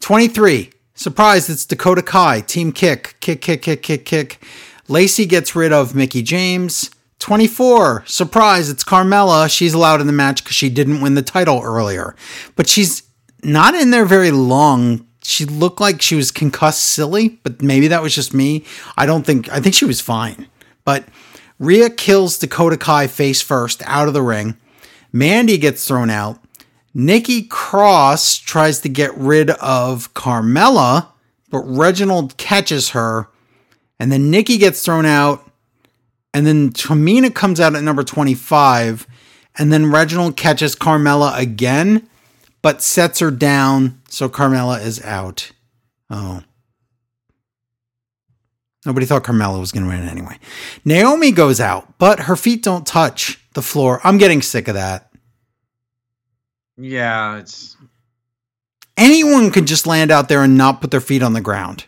[0.00, 2.40] 23, surprise, it's Dakota Kai.
[2.40, 4.42] Team kick, kick, kick, kick, kick, kick.
[4.88, 6.90] Lacey gets rid of Mickie James.
[7.18, 9.50] 24, surprise, it's Carmella.
[9.50, 12.14] She's allowed in the match because she didn't win the title earlier.
[12.54, 13.02] But she's
[13.42, 15.06] not in there very long.
[15.22, 18.64] She looked like she was concussed silly, but maybe that was just me.
[18.96, 20.46] I don't think, I think she was fine.
[20.84, 21.06] But
[21.58, 24.56] Rhea kills Dakota Kai face first out of the ring.
[25.12, 26.40] Mandy gets thrown out.
[26.94, 31.08] Nikki Cross tries to get rid of Carmella,
[31.50, 33.28] but Reginald catches her.
[34.00, 35.47] And then Nikki gets thrown out.
[36.38, 39.08] And then Tamina comes out at number 25.
[39.56, 42.08] And then Reginald catches Carmella again,
[42.62, 44.00] but sets her down.
[44.08, 45.50] So Carmella is out.
[46.10, 46.44] Oh.
[48.86, 50.38] Nobody thought Carmella was going to win anyway.
[50.84, 54.00] Naomi goes out, but her feet don't touch the floor.
[54.04, 55.10] I'm getting sick of that.
[56.76, 57.76] Yeah, it's
[58.96, 61.86] Anyone could just land out there and not put their feet on the ground.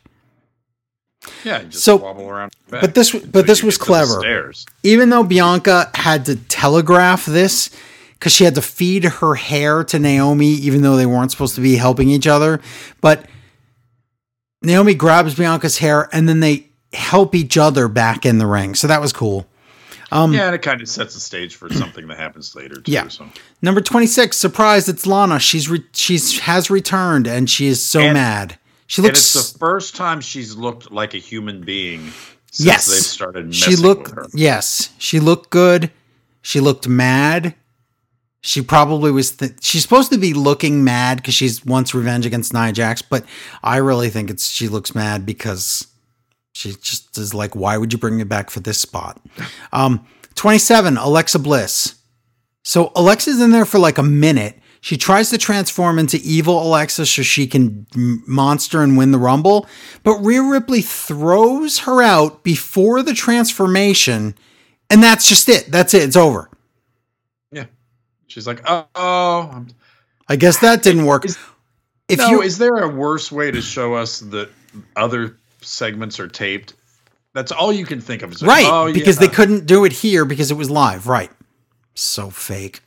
[1.44, 2.52] Yeah, just So- wobble around.
[2.70, 4.52] but this- but this was get to the clever.
[4.82, 7.70] Even though Bianca had to telegraph this
[8.14, 11.60] because she had to feed her hair to Naomi, even though they weren't supposed to
[11.60, 12.60] be helping each other.
[13.00, 13.24] But
[14.62, 18.74] Naomi grabs Bianca's hair and then they help each other back in the ring.
[18.74, 19.46] So that was cool.
[20.12, 22.90] Um, yeah, and it kind of sets the stage for something that happens later too.
[22.90, 23.06] Yeah.
[23.08, 23.26] So.
[23.62, 25.38] Number 26, surprise, it's Lana.
[25.38, 28.58] She's re- she's has returned and she is so And- mad.
[28.90, 32.10] She And it's the first time she's looked like a human being
[32.54, 32.86] Yes.
[32.86, 35.92] they've started messing she looked yes, she looked good.
[36.42, 37.54] She looked mad.
[38.40, 42.52] She probably was th- she's supposed to be looking mad cuz she's wants revenge against
[42.52, 43.24] Nia Jax, but
[43.62, 45.86] I really think it's she looks mad because
[46.52, 49.20] she just is like why would you bring me back for this spot?
[49.72, 50.04] Um
[50.34, 51.94] 27 Alexa Bliss.
[52.64, 54.59] So Alexa's in there for like a minute.
[54.80, 59.66] She tries to transform into evil Alexa so she can monster and win the Rumble,
[60.02, 64.34] but Rhea Ripley throws her out before the transformation,
[64.88, 65.66] and that's just it.
[65.70, 66.02] That's it.
[66.02, 66.50] It's over.
[67.52, 67.66] Yeah.
[68.26, 69.50] She's like, oh, oh.
[69.52, 69.68] I'm-
[70.28, 71.24] I guess that didn't work.
[71.24, 71.36] Is-
[72.08, 74.50] if no, you is there a worse way to show us that
[74.96, 76.74] other segments are taped?
[77.34, 78.32] That's all you can think of.
[78.42, 79.28] Like, right oh, because yeah.
[79.28, 81.06] they couldn't do it here because it was live.
[81.06, 81.30] Right.
[81.94, 82.80] So fake.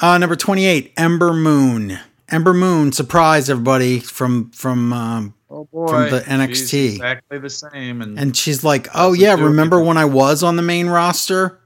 [0.00, 1.98] Uh, number twenty-eight, Ember Moon.
[2.28, 6.92] Ember Moon, surprise everybody from from um, oh boy, from the she's NXT.
[6.92, 8.02] exactly the same.
[8.02, 11.58] And, And she's like, "Oh yeah, remember when I was on the main roster?"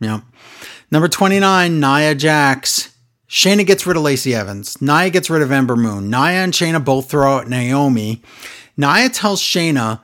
[0.00, 0.20] Yeah.
[0.90, 2.94] Number 29, Nia Jax.
[3.28, 4.80] Shayna gets rid of Lacey Evans.
[4.80, 6.08] Nia gets rid of Ember Moon.
[6.08, 8.22] Nia and Shayna both throw out Naomi.
[8.76, 10.00] Nia tells Shayna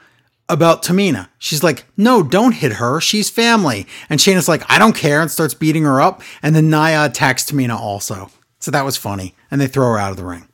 [0.49, 1.29] about Tamina.
[1.39, 3.01] She's like, "No, don't hit her.
[3.01, 6.23] She's family." And Shayna's like, "I don't care," and starts beating her up.
[6.43, 8.31] And then Nia attacks Tamina also.
[8.61, 9.35] So that was funny.
[9.51, 10.49] And they throw her out of the ring.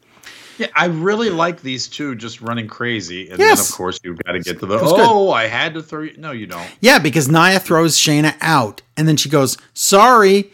[0.59, 3.31] yeah, I really like these two just running crazy.
[3.31, 3.59] And Yes.
[3.59, 5.01] then, of course, you've got to get to the, was good.
[5.09, 6.15] oh, I had to throw you.
[6.19, 6.69] No, you don't.
[6.81, 10.51] Yeah, because Nia throws Shayna out, and then she goes, "Sorry."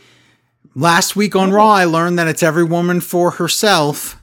[0.74, 1.54] Last week on oh.
[1.54, 4.22] Raw, I learned that it's every woman for herself.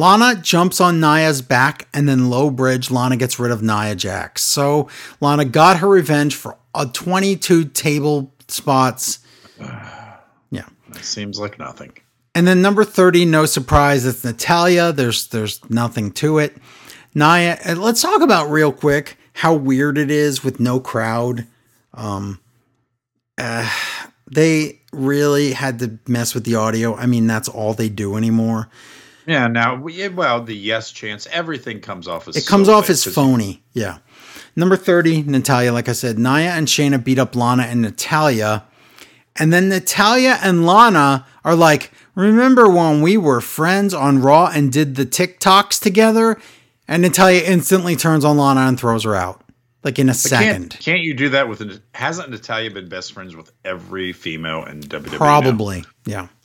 [0.00, 2.90] Lana jumps on Nia's back, and then low bridge.
[2.90, 4.42] Lana gets rid of Nia Jax.
[4.42, 4.88] So
[5.20, 9.20] Lana got her revenge for a 22 table spots.
[10.52, 10.66] Yeah.
[10.88, 11.92] It seems like nothing.
[12.34, 14.92] And then number 30, no surprise, it's Natalya.
[14.92, 16.56] There's there's nothing to it.
[17.14, 21.46] Nia, and let's talk about real quick how weird it is with no crowd.
[21.94, 22.40] Um
[23.38, 23.70] uh,
[24.28, 26.96] they really had to mess with the audio.
[26.96, 28.68] I mean, that's all they do anymore.
[29.30, 32.90] Yeah, now we- well, the yes chance, everything comes off as It comes so off
[32.90, 33.62] as phony.
[33.72, 33.98] Yeah.
[34.56, 35.72] Number 30, Natalya.
[35.72, 38.64] Like I said, Nia and Shayna beat up Lana and Natalya.
[39.36, 44.72] And then Natalya and Lana are like, Remember when we were friends on Raw and
[44.72, 46.36] did the TikToks together?
[46.88, 49.42] And Natalya instantly turns on Lana and throws her out.
[49.84, 50.70] Like in a But second.
[50.70, 51.60] Can't, can't you do that with?
[51.60, 55.12] an- Hasn't Natalya been best friends with every female in WWE?
[55.12, 55.16] now?
[55.18, 55.84] Probably.
[56.04, 56.26] Yeah.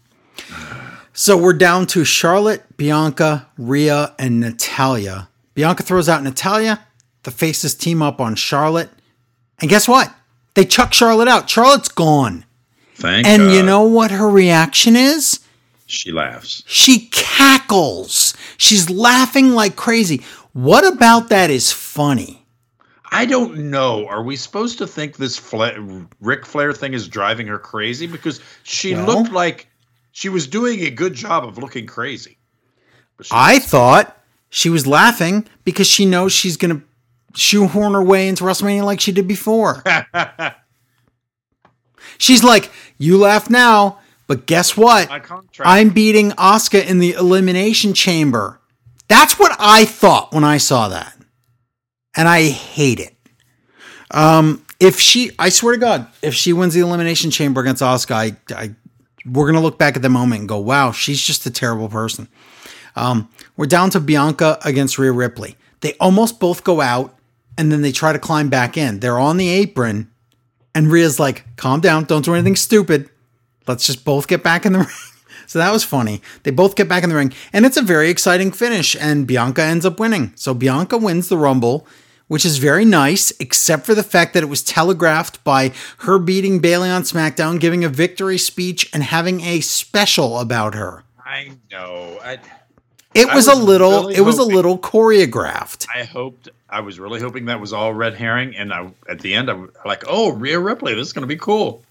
[1.18, 5.30] So we're down to Charlotte, Bianca, Rhea, and Natalya.
[5.54, 6.86] Bianca throws out Natalya.
[7.24, 8.90] The faces team up on Charlotte.
[9.62, 10.14] And guess what?
[10.56, 11.50] They chuck Charlotte out.
[11.50, 12.44] Charlotte's gone.
[12.96, 15.40] Thank And you know what her reaction is?
[15.88, 16.64] she laughs.
[16.66, 18.34] She cackles.
[18.58, 20.22] She's laughing like crazy.
[20.52, 22.46] What about that is funny?
[23.12, 24.06] I don't know.
[24.08, 28.08] Are we supposed to think this Fla- Ric Flair thing is driving her crazy?
[28.08, 29.68] Because she Well- looked like
[30.16, 32.38] she was doing a good job of looking crazy.
[33.32, 34.18] I thought
[34.50, 36.82] she was laughing because she knows she's going to
[37.38, 39.84] shoehorn her way into WrestleMania like she did before.
[42.18, 45.10] She's like, you laugh now, but guess what?
[45.60, 48.62] I'm beating Asuka in the Elimination Chamber.
[49.10, 51.14] That's what I thought when I saw that.
[52.16, 53.14] And I hate it.
[54.12, 58.16] Um, if she, I swear to God, if she wins the Elimination Chamber against Asuka,
[58.16, 58.76] I, I,
[59.26, 61.90] we're going to look back at the moment and go, wow, she's just a terrible
[61.90, 62.28] person.
[62.96, 65.56] Um, we're down to Bianca against Rhea Ripley.
[65.82, 67.16] They almost both go out
[67.58, 69.00] and then they try to climb back in.
[69.00, 70.12] They're on the apron
[70.74, 73.10] and Rhea's like, calm down, don't do anything stupid.
[73.68, 74.88] Let's just both get back in the ring.
[75.48, 76.22] So that was funny.
[76.44, 79.62] They both get back in the ring, and it's a very exciting finish, and Bianca
[79.62, 80.34] ends up winning.
[80.36, 81.88] So Bianca wins the Rumble,
[82.28, 86.60] which is very nice, except for the fact that it was telegraphed by her beating
[86.60, 91.04] Bayley on SmackDown, giving a victory speech, and having a special about her.
[91.24, 92.20] I know.
[92.24, 92.40] I,
[93.14, 95.88] It was, was a little, really it was a little choreographed.
[95.94, 96.50] I hoped.
[96.70, 99.72] I was really hoping that was all red herring, and I at the end, I'm
[99.86, 101.84] like, "Oh, Rhea Ripley, this is going to be cool."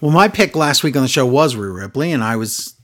[0.00, 2.74] Well, my pick last week on the show was Rhea Ripley, and I was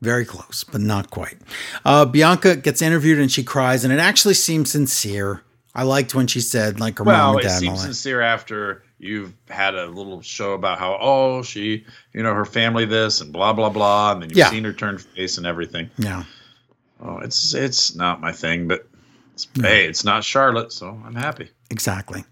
[0.00, 1.36] very close, but not quite.
[1.84, 5.42] Uh, Bianca gets interviewed and she cries, and it actually seems sincere.
[5.76, 8.22] I liked when she said, like her mom Well, and dad and all seems sincere
[8.22, 11.84] after you've had a little show about how oh she,
[12.14, 14.50] you know, her family this and blah blah blah, and then you've Yeah.
[14.50, 15.90] seen her turn face and everything.
[15.98, 16.24] Yeah.
[17.00, 18.88] Oh, it's it's not my thing, but
[19.34, 21.50] it's, hey, it's not Charlotte, so I'm happy.
[21.70, 22.24] Exactly.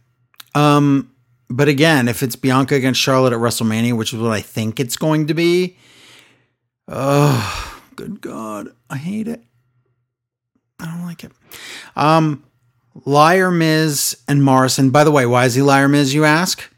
[0.54, 1.10] Um,
[1.50, 4.96] but again, if it's Bianca against Charlotte at WrestleMania, which is what I think it's
[4.96, 5.76] going to be,
[6.88, 9.42] oh, good God, I hate it.
[10.80, 11.32] I don't like it.
[11.96, 12.42] Um,
[13.04, 14.90] Liar Miz and Morrison.
[14.90, 16.14] By the way, why is he Liar Miz?
[16.14, 16.70] You ask.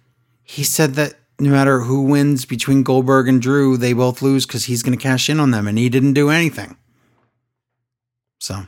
[0.43, 4.65] He said that no matter who wins between Goldberg and Drew, they both lose because
[4.65, 6.77] he's going to cash in on them, and he didn't do anything.
[8.41, 8.67] So,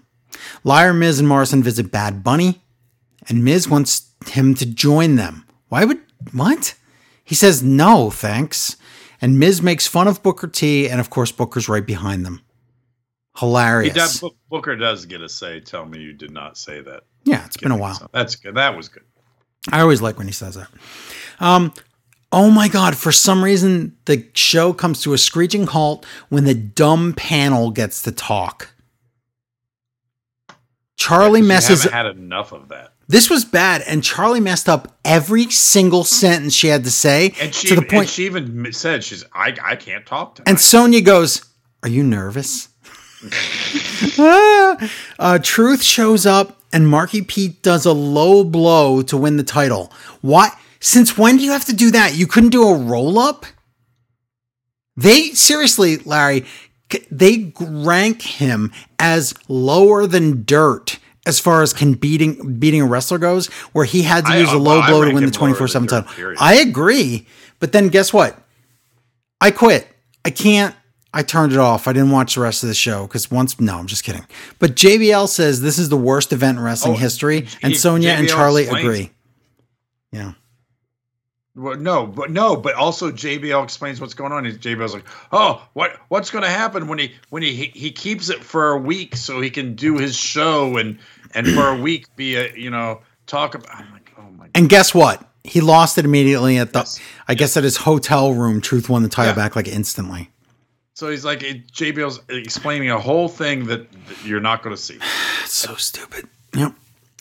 [0.64, 2.60] Liar Miz and Morrison visit Bad Bunny
[3.28, 5.46] and Miz wants him to join them.
[5.68, 6.00] Why would
[6.32, 6.74] what?
[7.24, 8.76] He says no, thanks.
[9.20, 12.40] And Miz makes fun of Booker T, and of course Booker's right behind them.
[13.36, 14.22] Hilarious.
[14.48, 15.60] Booker does get a say.
[15.60, 17.02] Tell me you did not say that.
[17.24, 17.94] Yeah, it's been a while.
[17.94, 18.54] So that's good.
[18.56, 19.02] That was good.
[19.70, 20.68] I always like when he says that.
[21.40, 21.72] Um,
[22.32, 22.96] oh my god!
[22.96, 28.02] For some reason, the show comes to a screeching halt when the dumb panel gets
[28.02, 28.70] to talk.
[30.98, 31.84] Charly You messes.
[31.84, 32.92] had enough of that.
[33.06, 37.54] This was bad, and Charly messed up every single sentence she had to say And
[37.54, 38.08] she, to the point.
[38.10, 41.42] she even said, "She's I, I can't talk to." And Sonya goes,
[41.82, 42.68] Are you nervous?
[44.20, 44.90] Ah.
[45.18, 49.92] uh, Truth shows up and Marky Pete does a low blow to win the title.
[50.20, 50.50] Why?
[50.80, 52.16] Since when do you have to do that?
[52.16, 53.46] You couldn't do a roll up?
[54.96, 56.44] They, seriously, Larry,
[57.10, 63.18] they rank him as lower than dirt as far as can beating beating a wrestler
[63.18, 65.68] goes, where he had to use a uh, low I blow to win the 24
[65.68, 66.12] 7 title.
[66.12, 66.38] period.
[66.40, 67.26] I agree.
[67.60, 68.38] But then guess what?
[69.40, 69.86] I quit.
[70.24, 70.74] I can't.
[71.14, 71.88] I turned it off.
[71.88, 73.58] I didn't watch the rest of the show because once.
[73.58, 74.26] No, I'm just kidding.
[74.58, 78.10] But JBL says this is the worst event in wrestling Oh, history, and he- Sonya
[78.10, 79.10] and Charly explains- agree.
[80.12, 80.32] Yeah.
[81.56, 84.46] Well, no, but no, but also JBL explains what's going on.
[84.46, 87.90] And JBL's like, "Oh, what what's going to happen when he when he, he he
[87.90, 90.98] keeps it for a week so he can do his show and
[91.34, 94.50] and for a week be a you know talk about." I'm like, "Oh my." God.
[94.54, 95.24] And guess what?
[95.42, 96.80] He lost it immediately at the.
[96.80, 97.00] Yes.
[97.26, 98.60] I guess at his hotel room.
[98.60, 99.36] Truth won the title Yeah.
[99.36, 100.30] back like instantly.
[100.98, 103.86] So he's like, JBL's explaining a whole thing that,
[104.24, 104.98] you're not going to see.
[105.44, 106.28] It's so stupid.
[106.56, 106.74] Yep.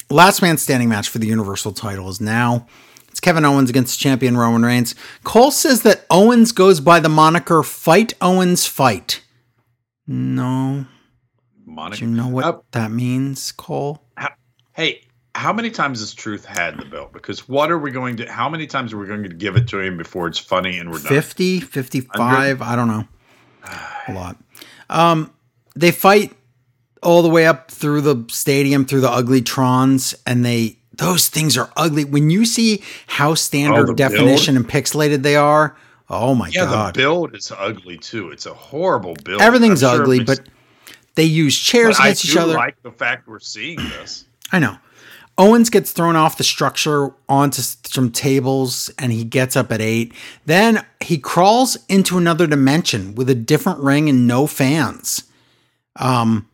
[0.10, 2.66] Last man standing match for the Universal title is now.
[3.08, 4.96] It's Kevin Owens against champion Roman Reigns.
[5.24, 9.22] Cole says that Owens goes by the moniker Fight Owens Fight.
[10.08, 10.88] No.
[11.68, 14.02] Do you know what Uh, that means, Cole?
[14.74, 15.04] hey,
[15.36, 17.14] how many times has Truth had the belt?
[17.14, 18.26] Because what are we going to?
[18.30, 20.90] How many times are we going to give it to him before it's funny and
[20.90, 21.10] we're done?
[21.10, 23.08] 50, 55, I don't know.
[24.08, 24.38] A lot.
[24.90, 25.32] Um,
[25.76, 26.34] they fight
[27.04, 31.56] all the way up through the stadium, through the ugly Trons, and they those things
[31.58, 32.06] are ugly.
[32.06, 35.76] When you see how standard Oh, definition and pixelated they are,
[36.10, 36.96] oh my Yeah, god.
[36.96, 38.32] the build is ugly too.
[38.32, 39.42] It's a horrible build.
[39.42, 40.40] Everything's sure ugly, but
[41.16, 42.54] they use chairs but against each do other.
[42.54, 44.26] like the fact we're seeing this.
[44.52, 44.78] I know.
[45.38, 50.14] Owens gets thrown off the structure onto some tables and he gets up at eight.
[50.46, 55.24] Then he crawls into another dimension with a different ring and no fans.
[55.96, 56.50] Um,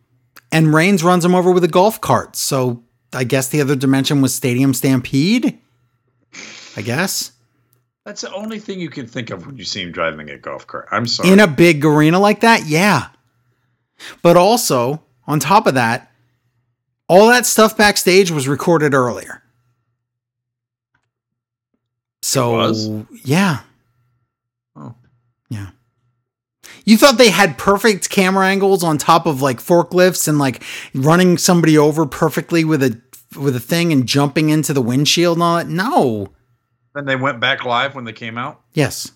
[0.52, 2.36] and Reigns runs him over with a golf cart.
[2.36, 2.82] So
[3.12, 5.58] I guess the other dimension was Stadium Stampede.
[6.76, 7.32] I guess
[8.04, 10.66] That's the only thing you can think of when you see him driving a golf
[10.66, 10.88] cart.
[10.90, 11.30] I'm sorry.
[11.30, 13.08] in a big arena like that, yeah.
[14.22, 16.10] But also on top of that,
[17.08, 19.42] all that stuff backstage was recorded earlier.
[22.22, 23.60] So yeah,
[24.76, 24.94] Oh.
[25.50, 25.68] yeah.
[26.84, 30.62] You thought they had perfect camera angles on top of like forklifts and like
[30.94, 33.00] running somebody over perfectly with a
[33.36, 35.68] with a thing and jumping into the windshield and all that?
[35.68, 36.28] No.
[36.94, 38.60] Then they went back live when they came out.
[38.72, 39.10] Yes.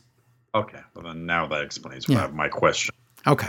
[0.55, 2.27] Okay, well then now that explains Yeah.
[2.29, 2.95] my question.
[3.27, 3.49] Okay.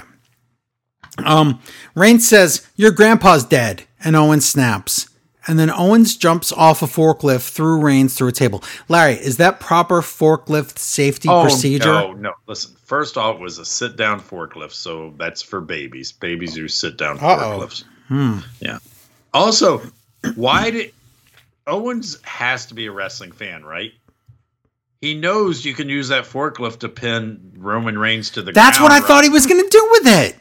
[1.26, 1.60] Um,
[1.96, 5.08] Reigns says, Your grandpa's dead, and Owens snaps.
[5.48, 8.64] And then Owens jumps off a forklift through Reigns through a table.
[8.88, 11.90] Larry, is that proper forklift safety procedure?
[11.90, 12.34] Oh, No, no.
[12.46, 16.12] Listen, first off, it was a sit down forklift, so that's for babies.
[16.12, 17.84] Babies who sit down forklifts.
[18.10, 18.40] Hmm.
[18.60, 18.78] Yeah.
[19.34, 19.82] Also,
[20.36, 20.94] why did
[21.66, 23.92] Owens has to be a wrestling fan, right?
[25.02, 28.56] He knows you can use that forklift to pin Roman Reigns to the ground.
[28.56, 28.92] That's ground.
[28.92, 29.08] what I right?
[29.08, 30.36] thought he was going to do with it.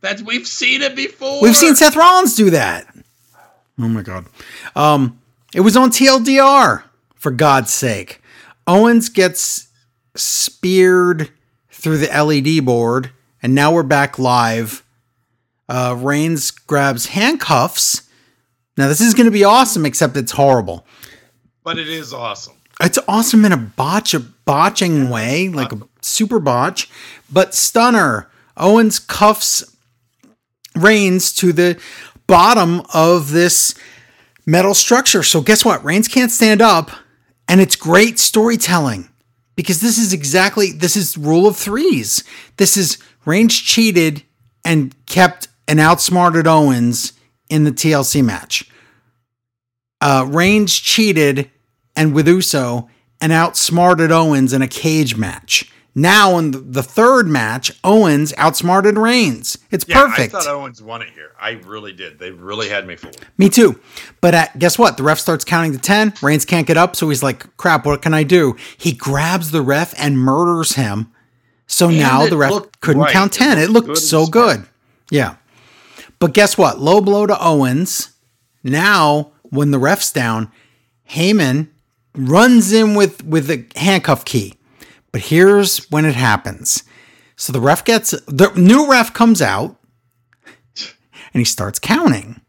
[0.00, 1.42] That's we've seen it before.
[1.42, 2.86] We've seen Seth Rollins do that.
[3.80, 4.26] Oh my god.
[4.76, 5.20] Um,
[5.54, 6.82] it was on TLDR,
[7.14, 8.20] for God's sake.
[8.66, 9.68] Owens gets
[10.14, 11.30] speared
[11.70, 13.10] through the LED board,
[13.42, 14.84] and now we're back live.
[15.68, 18.02] Uh, Reigns grabs handcuffs.
[18.76, 20.86] Now this is going to be awesome, except it's horrible.
[21.64, 22.54] but it is awesome.
[22.80, 26.88] It's awesome in a botch, a botching way, like a super botch.
[27.30, 28.30] But stunner.
[28.56, 29.64] Owens cuffs
[30.82, 31.80] Reigns to the
[32.26, 33.74] bottom of this
[34.46, 35.22] metal structure.
[35.22, 35.84] So guess what?
[35.84, 36.90] Reigns can't stand up,
[37.48, 39.08] and it's great storytelling
[39.56, 42.24] because this is exactly this is rule of threes.
[42.56, 44.22] This is Reigns cheated
[44.64, 47.12] and kept and outsmarted Owens
[47.50, 48.70] in the TLC match.
[50.00, 51.50] Uh, Reigns cheated
[51.96, 52.88] and with Uso
[53.20, 55.70] and outsmarted Owens in a cage match.
[55.94, 59.58] Now in the, third match, Owens outsmarted Reigns.
[59.70, 60.34] It's Yeah, perfect.
[60.34, 61.32] I thought Owens won it here.
[61.40, 62.18] I really did.
[62.18, 63.18] They really had me fooled.
[63.36, 63.80] Me too.
[64.20, 64.96] But uh, guess what?
[64.96, 66.14] The ref starts counting to 10.
[66.22, 68.56] Reigns can't get up, so he's like, crap, what can I do?
[68.76, 71.12] He grabs the ref and murders him.
[71.66, 73.12] So now the ref couldn't right.
[73.12, 73.58] count 10.
[73.58, 74.66] It looked looked good so good.
[75.10, 75.36] Yeah.
[76.18, 76.80] But guess what?
[76.80, 78.12] Low blow to Owens.
[78.62, 80.50] Now, when the ref's down,
[81.10, 81.68] Heyman
[82.14, 84.57] runs in with, with the handcuff key.
[85.12, 86.84] But here's when it happens.
[87.36, 89.76] So the ref gets, the new ref comes out
[91.32, 92.40] and he starts counting.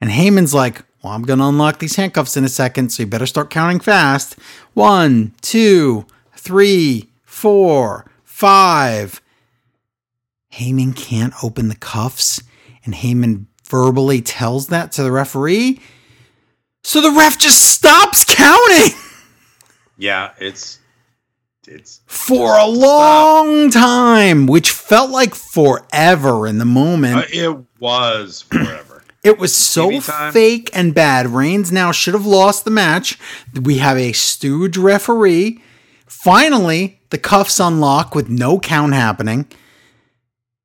[0.00, 3.26] And Heyman's like, Well, I'm to unlock these handcuffs in a second, so you better
[3.26, 4.36] start counting fast.
[4.74, 6.06] One, two,
[6.36, 9.20] three, four, five.
[10.52, 12.42] Heyman can't open the cuffs,
[12.84, 15.80] and Heyman verbally tells that to the referee.
[16.82, 18.94] So the ref just stops counting
[19.98, 20.78] Yeah, it's
[21.68, 27.16] it's for a long time, which felt like forever in the moment.
[27.16, 29.02] uh, it was forever.
[29.24, 31.26] It was so fake and bad.
[31.26, 33.18] Reigns now should have lost the match.
[33.60, 35.62] We have a stooge referee.
[36.06, 39.46] Finally, the cuffs unlock with no count happening.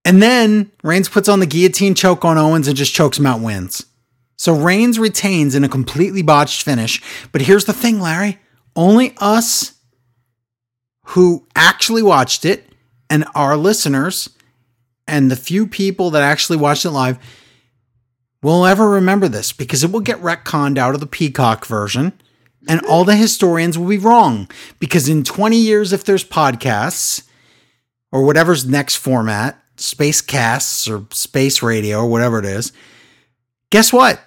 [0.06, 3.42] And then Reigns puts on the guillotine choke on Owens and just chokes him out,
[3.42, 3.86] wins.
[4.38, 7.02] So Reigns retains in a completely botched finish.
[7.32, 8.40] But here's the thing, Larry
[8.76, 9.74] only us
[11.08, 12.70] who actually watched it
[13.10, 14.30] and our listeners
[15.08, 17.20] and the few people that actually watched it live
[18.42, 22.14] will ever remember this because it will get retconned out of the Peacock version
[22.68, 24.50] and all the historians will be wrong
[24.80, 27.28] because in 20 years if there's podcasts
[28.12, 32.72] or whatever's next format space casts or space radio or whatever it is
[33.70, 34.22] guess what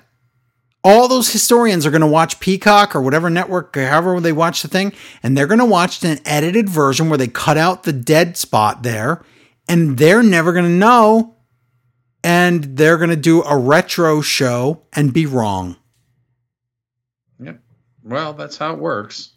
[0.87, 4.69] all those historians are going to watch Peacock or whatever network, however they watch the
[4.69, 8.37] thing, and they're going to watch an edited version where they cut out the dead
[8.37, 9.25] spot there,
[9.69, 11.35] and they're never going to know.
[12.23, 15.77] And they're going to do a retro show and be wrong.
[17.39, 17.61] Yep.
[18.03, 19.33] Well, that's how it works.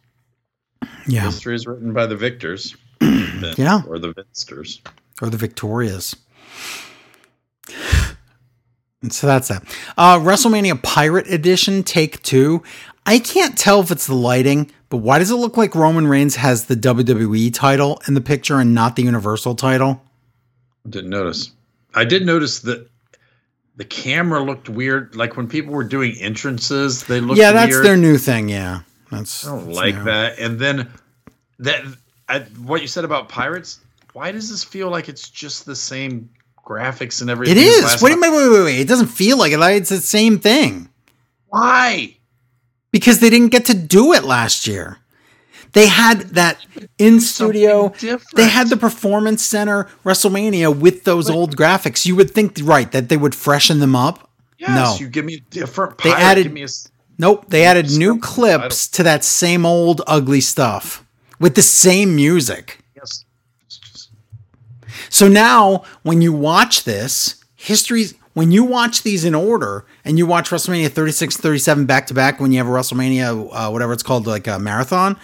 [1.08, 1.26] Yeah.
[1.26, 2.76] History is written by the victors.
[3.02, 3.82] yeah.
[3.88, 4.82] Or the Vinsters.
[5.22, 6.16] Or the Victorias.
[9.02, 9.64] And so that's that.
[9.98, 12.64] Uh, WrestleMania Pirate Edition, take two.
[13.06, 16.36] I can't tell if it's the lighting, but why does it look like Roman Reigns
[16.36, 20.02] has the WWE title in the picture and not the Universal title?
[20.88, 21.52] Didn't notice.
[21.96, 22.90] I did notice that
[23.78, 25.16] the camera looked weird.
[25.16, 27.40] Like when people were doing entrances, they looked.
[27.40, 27.86] Yeah, that's weird.
[27.86, 28.50] their new thing.
[28.50, 29.48] Yeah, that's.
[29.48, 30.04] I don't that's like new.
[30.04, 30.40] that.
[30.40, 30.92] And then
[31.60, 31.84] that
[32.28, 33.80] I, what you said about pirates.
[34.14, 36.30] Why does this feel like it's just the same
[36.70, 37.58] graphics and everything?
[37.58, 38.02] It is.
[38.02, 38.80] Wait, wait, wait, wait, wait.
[38.80, 39.60] It doesn't feel like it.
[39.60, 40.90] It's the same thing
[41.48, 42.18] Why?
[42.92, 44.98] because they didn't get to do it last year.
[45.74, 46.66] They had that
[46.98, 47.94] in studio.
[48.36, 52.06] They had the Performance Center WrestleMania with those old graphics.
[52.06, 54.32] You would think, right, that they would freshen them up.
[54.58, 54.98] Yes, no.
[55.00, 56.68] you give me a different They added- give me a
[57.22, 61.06] Nope, they added new clips to that same old ugly stuff
[61.38, 62.79] with the same music.
[65.10, 65.12] Yes.
[65.12, 69.86] It's just- So now when you watch this, history when you watch these in order
[70.06, 73.70] and you watch WrestleMania 36 37 back to back when you have a WrestleMania uh,
[73.70, 75.18] whatever it's called like a marathon,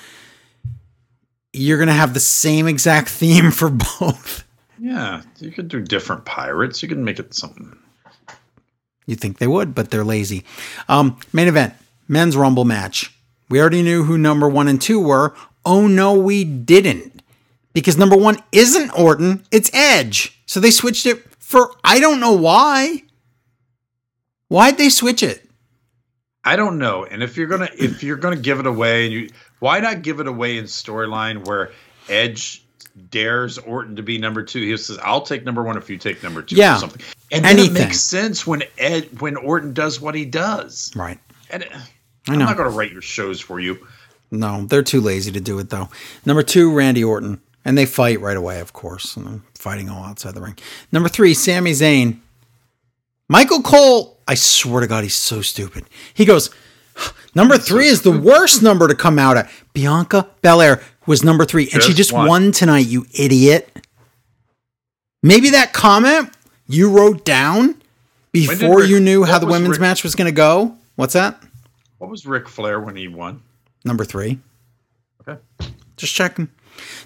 [1.54, 4.44] you're going to have the same exact theme for both.
[4.80, 6.84] Yeah, you could do different pirates.
[6.84, 7.78] You can make it something.
[9.06, 10.44] You think they would, but they're lazy.
[10.90, 11.74] Um, main event,
[12.08, 13.14] men's rumble match.
[13.50, 15.34] We already knew who number one and two were.
[15.64, 17.15] Oh no, we didn't.
[17.76, 20.42] Because number one isn't Orton, it's Edge.
[20.48, 23.04] So they switched it for I don't know why.
[24.48, 25.48] Why'd they switch it?
[26.44, 27.04] I don't know.
[27.06, 29.30] And if you're gonna if you're gonna give it away, and you
[29.60, 31.72] why not give it away in storyline where
[32.08, 32.64] Edge
[33.10, 34.62] dares Orton to be number two?
[34.62, 36.78] He says, "I'll take number one if you take number two Yeah.
[36.78, 37.76] or something." And then Anything.
[37.76, 40.92] it makes sense when Ed when Orton does what he does.
[40.96, 41.20] Right.
[41.50, 43.86] And it- I I'm not gonna write your shows for you.
[44.32, 45.90] No, they're too lazy to do it though.
[46.26, 47.42] Number two, Randy Orton.
[47.68, 49.18] And they fight right away, of course.
[49.18, 50.58] And fighting all outside the ring.
[50.92, 52.20] Number three, Sami Zayn.
[53.28, 55.86] Michael Cole, I swear to God, he's so stupid.
[56.14, 56.52] He goes,
[57.36, 59.50] Number three is the worst number to come out at.
[59.74, 62.28] Bianca Belair was number three, and she Just just won.
[62.28, 63.70] won tonight, you idiot.
[65.24, 66.30] Maybe that comment
[66.68, 67.82] you wrote down
[68.32, 70.78] before Rick- you knew how the women's Rick- match was going to go.
[70.96, 71.42] What's that?
[71.98, 73.42] What was Ric Flair when he won?
[73.84, 74.40] Number three.
[75.28, 75.40] Okay.
[75.98, 76.50] Just checking.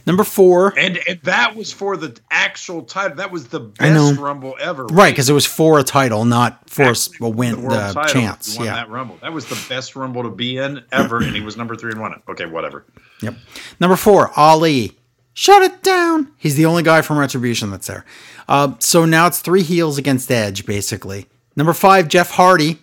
[0.06, 0.78] Number four.
[0.78, 3.18] And, and that was for the actual title.
[3.18, 4.86] That was the best Rumble ever.
[4.86, 8.04] Right, because it was for a title, not for a, Actually, a win, the title,
[8.06, 8.58] chance.
[8.58, 8.74] Yeah.
[8.76, 9.18] that Rumble.
[9.22, 12.02] That was the best Rumble to be in ever, and he was number three and
[12.02, 12.22] won it.
[12.30, 12.86] Okay, whatever.
[13.22, 13.36] Yep.
[13.80, 14.98] Number four, Ali.
[15.34, 16.34] Shut it down.
[16.38, 18.04] He's the only guy from Retribution that's there.
[18.48, 21.28] Uh, so now it's three heels against Edge, basically.
[21.56, 22.80] Number five, Jeff Hardy.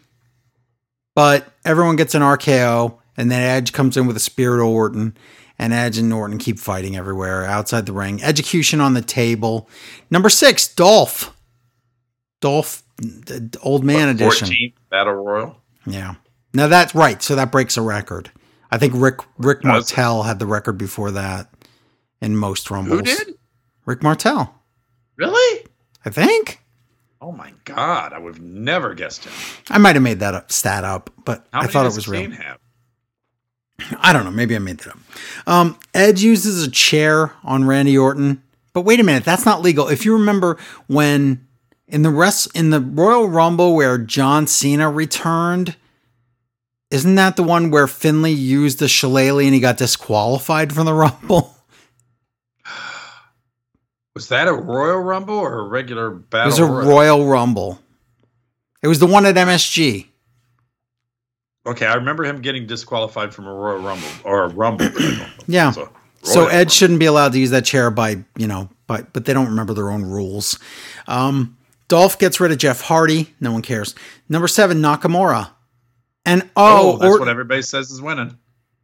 [1.14, 5.16] But everyone gets an RKO, and then Edge comes in with a Spirit of Orton,
[5.58, 8.22] and Edge and Orton keep fighting everywhere outside the ring.
[8.22, 9.68] Execution on the table.
[10.10, 11.34] Number six, Dolph.
[12.40, 14.48] Dolph, the old man edition.
[14.48, 15.60] 14th Battle Royal.
[15.86, 16.16] Yeah.
[16.52, 17.22] Now that's right.
[17.22, 18.30] So that breaks a record.
[18.70, 21.50] I think Rick Rick Martel had the record before that
[22.20, 22.98] in most rumbles.
[22.98, 23.34] Who did?
[23.84, 24.54] Rick Martel.
[25.16, 25.66] Really?
[26.04, 26.60] I think.
[27.20, 28.12] Oh my God!
[28.12, 29.32] I would have never guessed him.
[29.70, 32.30] I might have made that up, stat up, but How I thought it was real.
[32.30, 32.58] have?
[33.98, 34.30] I don't know.
[34.30, 34.98] Maybe I made that up.
[35.46, 38.42] Um, Edge uses a chair on Randy Orton,
[38.72, 39.88] but wait a minute, that's not legal.
[39.88, 41.46] If you remember when
[41.86, 45.76] in the rest in the Royal Rumble where John Cena returned,
[46.90, 50.94] isn't that the one where Finlay used the shillelagh and he got disqualified from the
[50.94, 51.54] Rumble?
[54.14, 56.44] Was that a Royal Rumble or a regular battle?
[56.44, 56.88] It was a Royal?
[56.88, 57.78] Royal Rumble.
[58.82, 60.06] It was the one at MSG.
[61.66, 64.88] Okay, I remember him getting disqualified from a Royal Rumble or a Rumble.
[65.48, 65.70] Yeah.
[65.70, 65.88] So,
[66.22, 66.70] So Edge Rumble.
[66.70, 69.74] shouldn't be allowed to use that chair by, you know, by, but they don't remember
[69.74, 70.58] their own rules.
[71.06, 71.56] Um,
[71.88, 73.32] Dolph gets rid of Jeff Hardy.
[73.40, 73.94] No one cares.
[74.28, 75.50] Number seven, Nakamura.
[76.24, 78.36] And Oh, oh, that's or- what everybody says is winning.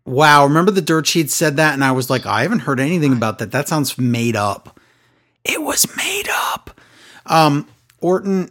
[0.05, 0.45] wow.
[0.45, 1.75] Remember the dirt sheet said that?
[1.75, 3.51] And I was like, I haven't heard anything about that.
[3.51, 4.79] That sounds made up.
[5.45, 6.81] It was made up.
[7.27, 7.67] Um,
[7.99, 8.51] Orton,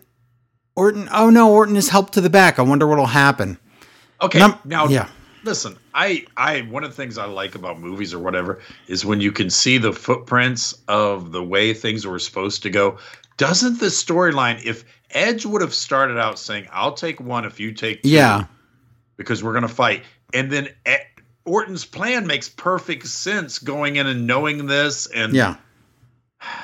[0.76, 2.60] Orton, oh no, Orton is helped to the back.
[2.60, 3.58] I wonder what'll happen.
[4.22, 5.10] Okay, Num- now yeah.
[5.44, 9.20] listen, I I one of the things I like about movies or whatever is when
[9.22, 12.98] you can see the footprints of the way things were supposed to go.
[13.38, 17.72] Doesn't the storyline if Edge would have started out saying, "I'll take one if you
[17.74, 18.46] take two, Yeah.
[19.18, 20.04] because we're going to fight.
[20.34, 20.70] And then
[21.44, 25.08] Orton's plan makes perfect sense going in and knowing this.
[25.08, 25.56] And Yeah.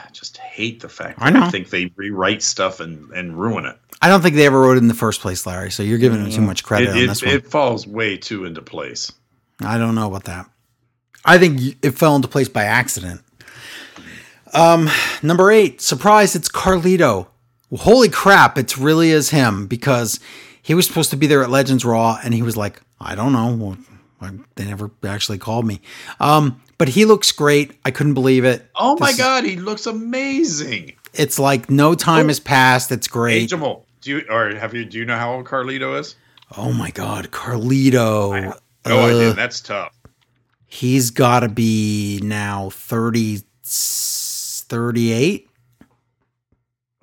[0.08, 3.66] I just hate the fact I that I, think they rewrite stuff and, and ruin
[3.66, 3.78] it.
[4.02, 5.70] I don't think they ever wrote it in the first place, Larry.
[5.70, 7.36] So you're giving them too much credit It, on it, this one.
[7.36, 9.12] it falls way too into place.
[9.60, 10.50] I don't know about that.
[11.26, 13.22] I think it fell into place by accident.
[14.54, 14.90] Um,
[15.22, 17.28] number eight, surprise, it's Carlito.
[17.76, 20.22] Holy crap, it really is him because
[20.62, 23.34] he was supposed to be there at Legends Raw and he was like, I don't
[23.34, 23.54] know.
[23.54, 23.78] Well,
[24.22, 25.82] I, they never actually called me.
[26.22, 27.72] Um, but he looks great.
[27.86, 28.66] I couldn't believe it.
[28.76, 30.94] Oh my This is- God, he looks amazing.
[31.14, 32.28] It's like no time Oh.
[32.30, 32.91] has passed.
[32.91, 33.49] It's great.
[33.49, 36.16] Jamal, do you or have you do you know how old Carlito is?
[36.56, 38.54] Oh my God, Carlito.
[38.86, 39.30] No idea.
[39.32, 39.94] Uh, That's tough.
[40.66, 45.49] He's got to be now 30, 38.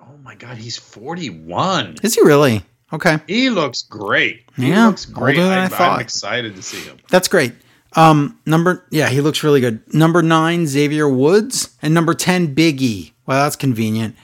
[0.01, 1.97] Oh my God, he's 41.
[2.03, 2.63] Is he really?
[2.93, 3.19] Okay.
[3.27, 4.43] He looks great.
[4.55, 5.37] He Yeah, looks great.
[5.37, 5.93] older than I I'm, thought.
[5.95, 6.97] I'm excited to see him.
[7.09, 7.53] That's great.
[7.95, 9.81] Um, number, yeah, he looks really good.
[9.93, 11.75] Number nine, Xavier Woods.
[11.81, 13.13] And number 10, Big E.
[13.25, 14.15] Well, that's convenient.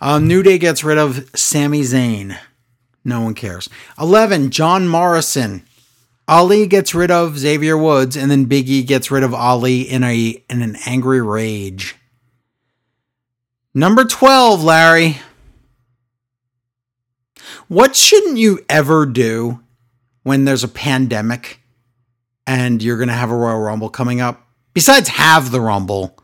[0.00, 2.38] Um, New Day gets rid of Sami Zayn.
[3.04, 3.68] No one cares.
[3.98, 5.62] 11, John Morrison.
[6.28, 10.04] Ali gets rid of Xavier Woods, and then Big E gets rid of Ali in
[10.04, 11.96] a in an angry rage.
[13.72, 15.18] Number 12, Larry.
[17.68, 19.60] What shouldn't you ever do
[20.22, 21.57] when there's a pandemic
[22.48, 24.44] and you're going to have a Royal Rumble coming up?
[24.74, 26.18] Besides have the Rumble.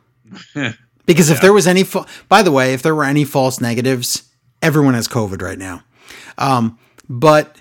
[1.07, 1.43] Because if Yeah.
[1.43, 4.23] there was any, fa- by the way, if there were any false negatives,
[4.63, 5.83] everyone has COVID right now.
[6.39, 6.79] Um,
[7.11, 7.61] but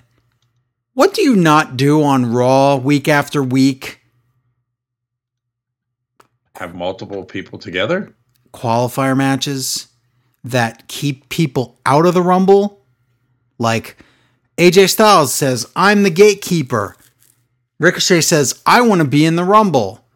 [0.94, 4.00] what do you not do on Raw week after week?
[6.56, 8.14] Have multiple people together.
[8.54, 9.88] Qualifier matches
[10.42, 12.82] that keep people out of the Rumble.
[13.58, 13.98] Like
[14.56, 16.96] AJ Styles says, I'm the gatekeeper.
[17.84, 20.06] Ricochet says, I want to be in the Rumble.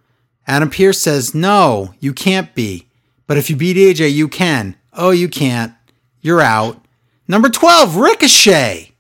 [0.47, 2.89] Adam Pearce says, No, you can't be.
[3.27, 4.75] But if you beat AJ, you can.
[4.95, 5.75] Oh, you can't.
[6.23, 6.83] You're out.
[7.29, 8.93] Number 12, Ricochet.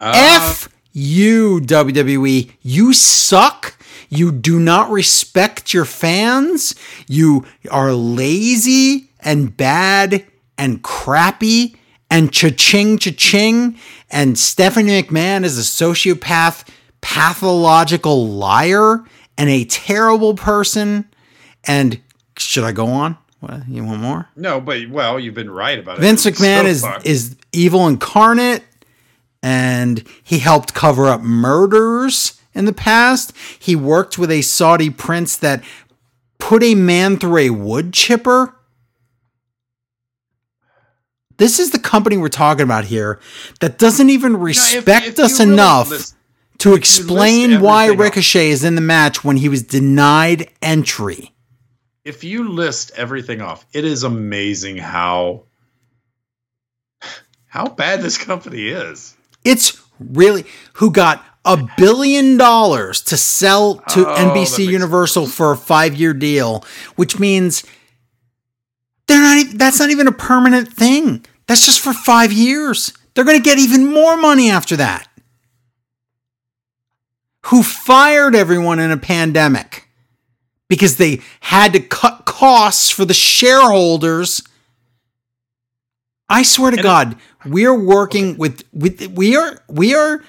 [0.00, 2.50] Uh, F you, WWE.
[2.62, 3.76] You suck.
[4.08, 6.74] You do not respect your fans.
[7.06, 10.24] You are lazy and bad
[10.56, 11.76] and crappy
[12.10, 13.78] and cha-ching, cha-ching.
[14.10, 16.66] And Stephanie McMahon is a sociopath,
[17.06, 19.04] pathological liar,
[19.38, 21.08] and a terrible person.
[21.64, 22.00] And
[22.36, 23.16] should I go on?
[23.38, 24.28] What, you want more?
[24.34, 26.00] no, but well, you've been right about it.
[26.00, 27.00] Vince McMahon so is far.
[27.04, 28.64] is evil incarnate,
[29.40, 33.32] and he helped cover up murders in the past.
[33.56, 35.62] He worked with a Saudi prince that
[36.38, 38.52] put a man through a wood chipper.
[41.36, 43.20] This is the company we're talking about here
[43.60, 46.15] that doesn't even respect if us you really enough list-
[46.58, 51.32] to explain why everything off- Ricochet is in the match when he was denied entry.
[52.04, 55.42] if you list everything off, it is amazing how
[57.48, 59.14] how bad this company is.
[59.44, 65.56] It's really who got a billion dollars to sell to Oh, NBC Universal for a
[65.56, 66.64] five-year deal,
[66.96, 67.64] which means
[69.06, 69.38] they're not.
[69.38, 71.24] e- That's not even a permanent thing.
[71.46, 72.92] That's just for five years.
[73.14, 75.05] They're going to get even more money after that.
[77.46, 79.88] Who fired everyone in a pandemic
[80.68, 84.42] because they had to cut costs for the shareholders.
[86.28, 90.24] I swear to And- God, we're working with, with we are we are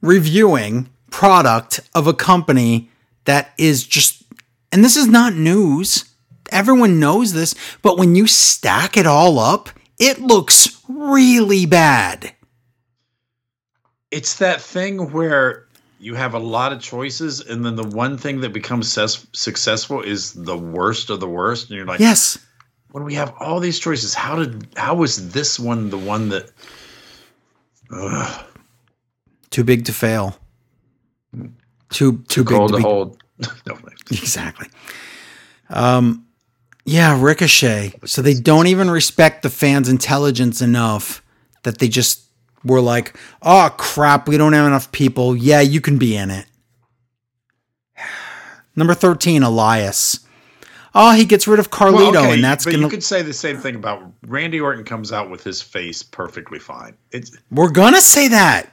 [0.00, 2.90] reviewing product of a company
[3.24, 4.24] that is just
[4.72, 6.04] and this is not news.
[6.50, 12.32] Everyone knows this, but when you stack it all up, it looks really bad.
[14.10, 15.65] It's that thing where
[15.98, 20.02] you have a lot of choices, and then the one thing that becomes ses- successful
[20.02, 22.38] is the worst of the worst, and you're like, Yes.
[22.92, 26.50] when we have all these choices, how did how was this one the one that?
[27.90, 28.44] Ugh,
[29.50, 30.38] Too big to fail.
[31.90, 33.22] Too too, big cold to to be hold.
[33.66, 33.78] no,
[34.10, 34.68] Exactly.
[35.70, 36.26] Um,
[36.84, 37.94] yeah, Ricochet.
[38.04, 41.22] So they don't even respect the fans' intelligence enough
[41.64, 42.25] that they just
[42.66, 45.34] were like, "Oh crap, we don't have enough people.
[45.36, 46.46] Yeah, you can be in it."
[48.76, 50.20] Number thirteen, Elias.
[50.98, 52.84] Oh, he gets rid of Carlito, Well, okay, and that's but gonna.
[52.84, 56.58] you could say the same thing about Randy Orton comes out with his face perfectly
[56.58, 56.96] fine.
[57.12, 58.70] It's we're gonna say that.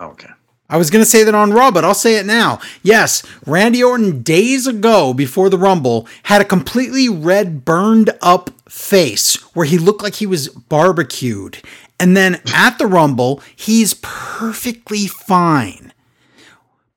[0.00, 0.28] okay.
[0.68, 2.58] I was going to say that on Raw, but I'll say it now.
[2.82, 9.36] Yes, Randy Orton days ago before the Rumble had a completely red, burned up face
[9.54, 11.62] where he looked like he was barbecued.
[11.98, 15.92] And then at the Rumble, he's perfectly fine.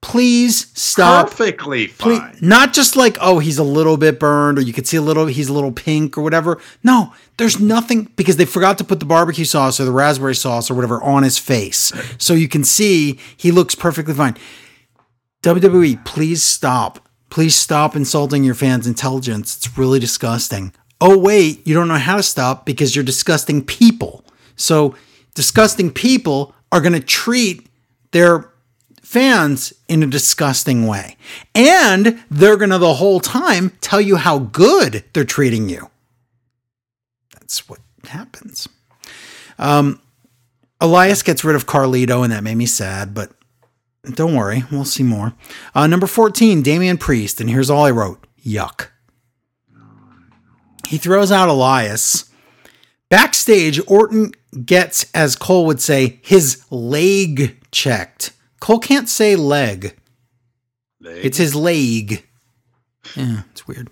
[0.02, 1.30] please stop.
[1.30, 2.38] Perfectly Please, fine.
[2.42, 5.26] not just like, oh, he's a little bit burned or you could see a little,
[5.28, 6.60] he's a little pink or whatever.
[6.84, 10.72] No, there's nothing because they forgot to put the barbecue sauce or the raspberry sauce
[10.72, 11.92] or whatever on his face.
[12.18, 14.38] So you can see he looks perfectly fine.
[15.44, 17.08] WWE, please stop.
[17.30, 19.56] Please stop insulting your fans' intelligence.
[19.58, 20.74] It's really disgusting.
[21.00, 24.26] Oh, wait, you don't know how to stop because you're disgusting people.
[24.60, 24.96] So,
[25.36, 27.68] disgusting people are going to treat
[28.12, 28.52] their
[29.02, 31.18] fans in a disgusting way.
[31.56, 35.90] And they're going to the whole time tell you how good they're treating you.
[37.34, 38.68] That's what happens.
[39.58, 40.02] Um,
[40.80, 43.32] Elias gets rid of Carlito, and that made me sad, but
[44.14, 45.34] don't worry, we'll see more.
[45.74, 48.90] Uh, number 14, Damian Priest, and here's all I wrote Yuck.
[50.86, 52.29] He throws out Elias.
[53.10, 54.32] Backstage, Orton
[54.66, 58.32] gets, as Cole would say, his leg checked.
[58.60, 59.96] Cole can't say leg,
[61.02, 61.26] Leg.
[61.26, 62.24] it's his leg.
[63.16, 63.90] Yeah, it's weird.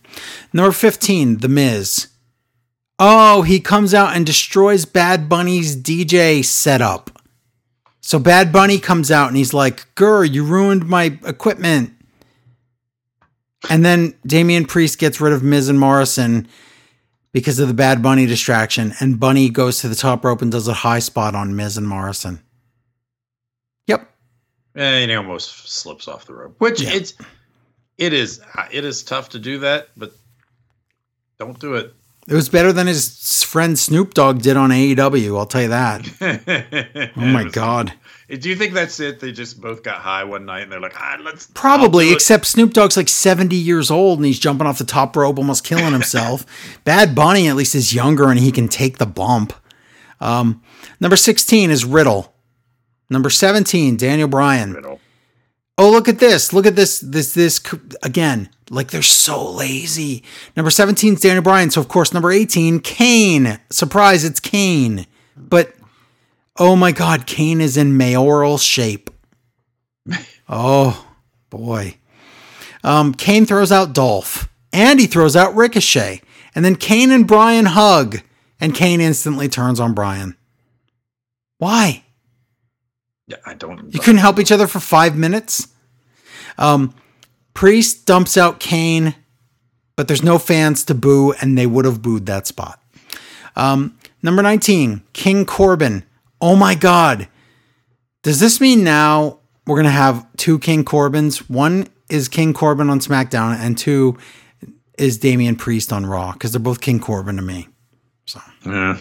[0.54, 2.08] Number 15, The Miz.
[3.00, 7.12] Oh, he comes out and destroys Bad Bunny's DJ setup.
[8.02, 11.94] So Bad Bunny comes out and he's like, Gur, you ruined my equipment.
[13.70, 16.48] And then Damian Priest gets rid of Miz and Morrison
[17.40, 18.94] because of the Bad Bunny distraction.
[19.00, 21.88] And Bunny goes to the top rope and does a high spot on Miz and
[21.88, 22.42] Morrison.
[23.88, 24.10] Yep.
[24.76, 26.56] and he almost slips off the rope.
[26.60, 26.92] Which Yeah.
[26.94, 27.14] it's
[27.98, 28.42] it is
[28.72, 30.14] it is tough to do that, but
[31.40, 31.94] don't do it.
[32.28, 37.12] It was better than his friend Snoop Dogg did on AEW, I'll tell you that.
[37.16, 37.94] Oh my God.
[38.30, 39.22] Do you think that's it?
[39.22, 42.14] They just both got high one night and they're like, ah, let's Probably, I'll do
[42.14, 45.38] it." except Snoop Dogg's like 70 years old and he's jumping off the top rope,
[45.38, 46.46] almost killing himself.
[46.84, 49.54] Bad Bunny at least is younger and he can take the bump.
[50.20, 50.62] Um,
[51.00, 52.34] number 16 is Riddle.
[53.10, 54.74] Number 17, Daniel Bryan.
[54.74, 55.00] Riddle.
[55.78, 56.52] Oh, look at this.
[56.54, 57.00] Look at this.
[57.00, 57.62] This, this,
[58.04, 60.24] again, like they're so lazy.
[60.56, 61.70] Number 17 is Daniel Bryan.
[61.70, 63.60] So, of course, number 18, Kane.
[63.70, 65.06] Surprise, it's Kane.
[65.38, 65.74] But,
[66.60, 69.10] oh my God, Kane is in mayoral shape.
[70.50, 71.06] Oh,
[71.50, 71.98] boy.
[72.84, 76.22] Um, Kane throws out Dolph, and he throws out Ricochet.
[76.56, 78.22] And then Kane and Bryan hug,
[78.60, 80.36] and Kane instantly turns on Bryan.
[81.58, 82.04] Why?
[83.28, 83.94] Yeah, I don't.
[83.94, 85.68] You couldn't help each other for five minutes.
[86.58, 86.96] Um,
[87.54, 89.16] Priest dumps out Kane,
[89.96, 92.82] but there's no fans to boo, and they would have booed that spot.
[93.56, 96.04] Um, number 19, King Corbin.
[96.42, 97.28] Oh my God.
[98.24, 101.50] Does this mean now we're going to have two King Corbins?
[101.50, 104.18] One is King Corbin on SmackDown, and two
[104.98, 107.68] is Damian Priest on Raw, because they're both King Corbin to me.
[108.26, 108.98] So Yeah.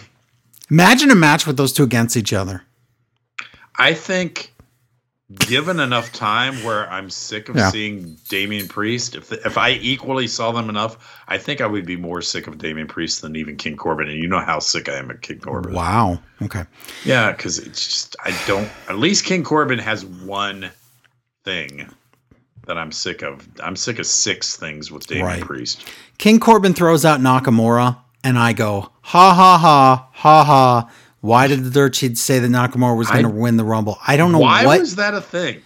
[0.69, 2.63] imagine a match with those two against each other.
[3.77, 4.53] I think
[5.35, 7.69] given enough time where I'm sick of Yeah.
[7.69, 10.97] seeing Damian Priest, if if I equally saw them enough,
[11.27, 14.07] I think I would be more sick of Damian Priest than even King Corbin.
[14.07, 15.73] And you know how sick I am of King Corbin.
[15.73, 16.19] Wow.
[16.41, 16.63] Okay.
[17.03, 18.69] Yeah, because it's just I don't.
[18.87, 20.69] At least King Corbin has one
[21.43, 21.89] thing
[22.65, 23.47] that I'm sick of.
[23.61, 25.41] I'm sick of six things with Damian Right.
[25.41, 25.85] Priest.
[26.17, 30.89] King Corbin throws out Nakamura, and I go, ha ha ha, ha ha.
[31.21, 33.97] Why did the dirt sheet say that Nakamura was going to win the Rumble?
[34.05, 34.79] I don't know Why what.
[34.79, 35.61] was that a thing?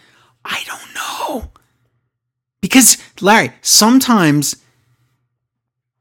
[0.45, 1.51] I don't know.
[2.61, 4.55] Because, Larry, sometimes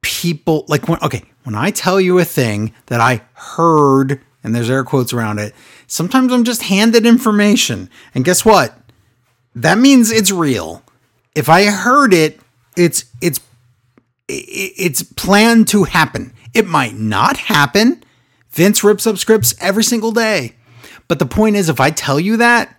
[0.02, 4.70] people, like, when, okay, when I tell you a thing that I heard, and there's
[4.70, 5.54] air quotes around it,
[5.86, 7.90] sometimes I'm just handed information.
[8.14, 8.78] And guess what?
[9.54, 10.84] That means it's real.
[11.34, 12.40] If I heard it,
[12.76, 13.40] it's, it's,
[14.28, 16.32] it's planned to happen.
[16.54, 18.04] It might not happen.
[18.50, 20.54] Vince rips up scripts every single day.
[21.08, 22.76] But the point is, if I tell you that,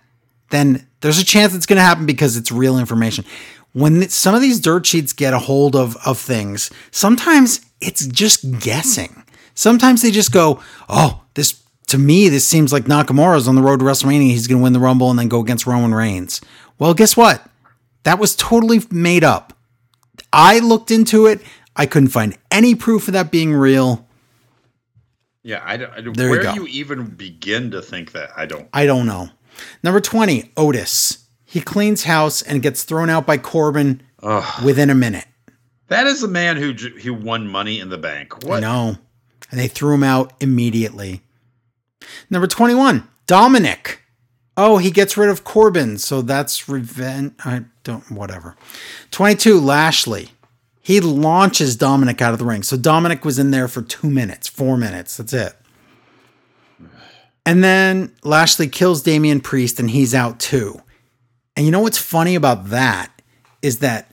[0.50, 3.24] then there's a chance it's going to happen because it's real information.
[3.72, 8.60] When some of these dirt sheets get a hold of of things, sometimes it's just
[8.60, 9.24] guessing.
[9.54, 13.80] Sometimes they just go, "Oh, this to me this seems like Nakamura's on the road
[13.80, 14.30] to WrestleMania.
[14.30, 16.40] He's going to win the Rumble and then go against Roman Reigns."
[16.78, 17.48] Well, guess what?
[18.04, 19.56] That was totally made up.
[20.32, 21.40] I looked into it.
[21.76, 24.06] I couldn't find any proof of that being real.
[25.42, 25.92] Yeah, I don't.
[25.92, 26.54] I don't There you where go.
[26.54, 28.30] do you even begin to think that?
[28.36, 28.68] I don't.
[28.72, 29.30] I don't know.
[29.82, 31.26] Number 20, Otis.
[31.44, 34.64] He cleans house and gets thrown out by Corbin Ugh.
[34.64, 35.26] within a minute.
[35.88, 38.44] That is the man who who won Money in the Bank.
[38.44, 38.60] What?
[38.60, 38.96] know.
[39.50, 41.20] And they threw him out immediately.
[42.30, 43.96] Number 21, Dominik.
[44.56, 47.34] Oh, he gets rid of Corbin, so that's revenge.
[47.44, 48.56] I don't, whatever.
[49.10, 50.30] 22, Lashley.
[50.84, 52.64] He launches Dominik out of the ring.
[52.64, 55.16] So Dominik was in there for two minutes, four minutes.
[55.16, 55.56] That's it.
[57.46, 60.82] And then Lashley kills Damian Priest and he's out too.
[61.56, 63.22] And you know what's funny about that
[63.62, 64.12] is that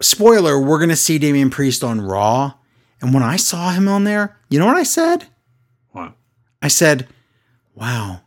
[0.00, 2.54] spoiler, we're gonna see Damian Priest on Raw.
[3.00, 5.26] And when I saw him on there, you know what I said?
[5.90, 6.12] What?
[6.62, 7.08] I said,
[7.74, 8.22] Wow,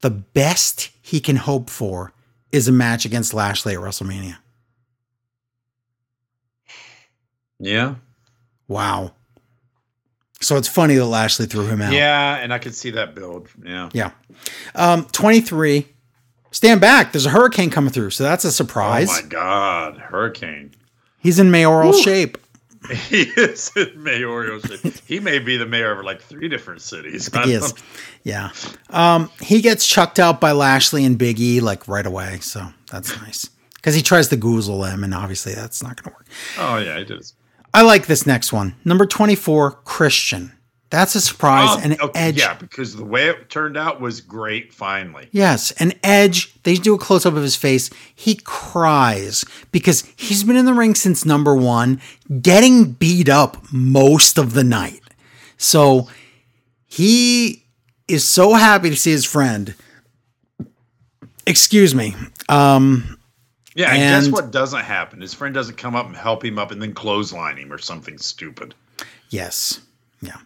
[0.00, 2.12] the best he can hope for
[2.50, 4.38] is a match against Lashley at WrestleMania.
[7.60, 7.94] Yeah.
[8.68, 9.12] Wow.
[10.40, 11.92] So it's funny that Lashley threw him out.
[11.92, 13.48] Yeah, and I could see that build.
[13.62, 13.90] Yeah.
[13.92, 14.12] Yeah.
[14.74, 15.86] Um, 23.
[16.50, 17.12] Stand back.
[17.12, 18.10] There's a hurricane coming through.
[18.10, 19.08] So that's a surprise.
[19.10, 19.98] Oh my God.
[19.98, 20.72] Hurricane.
[21.18, 22.38] He's in mayoral shape.
[23.10, 24.94] He is in mayoral shape.
[25.06, 27.28] he may be the mayor of like three different cities.
[27.44, 27.74] He is.
[28.24, 28.50] Yeah.
[28.88, 32.38] Um, he gets chucked out by Lashley and Big E like right away.
[32.40, 33.50] So that's nice.
[33.74, 36.26] Because he tries to goozle him, and obviously that's not going to work.
[36.58, 37.30] Oh, yeah, he did.
[37.72, 38.74] I like this next one.
[38.84, 40.52] Number 24, Christian.
[40.90, 41.68] That's a surprise.
[41.70, 42.38] Oh, and okay, Edge.
[42.38, 45.28] Yeah, because the way it turned out was great, finally.
[45.30, 47.90] Yes, and Edge, they do a close up of his face.
[48.12, 52.00] He cries because he's been in the ring since number one,
[52.42, 55.00] getting beat up most of the night.
[55.56, 56.08] So
[56.86, 57.64] he
[58.08, 59.76] is so happy to see his friend.
[61.46, 62.16] Excuse me.
[62.48, 63.19] Um,
[63.80, 65.20] Yeah, and, guess what doesn't happen?
[65.22, 68.18] His friend doesn't come up and help him up and then clothesline him or something
[68.18, 68.74] stupid.
[69.30, 69.80] yes.
[70.22, 70.36] Yeah.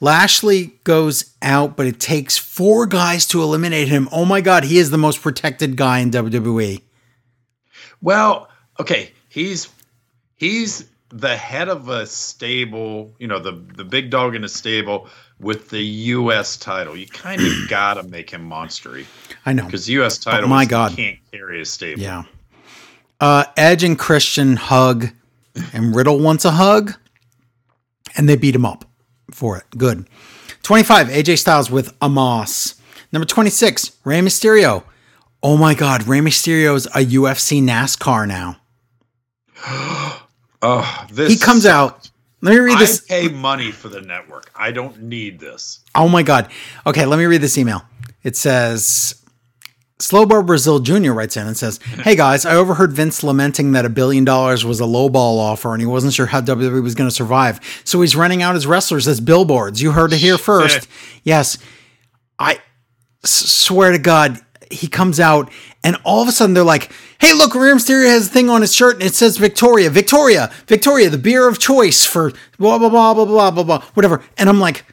[0.00, 4.08] Lashley goes out, but it takes four guys to eliminate him.
[4.12, 6.12] Oh my God, he is the most protected guy in.
[6.12, 6.80] WWE.
[8.00, 8.48] Well,
[8.78, 9.68] okay, he's
[10.36, 15.08] he's the head of a stable, you know, the the big dog in a stable
[15.40, 16.56] with the U.S.
[16.56, 16.96] title.
[16.96, 19.04] You kind of gotta make him monstery
[19.44, 19.64] I know.
[19.64, 20.18] because U.S.
[20.18, 20.44] title.
[20.44, 20.92] Oh my God.
[20.94, 22.02] can't carry a stable.
[22.02, 22.22] Yeah.
[23.24, 25.08] Uh, Edge and Christian hug,
[25.72, 26.92] and Riddle wants a hug,
[28.18, 28.84] and they beat him up
[29.30, 29.64] for it.
[29.78, 30.06] Good.
[30.62, 32.78] 25, AJ Styles with Omos.
[33.12, 34.84] Number 26, Rey Mysterio.
[35.42, 38.60] Oh my God, Rey Mysterio's a UFC NASCAR now.
[40.66, 42.10] Oh, this He comes out.
[42.40, 43.04] Let me read this.
[43.10, 44.50] I pay money for the network.
[44.56, 45.80] I don't need this.
[45.94, 46.50] Oh my God.
[46.86, 47.82] Okay, let me read this email.
[48.22, 49.22] It says
[50.00, 51.12] Slowbar Brazil Jr.
[51.12, 54.80] writes in and says, Hey guys, I overheard Vince lamenting that a billion dollars was
[54.80, 57.60] a lowball offer and he wasn't sure how WWE was going to survive.
[57.84, 59.80] So he's renting out his wrestlers as billboards.
[59.80, 60.88] You heard it here first.
[61.22, 61.58] Yes.
[62.40, 62.58] I
[63.24, 65.52] swear to God, he comes out
[65.84, 66.90] and all of a sudden they're like,
[67.20, 70.50] Hey, look, Rey Mysterio has a thing on his shirt and it says Victoria, Victoria,
[70.66, 74.24] Victoria, the beer of choice for blah, blah, blah, blah, blah, blah, blah, whatever.
[74.36, 74.84] And I'm like,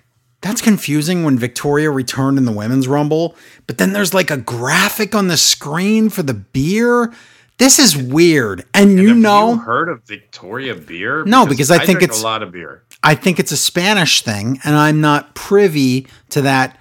[0.42, 3.36] that's confusing when Victoria returned in the women's rumble,
[3.68, 7.14] but then there's like a graphic on the screen for the beer.
[7.60, 8.66] This is weird.
[8.74, 11.24] And you Have know, you heard of Victoria beer?
[11.26, 12.84] No, because I think drink it's- a lot of beer.
[13.04, 16.78] I think it's a Spanish thing, and I'm not privy to that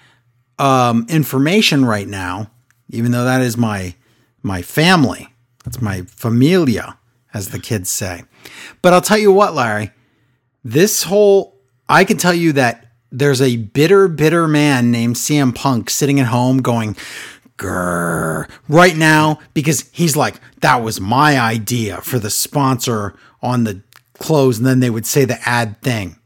[0.58, 2.50] um, information right now,
[2.90, 3.94] even though that is my
[4.42, 5.28] my family.
[5.64, 6.98] That's my familia,
[7.32, 8.24] as the kids say.
[8.82, 9.92] But I'll tell you what, Larry,
[10.64, 11.58] this whole
[11.88, 16.26] I can tell you that there's a bitter, bitter man named CM Punk sitting at
[16.26, 16.96] home going,
[17.58, 23.82] grrr, right now because he's like, that was my idea for the sponsor on the
[24.14, 24.58] clothes.
[24.58, 26.16] And then they would say the ad thing.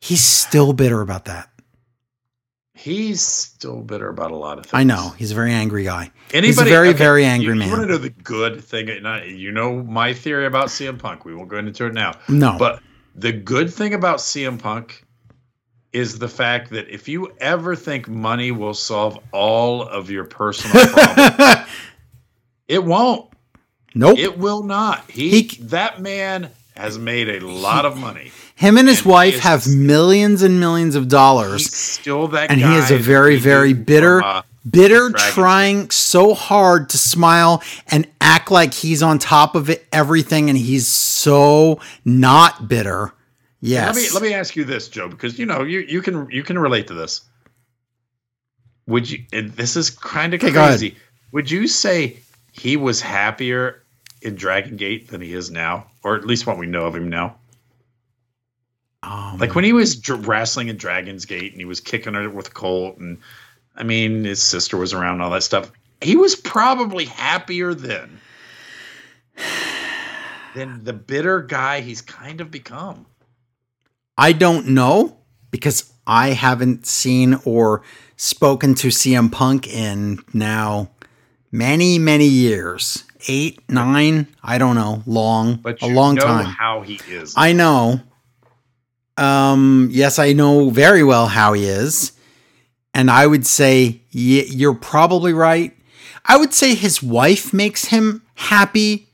[0.00, 1.48] He's still bitter about that.
[2.74, 4.74] He's still bitter about a lot of things.
[4.74, 5.10] I know.
[5.16, 6.10] He's a very angry guy.
[6.32, 7.68] Anybody, he's a very, okay, very angry you, man.
[7.68, 8.88] You want to know the good thing?
[9.06, 11.24] I- You know my theory about CM Punk.
[11.24, 12.14] We won't go into it now.
[12.28, 12.56] No.
[12.58, 12.82] But
[13.14, 15.01] the good thing about CM Punk
[15.92, 20.86] is the fact that if you ever think money will solve all of your personal
[20.86, 21.68] problems,
[22.68, 23.30] it won't.
[23.94, 24.18] nope.
[24.18, 25.10] It will not.
[25.10, 28.32] He, He- that man has made a lot of money.
[28.54, 31.74] Him and his and wife is- have millions and millions of He's dollars.
[31.74, 36.88] still that and he is a very, very bitter, from, uh, bitter, trying so hard
[36.90, 42.68] to smile and act like he's on top of it, everything, and he's so not
[42.68, 43.12] bitter.
[43.64, 43.94] Yes.
[43.94, 46.42] Let me let me ask you this, Joe, because you know you you can you
[46.42, 47.22] can relate to this.
[48.88, 49.24] Would you?
[49.32, 50.96] And this is kind of Okay, crazy.
[51.30, 52.18] Would you say
[52.50, 53.84] he was happier
[54.20, 57.08] in Dragon Gate than he is now, or at least what we know of him
[57.08, 57.36] now?
[59.04, 62.28] Um, Like when he was dr- wrestling in Dragon's Gate and he was kicking her
[62.28, 63.18] with Colt, and
[63.76, 65.70] I mean his sister was around, and all that stuff.
[66.00, 68.20] He was probably happier then
[70.56, 73.06] than the bitter guy he's kind of become.
[74.22, 75.16] I don't know
[75.50, 77.82] because I haven't seen or
[78.16, 80.90] spoken to CM Punk in now
[81.50, 83.02] many, many years.
[83.26, 86.44] Eight, nine, I don't know, long, But a long know time.
[86.44, 87.34] how he is.
[87.36, 88.00] I know.
[89.16, 92.12] Um, yes, I know very well how he is.
[92.94, 95.76] And I would say you're probably right.
[96.24, 99.08] I would say his wife makes him happy,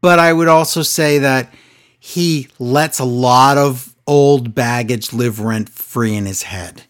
[0.00, 1.52] but I would also say that
[1.98, 6.82] he lets a lot of old baggage live rent free in his head.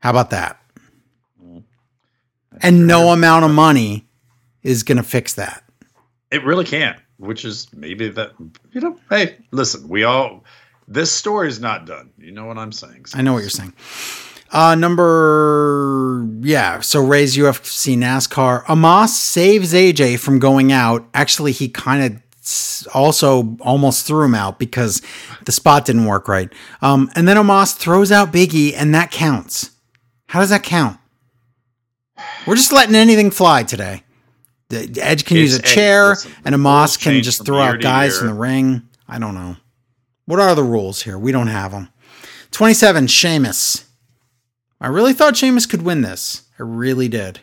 [0.00, 0.60] How about that?
[2.60, 4.06] And no amount of money
[4.62, 5.64] is going to fix that.
[6.30, 8.32] It really can't, which is maybe that,
[8.72, 10.44] you know, hey, listen, we all,
[10.86, 12.10] this story is not done.
[12.18, 13.06] You know what I'm saying?
[13.14, 13.74] I know what you're saying.
[14.50, 18.64] Uh, number, yeah, so Rey's UFC NASCAR.
[18.64, 21.06] Omos saves AJ from going out.
[21.12, 22.22] Actually, he kind of
[22.94, 25.02] also almost threw him out because
[25.44, 26.52] the spot didn't work right.
[26.82, 29.70] Um, and then Omos throws out Biggie, and that counts.
[30.26, 30.98] How does that count?
[32.46, 34.02] We're just letting anything fly today.
[34.70, 38.18] The Edge can It's- use a chair, listen, and Omos can just throw out guys
[38.18, 38.82] in the ring.
[39.08, 39.56] I don't know.
[40.26, 41.18] What are the rules here?
[41.18, 41.88] We don't have them.
[42.50, 43.84] 27, Sheamus.
[44.80, 46.42] I really thought Sheamus could win this.
[46.58, 47.40] I really did.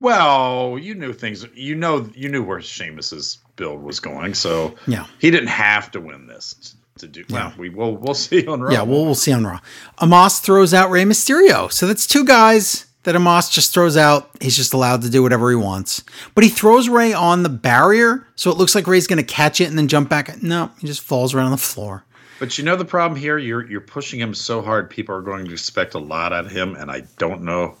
[0.00, 1.46] Well, you knew things.
[1.54, 5.06] You know, you knew where Sheamus's build was going, so Yeah.
[5.18, 7.24] he didn't have to win this to do.
[7.30, 7.96] Well, we will.
[7.96, 8.72] We'll see on Raw.
[8.72, 9.60] Yeah, well, we'll see on Raw.
[10.00, 11.72] Omos throws out Rey Mysterio.
[11.72, 14.30] So that's two guys that Omos just throws out.
[14.40, 16.02] He's just allowed to do whatever he wants.
[16.34, 19.60] But he throws Rey on the barrier, so it looks like Rey's going to catch
[19.60, 20.42] it and then jump back.
[20.42, 22.04] No, he just falls right on the floor.
[22.38, 23.38] But you know the problem here.
[23.38, 24.90] You're you're pushing him so hard.
[24.90, 27.76] People are going to expect a lot out of him, and I don't know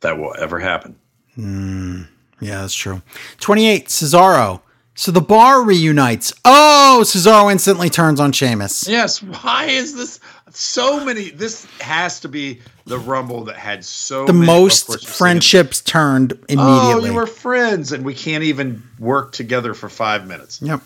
[0.00, 0.96] that will ever happen.
[1.36, 3.02] Yeah, that's true.
[3.40, 4.60] 28, Cesaro.
[4.94, 6.32] So the bar reunites.
[6.44, 8.88] Oh, Cesaro instantly turns on Sheamus.
[8.88, 9.22] Yes.
[9.22, 11.30] Why is this so many?
[11.30, 16.32] This has to be the Rumble that had so The many, most saying, friendships turned
[16.48, 16.56] immediately.
[16.58, 17.10] Oh, immediately.
[17.10, 20.62] you were friends, and we can't even work together for five minutes.
[20.62, 20.80] Yep.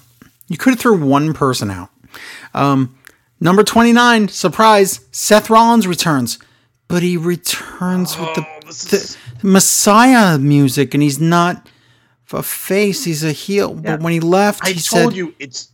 [0.48, 1.90] You could have threw one person out.
[2.52, 2.97] Um,
[3.39, 6.39] number 29, surprise, Seth Rollins returns.
[6.89, 11.68] But he returns with the, Oh, the Messiah music, and he's not
[12.32, 13.74] a face, he's a heel.
[13.74, 15.72] But when he left, I he told said, you it's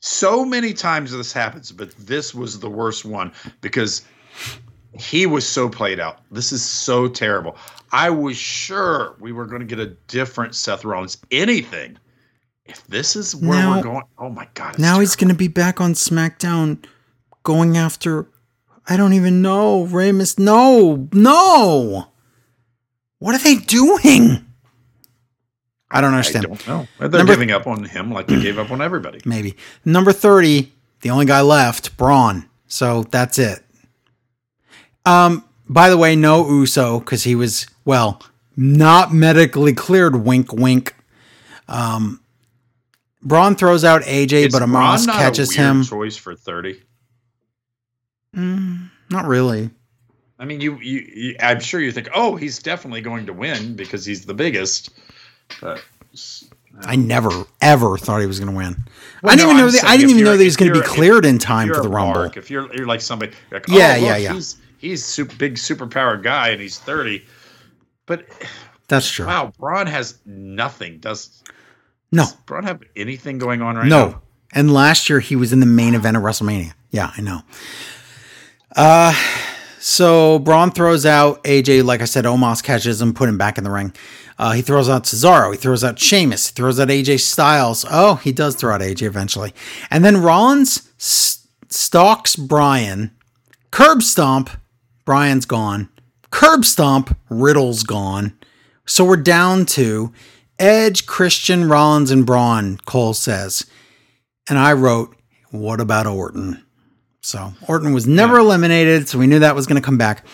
[0.00, 4.02] so many times this happens, but this was the worst one because
[4.98, 6.20] he was so played out.
[6.30, 7.56] This is so terrible.
[7.92, 11.18] I was sure we were going to get a different Seth Rollins.
[11.30, 11.98] Anything.
[12.64, 14.70] If this is where Now- we're going, oh my god!
[14.70, 16.84] it's now he's going to be back on SmackDown
[17.44, 18.28] going after,
[18.88, 20.36] I don't even know, Ramus.
[20.36, 22.08] No, no.
[23.26, 24.46] What are they doing?
[25.90, 26.46] I don't understand.
[26.46, 26.86] I don't know.
[27.00, 29.20] They're Number- giving up on him like they gave up on everybody.
[29.26, 29.56] maybe.
[29.84, 32.48] Number 30, the only guy left, Braun.
[32.68, 33.64] So that's it.
[35.04, 38.22] Um, by the way, no Uso, because he was, well,
[38.56, 40.94] not medically cleared, wink wink.
[41.66, 42.20] Um
[43.24, 45.82] Braun throws out AJ, Is but Omos a catches weird him.
[45.82, 46.80] Choice for thirty.
[48.36, 49.70] Mm, not really.
[50.38, 53.74] I mean, you, you, you, I'm sure you think, oh, he's definitely going to win
[53.74, 54.90] because he's the biggest.
[55.60, 55.82] But
[56.82, 57.30] I never
[57.60, 58.76] ever thought he was going to win.
[59.22, 59.84] Well, I didn't no, even know that.
[59.84, 61.88] I didn't even know that he was going to be cleared in time for the
[61.88, 62.14] Rumble.
[62.20, 64.32] Mark, if you're you're like somebody, you're like, Yeah, oh, yeah, look, yeah.
[64.34, 67.24] He's he's super big, superpowered guy, and he's 30.
[68.04, 68.26] But
[68.88, 69.26] That's true.
[69.26, 70.98] wow, Braun has nothing.
[70.98, 71.42] Does
[72.12, 73.98] No, Braun have anything going on right no.
[73.98, 74.10] now?
[74.10, 74.22] No.
[74.52, 76.72] And last year he was in the main event of WrestleMania.
[76.90, 77.42] Yeah, I know.
[78.74, 79.12] Uh,
[79.86, 81.84] so Braun throws out AJ.
[81.84, 83.94] Like I said, Omos catches him, put him back in the ring.
[84.36, 85.52] Uh, he throws out Cesaro.
[85.52, 86.48] He throws out Sheamus.
[86.48, 87.86] He throws out AJ Styles.
[87.88, 89.54] Oh, he does throw out AJ eventually.
[89.88, 93.12] And then Rollins s- stalks Bryan.
[93.70, 94.50] Curb stomp.
[95.04, 95.88] Bryan's gone.
[96.32, 97.16] Curb stomp.
[97.30, 98.36] Riddle's gone.
[98.86, 100.12] So we're down to
[100.58, 103.64] Edge, Christian, Rollins, and Braun, Cole says.
[104.48, 105.14] And I wrote,
[105.52, 106.65] what about Orton?
[107.26, 110.24] So Orton was never eliminated, so we knew that was going to come back.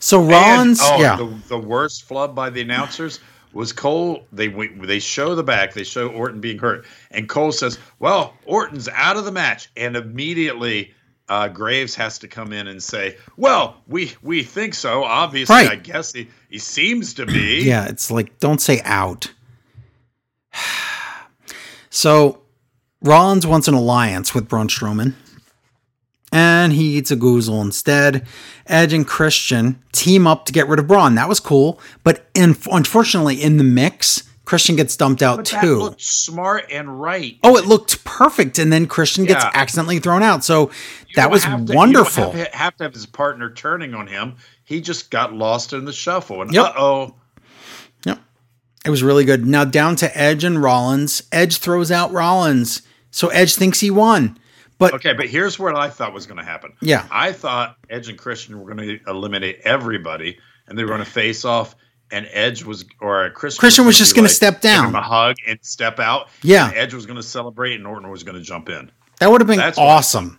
[0.00, 1.14] So Rollins, And, oh, yeah.
[1.14, 3.20] The, the worst flub by the announcers
[3.52, 4.26] was Cole.
[4.32, 5.74] They they show the back.
[5.74, 9.96] They show Orton being hurt, and Cole says, "Well, Orton's out of the match," and
[9.96, 10.92] immediately.
[11.28, 15.04] Uh, Graves has to come in and say, "Well, we we think so.
[15.04, 15.70] Obviously, Right.
[15.70, 19.32] I guess he, he seems to be." Yeah, it's like don't say out.
[21.92, 22.42] So
[23.02, 25.14] Rollins wants an alliance with Braun Strowman.
[26.32, 28.24] And he eats a goozle instead.
[28.66, 31.16] Edge and Christian team up to get rid of Braun.
[31.16, 31.80] That was cool.
[32.04, 35.78] But in, unfortunately, in the mix, Christian gets dumped out But that too.
[35.78, 37.36] looked smart and right.
[37.42, 40.44] Oh, it looked perfect, and then Christian gets accidentally thrown out.
[40.44, 40.70] So
[41.08, 42.30] You that was to- wonderful.
[42.32, 44.36] Have to, have to have his partner turning on him.
[44.64, 46.42] He just got lost in the shuffle.
[46.42, 46.64] And Yep.
[46.64, 47.14] uh oh,
[48.04, 48.20] Yep,
[48.84, 49.46] it was really good.
[49.46, 51.22] Now down to Edge and Rollins.
[51.32, 54.36] Edge throws out Rollins, so Edge thinks he won.
[54.80, 56.72] But Okay, but here's what I thought was going to happen.
[56.80, 57.06] Yeah.
[57.12, 61.10] I thought Edge and Christian were going to eliminate everybody, and they were going to
[61.10, 61.76] face off
[62.10, 64.88] and Edge was or Christian, Christian was gonna just gonna like, step give down.
[64.88, 66.28] him a hug and step out.
[66.42, 66.68] Yeah.
[66.68, 68.90] and Edge was going to celebrate, and Orton was going to jump in.
[69.20, 70.38] That would have been That's awesome.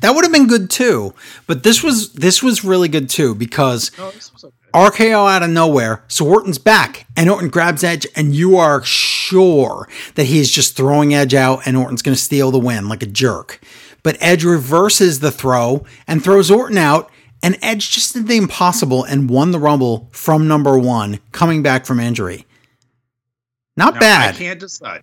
[0.00, 1.14] That would have been good too.
[1.46, 4.54] But this was this was really good too because No, this was okay.
[4.72, 6.04] RKO out of nowhere.
[6.08, 10.76] So Orton's back, and Orton grabs Edge, and you are sure that he is just
[10.76, 13.60] throwing Edge out, and Orton's going to steal the win like a jerk.
[14.02, 17.10] But Edge reverses the throw and throws Orton out,
[17.42, 21.86] and Edge just did the impossible and won the Rumble from number one, coming back
[21.86, 22.46] from injury.
[23.76, 24.34] Not Now, bad.
[24.34, 25.02] I can't decide.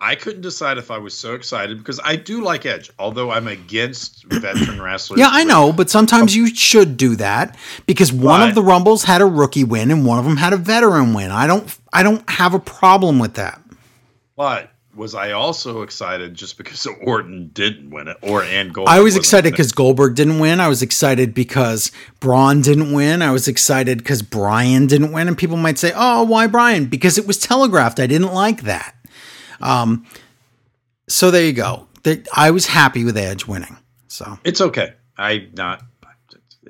[0.00, 3.48] I couldn't decide if I was so excited because I do like Edge, although I'm
[3.48, 5.20] against veteran wrestlers.
[5.20, 6.36] Yeah, I know, but sometimes oh.
[6.36, 7.56] you should do that
[7.86, 10.56] because one of the rumbles had a rookie win and one of them had a
[10.56, 11.30] veteran win.
[11.30, 13.60] I don't I don't have a problem with that.
[14.36, 18.88] But was I also excited just because Orton didn't win it, or and Gold?
[18.88, 20.60] I was excited because Goldberg didn't win.
[20.60, 21.90] I was excited because
[22.20, 23.22] Braun didn't win.
[23.22, 25.28] I was excited because Bryan didn't win.
[25.28, 28.00] And people might say, "Oh, why Bryan?" Because it was telegraphed.
[28.00, 28.94] I didn't like that.
[29.60, 30.06] Um,
[31.08, 31.86] so there you go.
[32.34, 33.76] I was happy with Edge winning.
[34.08, 34.94] So it's okay.
[35.16, 35.82] I not.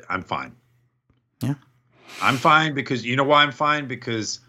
[0.08, 0.54] I'm fine.
[1.40, 1.54] Yeah.
[2.22, 4.40] I'm fine because you know why I'm fine because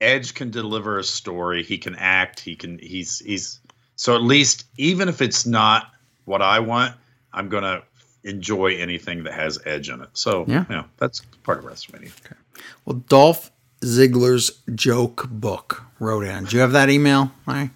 [0.00, 1.62] Edge can deliver a story.
[1.62, 2.40] He can act.
[2.40, 2.78] He can.
[2.78, 3.60] He's he's.
[3.96, 5.92] So at least even if it's not
[6.24, 6.94] what I want,
[7.32, 7.82] I'm gonna
[8.24, 10.10] enjoy anything that has Edge in it.
[10.14, 10.64] So Yeah.
[10.68, 12.12] you know, that's part of WrestleMania.
[12.24, 12.36] Okay.
[12.84, 13.50] Well, Dolph
[13.86, 16.44] Ziggler's joke book wrote in.
[16.44, 17.30] Do you have that email?
[17.46, 17.70] Larry?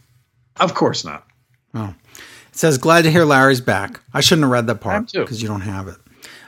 [0.59, 1.27] Of course not.
[1.75, 1.95] Oh.
[2.49, 5.49] It says, "Glad to hear Larry's back." I shouldn't have read that part because you
[5.49, 5.97] don't have it.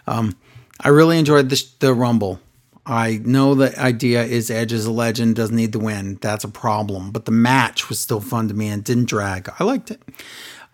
[0.07, 0.37] Um,
[0.81, 2.41] I really enjoyed this, the Rumble.
[2.85, 6.19] I know the idea is Edge is a legend, doesn't need to win.
[6.21, 7.13] That's a problem.
[7.13, 9.49] But the match was still fun to me and didn't drag.
[9.61, 10.03] I liked it.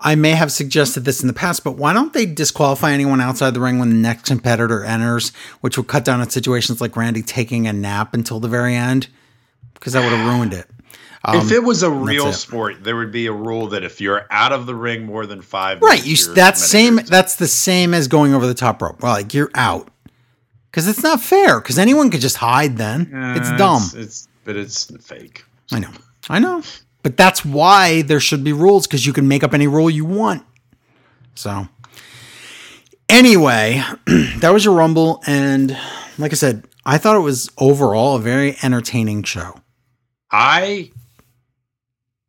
[0.00, 3.52] I may have suggested this in the past, but why don't they disqualify anyone outside
[3.54, 5.30] the ring when the next competitor enters,
[5.60, 9.08] which would cut down on situations like Randy taking a nap until the very end?
[9.74, 10.66] Because that would have ruined it.
[11.34, 14.52] if it was a real sport, there would be a rule that if you're out
[14.52, 16.00] of the ring more than five, Right.
[16.02, 19.02] minutes, You that's same that's the same as going over the top rope.
[19.02, 19.88] Well, like you're out.
[20.72, 23.10] Cuz it's not fair cuz anyone could just hide then.
[23.36, 23.82] it's Uh, dumb.
[23.82, 25.44] It's, it's but it's fake.
[25.72, 25.90] I know.
[26.30, 26.62] I know.
[27.02, 30.04] But that's why there should be rules cuz you can make up any rule you
[30.04, 30.44] want.
[31.34, 31.68] So
[33.08, 33.82] anyway,
[34.38, 35.76] that was your rumble and
[36.18, 39.60] like I said, I thought it was overall a very entertaining show.
[40.30, 40.90] I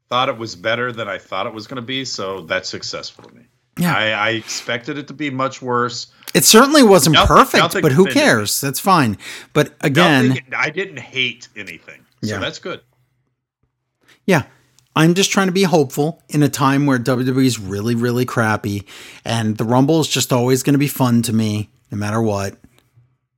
[0.10, 3.24] thought it was better than I thought it was going to be, so that's successful
[3.26, 3.44] to me.
[3.78, 3.96] Yeah.
[3.96, 6.08] I, I expected it to be much worse.
[6.34, 8.60] It certainly wasn't Nothing- perfect, nothing but who cares?
[8.62, 9.18] That's fine.
[9.54, 12.40] But again, Nothing- I didn't hate anything, so Yeah.
[12.40, 12.82] that's good.
[14.26, 14.44] Yeah.
[15.00, 18.86] I'm just trying to be hopeful in a time where WWE is really, really crappy.
[19.24, 22.58] And the Rumble is just always going to be fun to me, no matter what.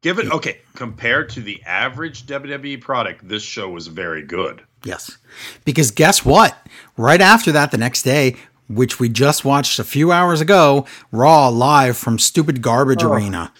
[0.02, 0.58] Give it okay.
[0.74, 4.64] Compared to the average WWE product, this show was very good.
[4.84, 5.20] Yes.
[5.64, 6.58] Because guess what?
[6.98, 11.50] Right after that, the next day, which we just watched a few hours ago, Raw
[11.50, 13.54] live from Stupid Garbage Arena.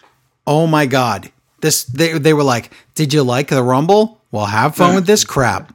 [0.48, 1.32] Oh my God.
[1.62, 4.24] This they, they were like, Did you like the Rumble?
[4.32, 5.72] Well, have fun with this crap.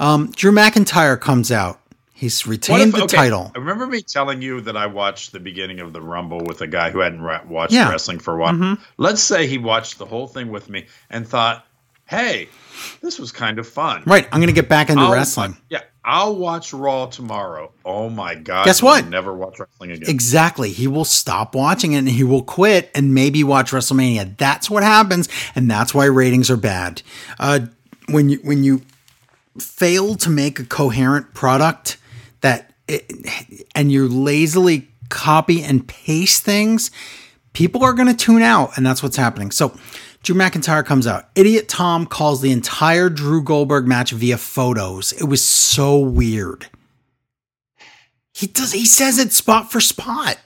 [0.00, 1.78] Um, Drew McIntyre comes out.
[2.12, 3.52] He's retained if- the okay, title.
[3.54, 6.66] I remember me telling you that I watched the beginning of the Rumble with a
[6.66, 7.84] guy who hadn't watched Yeah.
[7.84, 7.90] Mm-hmm.
[7.92, 8.76] wrestling for a while.
[8.98, 11.64] Let's say he watched the whole thing with me and thought,
[12.06, 12.48] "Hey,
[13.00, 14.26] this was kind of fun." Right.
[14.32, 15.56] I'm going to get back into I'll- wrestling.
[15.70, 17.72] Yeah, I'll watch Raw tomorrow.
[17.86, 18.66] Oh my god!
[18.66, 19.06] Guess what?
[19.06, 20.10] Never watch wrestling again.
[20.10, 20.72] Exactly.
[20.72, 24.36] He will stop watching it and he will quit and maybe watch WrestleMania.
[24.36, 27.00] That's what happens, and that's why ratings are bad.
[27.38, 27.60] Uh,
[28.10, 28.82] when you when you
[29.58, 31.98] fail to make a coherent product
[32.40, 33.10] that it,
[33.74, 36.90] and you lazily copy and paste things,
[37.52, 39.50] people are going to tune out, and that's what's happening.
[39.50, 39.76] So.
[40.22, 41.30] Drew McIntyre comes out.
[41.34, 45.12] Idiot Tom calls the entire Drew Goldberg match via photos.
[45.12, 46.66] It was so weird.
[48.34, 48.72] He does.
[48.72, 50.38] He says it spot for spot.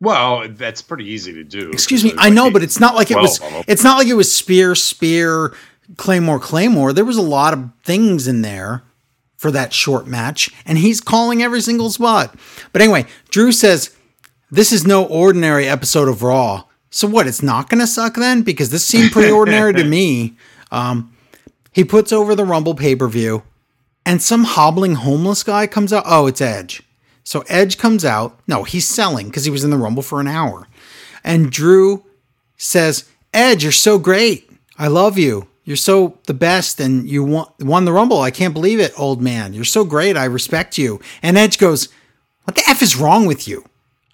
[0.00, 1.70] well, that's pretty easy to do.
[1.70, 2.12] Excuse me.
[2.18, 3.38] I know, but it's not like it was.
[3.38, 3.64] 12 of them.
[3.68, 5.54] It's not like it was spear, spear,
[5.96, 6.92] claymore, claymore.
[6.92, 8.82] There was a lot of things in there
[9.36, 12.34] for that short match, and he's calling every single spot.
[12.72, 13.94] But anyway, Drew says
[14.50, 16.64] this is no ordinary episode of Raw.
[16.90, 17.26] So what?
[17.26, 20.36] It's not going to suck then because this seemed pretty ordinary to me.
[20.70, 21.14] Um,
[21.72, 23.42] he puts over the Rumble pay per view,
[24.04, 26.04] and some hobbling homeless guy comes out.
[26.06, 26.82] Oh, it's Edge.
[27.24, 28.40] So Edge comes out.
[28.48, 30.66] No, he's selling because he was in the Rumble for an hour.
[31.22, 32.04] And Drew
[32.56, 34.50] says, Edge, you're so great.
[34.78, 35.46] I love you.
[35.68, 38.22] You're so the best, and you won, won the Rumble.
[38.22, 39.52] I can't believe it, old man.
[39.52, 40.16] You're so great.
[40.16, 40.98] I respect you.
[41.22, 41.90] And Edge goes,
[42.44, 43.66] What the F is wrong with you?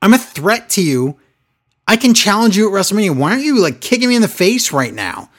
[0.03, 1.17] I'm a threat to you.
[1.87, 3.17] I can challenge you at WrestleMania.
[3.17, 5.31] Why aren't you like kicking me in the face right now?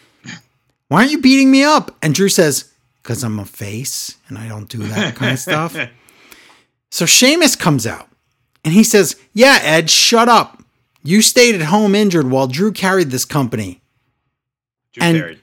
[0.87, 1.93] Why aren't you beating me up?
[2.01, 2.71] And Drew says,
[3.03, 5.75] Because I'm a face and I don't do that kind of stuff.
[6.91, 8.07] So Sheamus comes out
[8.63, 10.63] and he says, Yeah, Ed, shut up.
[11.03, 13.81] You stayed at home injured while Drew carried this company.
[14.93, 15.39] Drew And- carried.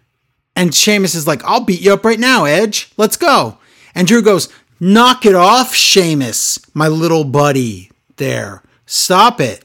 [0.55, 2.93] And Sheamus is like, I'll beat you up right now, Edge.
[2.97, 3.59] Let's go.
[3.95, 4.49] And Drew goes,
[4.85, 8.65] Knock it off, Sheamus, my little buddy there.
[8.85, 9.65] Stop it.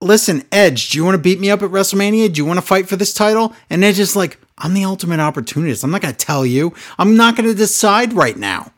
[0.00, 2.32] Listen, Edge, do you want to beat me up at WrestleMania?
[2.32, 3.54] Do you want to fight for this title?
[3.70, 5.84] And Edge is like, I'm the ultimate opportunist.
[5.84, 6.74] I'm not going to tell you.
[6.98, 8.72] I'm not going to decide right now.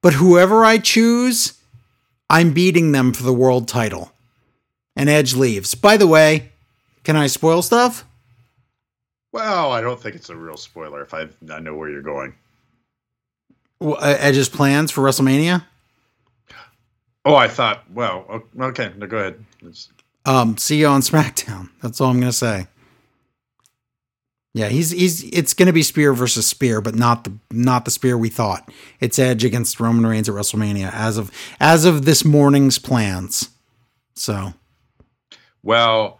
[0.00, 1.60] But whoever I choose,
[2.30, 4.12] I'm beating them for the world title.
[4.96, 5.74] And Edge leaves.
[5.74, 6.52] By the way,
[7.04, 8.06] can I spoil stuff?
[9.38, 12.34] Well, I don't think it's a real spoiler if I I know where you're going.
[13.80, 15.64] Well, uh, Edge's plans for WrestleMania?
[17.24, 17.84] Oh, I thought.
[17.92, 18.92] Well, okay.
[18.96, 19.44] No, go ahead.
[19.60, 19.90] It's-
[20.26, 21.68] Um, see you on SmackDown.
[21.80, 22.66] That's all I'm gonna say.
[24.54, 28.18] Yeah, he's he's it's gonna be Spear versus Spear, but not the not the Spear
[28.18, 28.68] we thought.
[28.98, 33.50] It's Edge against Roman Reigns at WrestleMania as of as of this morning's plans.
[34.16, 34.54] So
[35.62, 36.17] well,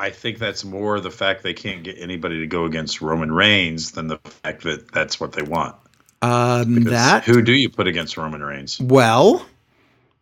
[0.00, 3.92] I think that's more the fact they can't get anybody to go against Roman Reigns
[3.92, 5.76] than the fact that that's what they want.
[6.22, 8.80] um, that who do you put against Roman Reigns?
[8.80, 9.44] well,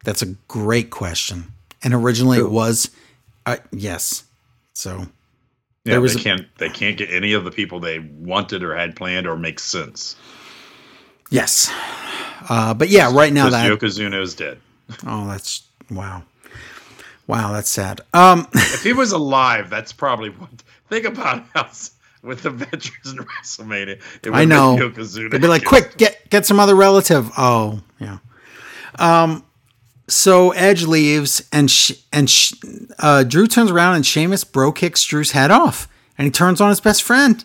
[0.05, 1.45] that's a great question.
[1.83, 2.91] And originally it was,
[3.47, 4.25] uh, yes.
[4.75, 4.99] So
[5.85, 6.47] Yeah, There was they a- can't.
[6.59, 10.17] They can't get any of the people they wanted or had planned or make sense.
[11.31, 11.73] yes,
[12.49, 14.59] uh, but yeah, right now that Yokozuna is dead.
[15.07, 16.23] oh that's wow,
[17.29, 18.01] wow that's sad.
[18.13, 18.49] Um.
[18.55, 20.51] If he was alive, that's probably what.
[20.89, 21.93] Think about how s-
[22.23, 23.89] with the veterans in WrestleMania.
[23.89, 24.77] It I would've been know.
[24.77, 25.31] Yokozuna.
[25.31, 27.31] They'd be like, quick, get get some other relative.
[27.39, 28.19] Oh, yeah.
[28.99, 29.45] Um,
[30.09, 32.55] so Edge leaves, and sh- and sh-
[32.99, 35.87] uh, Drew turns around, and Sheamus bro kicks Drew's head off,
[36.17, 37.45] and he turns on his best friend.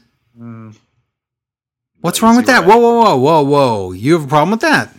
[2.01, 2.65] What's wrong with that?
[2.65, 3.91] Whoa, whoa, whoa, whoa, whoa!
[3.91, 4.93] You have a problem with that?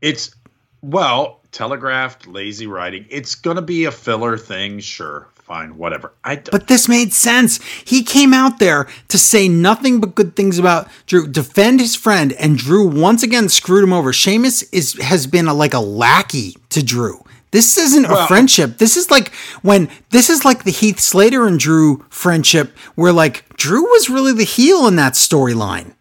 [0.00, 0.34] It's
[0.82, 3.06] well telegraphed, lazy writing.
[3.10, 6.12] It's gonna be a filler thing, sure, fine, whatever.
[6.24, 6.50] I don't.
[6.50, 7.62] But this made sense.
[7.84, 12.32] He came out there to say nothing but good things about Drew, defend his friend,
[12.34, 14.12] and Drew once again screwed him over.
[14.12, 17.24] Sheamus is has been a, like a lackey to Drew.
[17.52, 18.78] This isn't a friendship.
[18.78, 23.44] This is like when this is like the Heath Slater and Drew friendship, where like
[23.56, 25.94] Drew was really the heel in that storyline.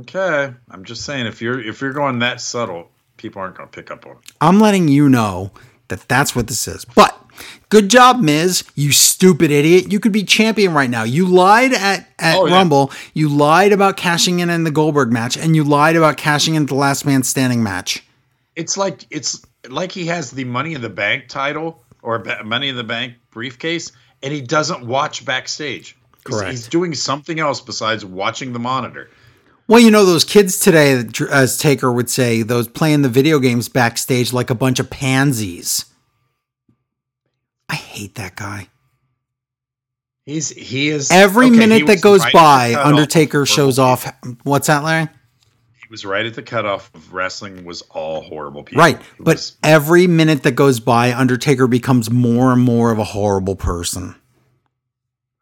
[0.00, 3.90] okay, I'm just saying if you're if you're going that subtle, people aren't gonna pick
[3.90, 4.18] up on it.
[4.40, 5.50] I'm letting you know
[5.88, 6.84] that that's what this is.
[6.84, 7.18] But
[7.68, 8.64] good job, Miz.
[8.74, 9.92] You stupid idiot.
[9.92, 11.02] You could be champion right now.
[11.02, 12.54] You lied at, at Oh, yeah.
[12.54, 12.92] Rumble.
[13.14, 16.66] You lied about cashing in in the Goldberg match, and you lied about cashing in
[16.66, 18.02] the Last Man Standing match.
[18.56, 22.76] It's like it's like he has the Money in the Bank title or Money in
[22.76, 23.92] the Bank briefcase,
[24.22, 25.96] and he doesn't watch backstage.
[26.24, 26.50] Correct.
[26.50, 29.10] He's doing something else besides watching the monitor.
[29.68, 33.68] Well, you know those kids today, as Taker would say, those playing the video games
[33.68, 35.84] backstage like a bunch of pansies.
[37.68, 38.68] I hate that guy.
[40.24, 44.10] He's he is Every okay, minute that goes right by, Undertaker of shows off.
[44.42, 45.04] What's that, Larry?
[45.04, 48.80] He was right at the cutoff of wrestling was all horrible people.
[48.82, 48.96] Right.
[48.98, 53.04] It But was- every minute that goes by, Undertaker becomes more and more of a
[53.04, 54.14] horrible person.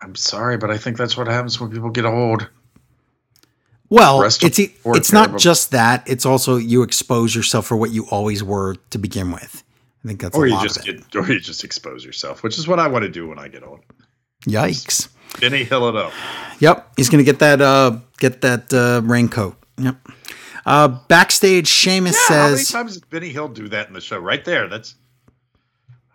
[0.00, 2.48] I'm sorry, but I think that's what happens when people get old.
[3.88, 5.38] Well, it's it's not terrible.
[5.38, 6.02] just that.
[6.08, 9.62] It's also you expose yourself for what you always were to begin with.
[10.04, 12.58] I think that's Or a you lot just get or you just expose yourself, which
[12.58, 13.80] is what I want to do when I get old.
[14.46, 15.08] Yikes.
[15.40, 16.12] Benny Hill it up.
[16.60, 19.56] Yep, he's gonna get that uh get that uh raincoat.
[19.78, 19.96] Yep.
[20.64, 24.00] Uh backstage Sheamus Yeah, how many says times did Benny Hill do that in the
[24.00, 24.18] show?
[24.18, 24.68] Right there.
[24.68, 24.94] That's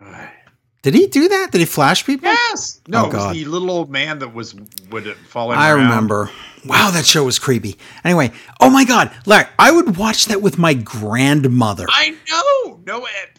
[0.82, 1.48] Did he do that?
[1.52, 2.28] Did he flash people?
[2.28, 2.80] Yes.
[2.80, 3.34] Oh, no, Oh, it was God.
[3.36, 4.54] the little old man that was
[4.90, 5.84] would fall I around.
[5.84, 6.30] remember.
[6.66, 7.76] Wow, that show was creepy.
[8.04, 11.86] Anyway, oh my god, Larry, I would watch that with my grandmother.
[11.88, 12.80] I know.
[12.86, 13.06] No.
[13.06, 13.38] It,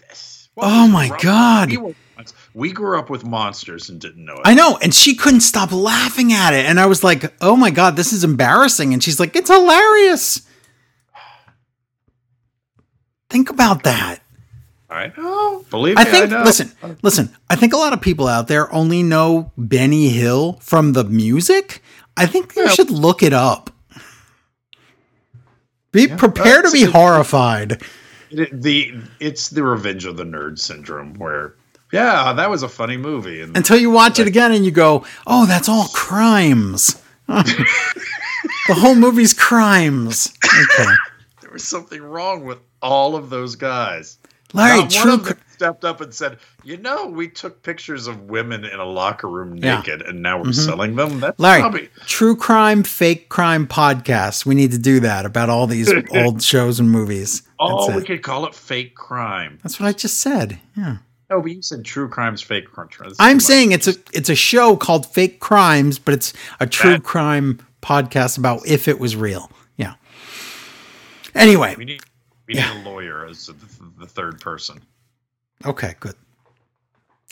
[0.56, 1.10] Oh my?
[1.22, 1.70] God.
[1.72, 1.96] We,
[2.54, 4.42] we grew up with monsters and didn't know it.
[4.46, 6.66] I know, and she couldn't stop laughing at it.
[6.68, 8.94] And I was like, oh my God, this is embarrassing.
[8.94, 10.42] And she's like, it's hilarious.
[13.30, 14.20] Think about that.
[14.90, 15.66] I know.
[15.72, 16.44] Believe I me, think, I know.
[16.44, 20.94] listen, listen, I think a lot of people out there only know Benny Hill from
[20.94, 21.82] the music.
[22.16, 22.70] I think you Yeah.
[22.70, 23.72] should look it up.
[25.92, 27.82] Be prepared to be that's- horrified.
[28.32, 31.54] It- the it's the Revenge of the Nerd syndrome where
[31.92, 35.06] yeah, that was a funny movie and Until you watch it again and you go,
[35.28, 37.00] oh, that's all crimes.
[37.28, 37.66] the
[38.72, 40.34] whole movie's crimes.
[40.46, 40.92] Okay.
[41.42, 44.18] there was something wrong with all of those guys.
[44.54, 45.18] Larry, Not true.
[45.18, 49.28] them stepped up and said, "You know, we took pictures of women in a locker
[49.30, 49.78] room Yeah.
[49.78, 50.66] naked, and now we're Mhm.
[50.66, 54.46] selling them." That's Larry, probably true crime, fake crime podcast.
[54.46, 57.44] We need to do that about all these old shows and movies.
[57.60, 58.06] oh, That's we it.
[58.08, 59.60] could call it fake crime.
[59.64, 60.60] That's what I just said.
[60.76, 60.98] Yeah.
[61.30, 62.90] No, but you said true crime's fake crime.
[63.02, 66.92] That's I'm saying it's a it's a show called Fake Crimes, but it's a true
[66.94, 69.50] That- crime podcast about if it was real.
[69.78, 69.94] Yeah.
[71.34, 72.02] Anyway, we need
[72.54, 73.56] we need a lawyer as the,
[74.00, 74.82] the third person.
[75.66, 76.16] okay, good.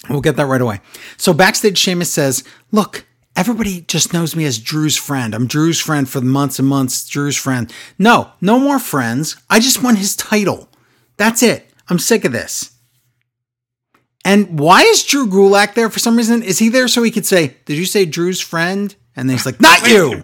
[0.09, 0.81] We'll get that right away.
[1.17, 5.35] So backstage, Sheamus says, "Look, everybody just knows me as Drew's friend.
[5.35, 7.07] I'm Drew's friend for months and months.
[7.07, 7.71] Drew's friend.
[7.99, 9.35] No, no more friends.
[9.49, 10.69] I just want his title.
[11.17, 11.69] That's it.
[11.87, 12.71] I'm sick of this."
[14.23, 16.43] And why is Drew Gulak there for some reason?
[16.43, 18.93] Is he there so he could say, Did you say Drew's friend?
[19.15, 20.23] And then he's like, Not you.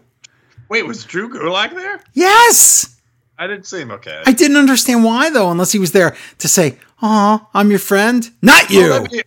[0.69, 1.99] Wait, was Drew Gulak there?
[2.13, 2.96] Yes.
[3.37, 3.91] I didn't see him.
[3.91, 4.23] Okay.
[4.25, 8.29] I didn't understand why though, unless he was there to say, "Oh, I'm your friend.
[8.41, 8.89] Not you.
[8.89, 9.23] That'd be-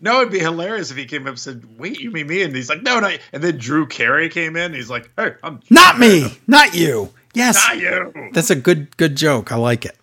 [0.00, 2.54] no, it'd be hilarious if he came up and said, "Wait, you mean me?" And
[2.54, 4.74] he's like, "No, no." And then Drew Carey came in.
[4.74, 6.38] He's like, "Hey, I'm Not me.
[6.46, 7.10] Not you.
[7.32, 7.56] Yes.
[7.66, 9.50] not you." That's a good good joke.
[9.50, 9.96] I like it.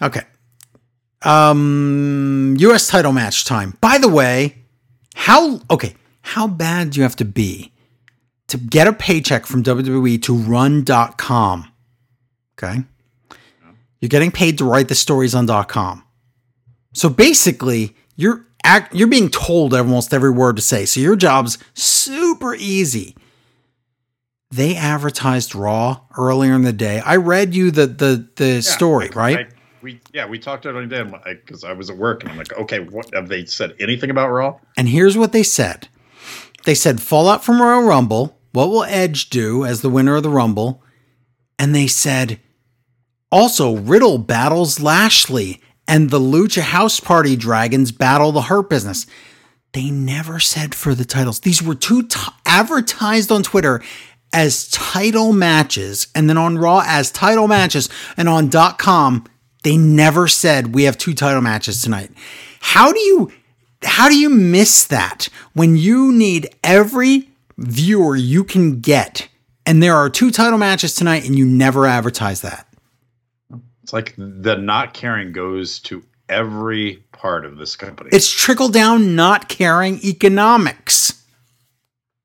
[0.00, 0.22] Okay.
[1.22, 3.76] Um US title match time.
[3.80, 4.56] By the way,
[5.14, 7.72] how okay, how bad do you have to be
[8.48, 11.72] to get a paycheck from WWE to run.com?
[12.58, 12.84] Okay?
[14.00, 16.04] You're getting paid to write the stories on .com.
[16.92, 20.84] So basically, you're act, you're being told almost every word to say.
[20.86, 23.14] So your job's super easy
[24.50, 27.00] they advertised Raw earlier in the day.
[27.00, 29.38] I read you the the the Yeah, story, like, right?
[29.38, 29.46] I-
[29.82, 31.02] we yeah, we talked about it day
[31.44, 34.30] because I was at work and I'm like, okay, what have they said anything about
[34.30, 34.58] Raw?
[34.76, 35.88] and here's what they said.
[36.64, 38.36] They said fallout from Royal Rumble.
[38.52, 40.82] What will Edge do as the winner of the Rumble?
[41.58, 42.40] And they said
[43.30, 49.06] also Riddle battles Lashley and the Lucha House Party Dragons battle the Hurt Business.
[49.72, 51.40] They never said for the titles.
[51.40, 53.82] These were two t- advertised on Twitter
[54.32, 59.24] as title matches and then on Raw as title matches and on .com
[59.62, 62.10] they never said we have two title matches tonight.
[62.60, 63.32] How do you
[63.82, 69.28] how do you miss that when you need every viewer you can get
[69.64, 72.65] and there are two title matches tonight and you never advertise that?
[73.86, 78.10] It's like the not caring goes to every part of this company.
[78.12, 81.22] It's trickle down not caring economics.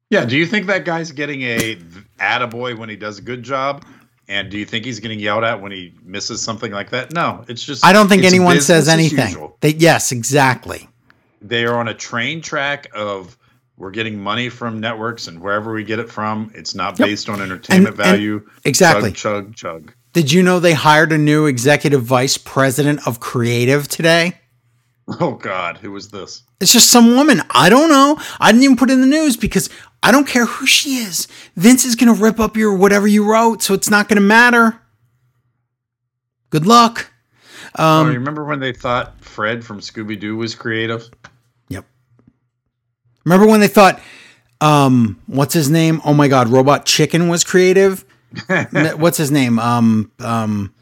[0.09, 0.25] yeah.
[0.25, 1.75] Do you think that guy's getting a
[2.19, 3.85] attaboy when he does a good job?
[4.27, 7.13] And do you think he's getting yelled at when he misses something like that?
[7.13, 9.51] No, it's just I don't think anyone says anything.
[9.59, 10.89] They, yes, exactly.
[11.43, 13.37] they are on a train track of
[13.77, 17.07] we're getting money from networks and wherever we get it from, it's not Yep.
[17.07, 18.49] based on entertainment And- and- value.
[18.65, 19.11] exactly.
[19.11, 19.93] Chug, chug, chug.
[20.13, 24.33] Did you know they hired a new executive vice president of creative today?
[25.19, 26.43] Oh God, who was this?
[26.59, 27.41] It's just some woman.
[27.51, 28.17] I don't know.
[28.39, 29.69] I didn't even put in the news because
[30.03, 31.27] I don't care who she is.
[31.55, 34.21] Vince is going to rip up your whatever you wrote, so it's not going to
[34.21, 34.79] matter.
[36.49, 37.11] Good luck.
[37.79, 41.09] oh, you Um, remember when they thought Fred from Scooby Doo was creative?
[41.69, 41.85] yep.
[43.25, 43.99] Remember when they thought,
[44.59, 46.01] um, what's his name?
[46.05, 48.05] Oh my God, Robot Chicken was creative.
[48.97, 49.59] What's his name?
[49.59, 50.73] Um, um,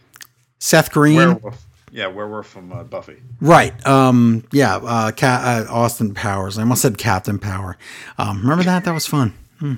[0.59, 1.17] Seth Green.
[1.17, 1.65] Werewolf.
[1.91, 3.17] Yeah, werewolf from uh, Buffy.
[3.41, 3.73] Right.
[3.87, 4.75] Um, yeah.
[4.77, 6.57] Uh, Ca- uh, Austin Powers.
[6.57, 7.77] I almost said Captain Power.
[8.17, 8.85] Um, remember that?
[8.85, 9.33] That was fun.
[9.59, 9.75] Hmm.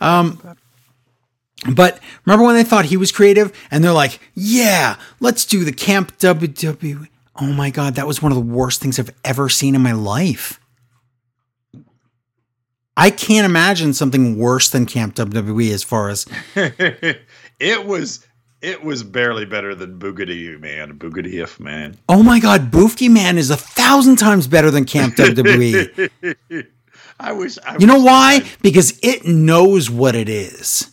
[0.00, 0.56] Um,
[1.68, 5.72] but remember when they thought he was creative and they're like, yeah, let's do the
[5.72, 7.08] Camp WWE.
[7.40, 7.96] Oh my God.
[7.96, 10.60] That was one of the worst things I've ever seen in my life.
[13.00, 18.26] I can't imagine something worse than Camp WWE as far as it was
[18.60, 21.96] it was barely better than Boogity Man, Boogity if man.
[22.08, 26.10] oh my god, Boofky Man is a thousand times better than Camp WWE.
[27.20, 27.58] I wish.
[27.66, 28.40] I You know wish why?
[28.44, 30.90] I- Because it knows what it is.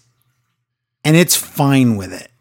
[1.04, 2.32] And it's fine with it.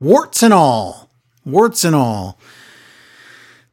[0.00, 1.10] Warts and all.
[1.44, 2.38] Warts and all.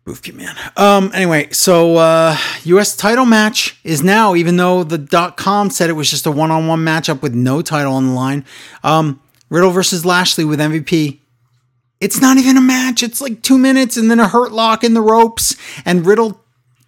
[0.05, 0.55] Boofy man.
[0.77, 5.89] Um, anyway, so uh US title match is now, even though the dot com said
[5.89, 8.45] it was just a one-on-one matchup with no title on the line.
[8.83, 9.19] Um,
[9.49, 11.19] Riddle versus Lashley with MVP.
[11.99, 13.01] It's not even a match.
[13.01, 15.55] It's like two minutes and then a hurt lock in the ropes.
[15.85, 16.44] And Riddle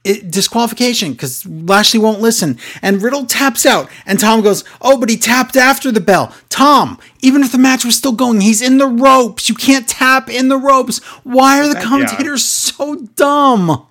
[0.08, 2.58] it, disqualification because Lashley won't listen.
[2.82, 7.00] And Riddle taps out, and Tom goes, "Oh, but he tapped after the bell." Tom,
[7.22, 9.50] even if the match was still going, he's in the ropes.
[9.50, 11.00] You can't tap in the ropes.
[11.24, 13.88] Why are the commentators so dumb?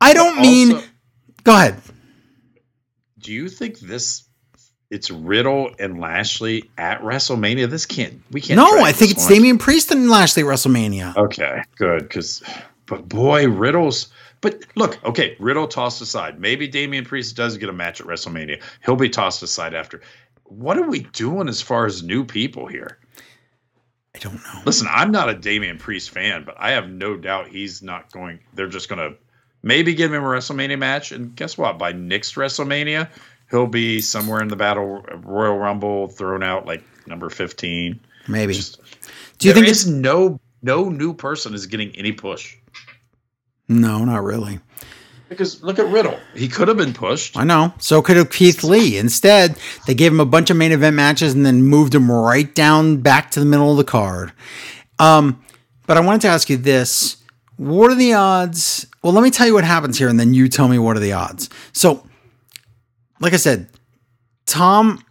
[0.00, 0.82] I don't mean.
[1.42, 1.80] Go ahead.
[3.18, 4.24] do you think this
[4.90, 7.70] it's Riddle and Lashley at WrestleMania.
[7.70, 8.56] This can't we can't.
[8.56, 9.34] No, I think it's one.
[9.34, 11.16] Damian Priest and Lashley at WrestleMania.
[11.16, 12.02] Okay, good.
[12.02, 12.42] Because,
[12.86, 14.08] but boy, Riddle's.
[14.40, 16.40] But look, okay, Riddle tossed aside.
[16.40, 18.62] Maybe Damian Priest does get a match at WrestleMania.
[18.84, 20.00] He'll be tossed aside after.
[20.44, 22.98] What are we doing as far as new people here?
[24.14, 24.62] I don't know.
[24.64, 28.40] Listen, I'm not a Damian Priest fan, but I have no doubt he's not going.
[28.54, 29.16] They're just going to
[29.62, 31.78] maybe give him a WrestleMania match, and guess what?
[31.78, 33.08] By next WrestleMania,
[33.50, 38.00] he'll be somewhere in the Battle Royal Rumble, thrown out like number 15.
[38.26, 38.54] Maybe.
[38.54, 38.80] Just,
[39.38, 42.56] Do you there think is it's no no new person is getting any push?
[43.70, 44.58] No, not really.
[45.28, 46.18] Because look at Riddle.
[46.34, 47.36] He could have been pushed.
[47.36, 47.72] I know.
[47.78, 48.98] So could have Keith Lee.
[48.98, 49.56] Instead,
[49.86, 52.96] they gave him a bunch of main event matches and then moved him right down
[52.96, 54.32] back to the middle of the card.
[54.98, 55.40] Um,
[55.86, 57.18] but I wanted to ask you this.
[57.58, 58.86] What are the odds?
[59.04, 61.00] Well, let me tell you what happens here, and then you tell me what are
[61.00, 61.48] the odds.
[61.72, 62.04] So,
[63.20, 63.68] like I said,
[64.46, 65.04] Tom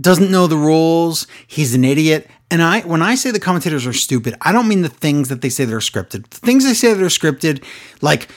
[0.00, 1.26] doesn't know the rules.
[1.46, 2.28] He's an idiot.
[2.50, 5.42] And I when I say the commentators are stupid, I don't mean the things that
[5.42, 6.28] they say that are scripted.
[6.28, 7.64] The things they say that are scripted,
[8.00, 8.28] like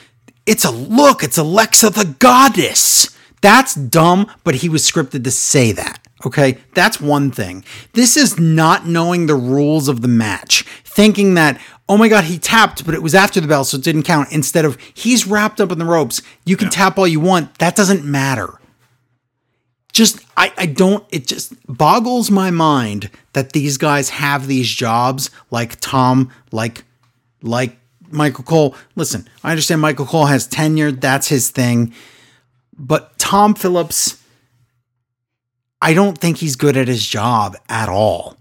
[0.46, 3.16] it's a look, it's Alexa the goddess.
[3.40, 5.98] That's dumb, but he was scripted to say that.
[6.24, 6.58] Okay?
[6.74, 7.64] That's one thing.
[7.94, 12.38] This is not knowing the rules of the match, thinking that, oh my God, he
[12.38, 14.30] tapped, but it was after the bell, so it didn't count.
[14.30, 16.22] Instead of, he's wrapped up in the ropes.
[16.44, 17.58] You can tap all you want.
[17.58, 18.60] That doesn't matter
[19.92, 25.30] just I, I don't it just boggles my mind that these guys have these jobs
[25.50, 26.84] like Tom like
[27.42, 27.76] like
[28.10, 31.92] Michael Cole listen I understand Michael Cole has tenure that's his thing
[32.76, 34.18] but Tom Phillips
[35.80, 38.36] I don't think he's good at his job at all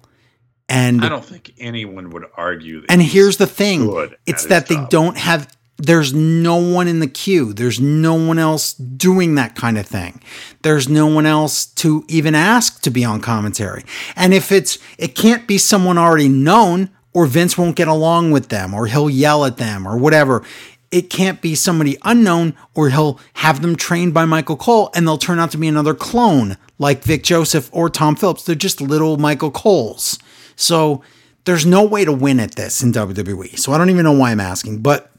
[0.70, 2.92] and I don't think anyone would argue that.
[2.92, 3.92] and here's the thing
[4.26, 4.90] it's that they job.
[4.90, 7.54] don't have there's no one in the queue.
[7.54, 10.22] There's no one else doing that kind of thing.
[10.62, 13.84] There's no one else to even ask to be on commentary.
[14.16, 18.50] And if it's it can't be someone already known or Vince won't get along with
[18.50, 20.44] them or he'll yell at them or whatever.
[20.92, 25.18] It can't be somebody unknown or he'll have them trained by Michael Cole and they'll
[25.18, 28.44] turn out to be another clone like Vic Joseph or Tom Phillips.
[28.44, 30.20] They're just little Michael Coles.
[30.56, 31.02] So
[31.46, 33.58] there's no way to win at this in WWE.
[33.58, 34.82] So I don't even know why I'm asking.
[34.82, 35.11] But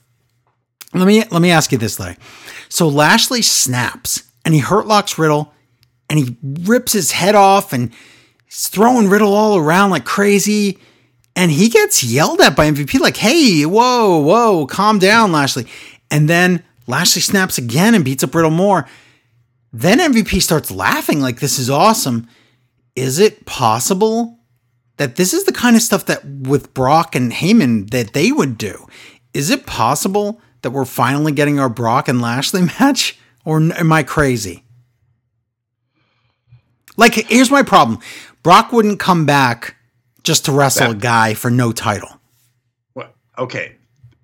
[0.94, 2.16] let me let me ask you this, Larry.
[2.68, 5.52] So Lashley snaps and he hurt locks Riddle
[6.10, 7.92] and he rips his head off and
[8.44, 10.78] he's throwing Riddle all around like crazy.
[11.34, 15.66] And he gets yelled at by MVP, like, hey, whoa, whoa, calm down, Lashley.
[16.10, 18.86] And then Lashley snaps again and beats up Riddle more.
[19.72, 22.28] Then MVP starts laughing like this is awesome.
[22.94, 24.38] Is it possible
[25.02, 28.58] that this is the kind of stuff that with Brock and Heyman that they would
[28.58, 28.86] do.
[29.34, 33.18] Is it possible that we're finally getting our Brock and Lashley match?
[33.44, 34.64] Or am I crazy?
[36.96, 38.00] Like, here's my problem
[38.42, 39.76] Brock wouldn't come back
[40.22, 42.20] just to wrestle a guy for no title.
[42.92, 43.14] What?
[43.38, 43.76] Okay,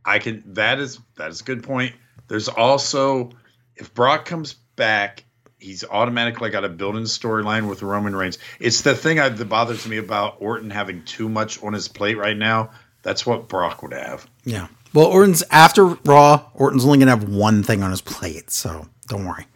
[0.05, 0.43] I can.
[0.55, 1.95] That is that is a good point.
[2.29, 3.31] There's also
[3.77, 5.25] if Brock comes back,
[5.59, 8.39] he's automatically got a built-in storyline with Roman Reigns.
[8.61, 12.17] It's the thing I, that bothers me about Orton having too much on his plate
[12.17, 12.71] right now.
[13.03, 14.29] That's what Brock would have.
[14.45, 14.69] Yeah.
[14.99, 18.89] Well, Orton's after Raw, Orton's only going to have one thing on his plate, so
[19.07, 19.47] don't worry.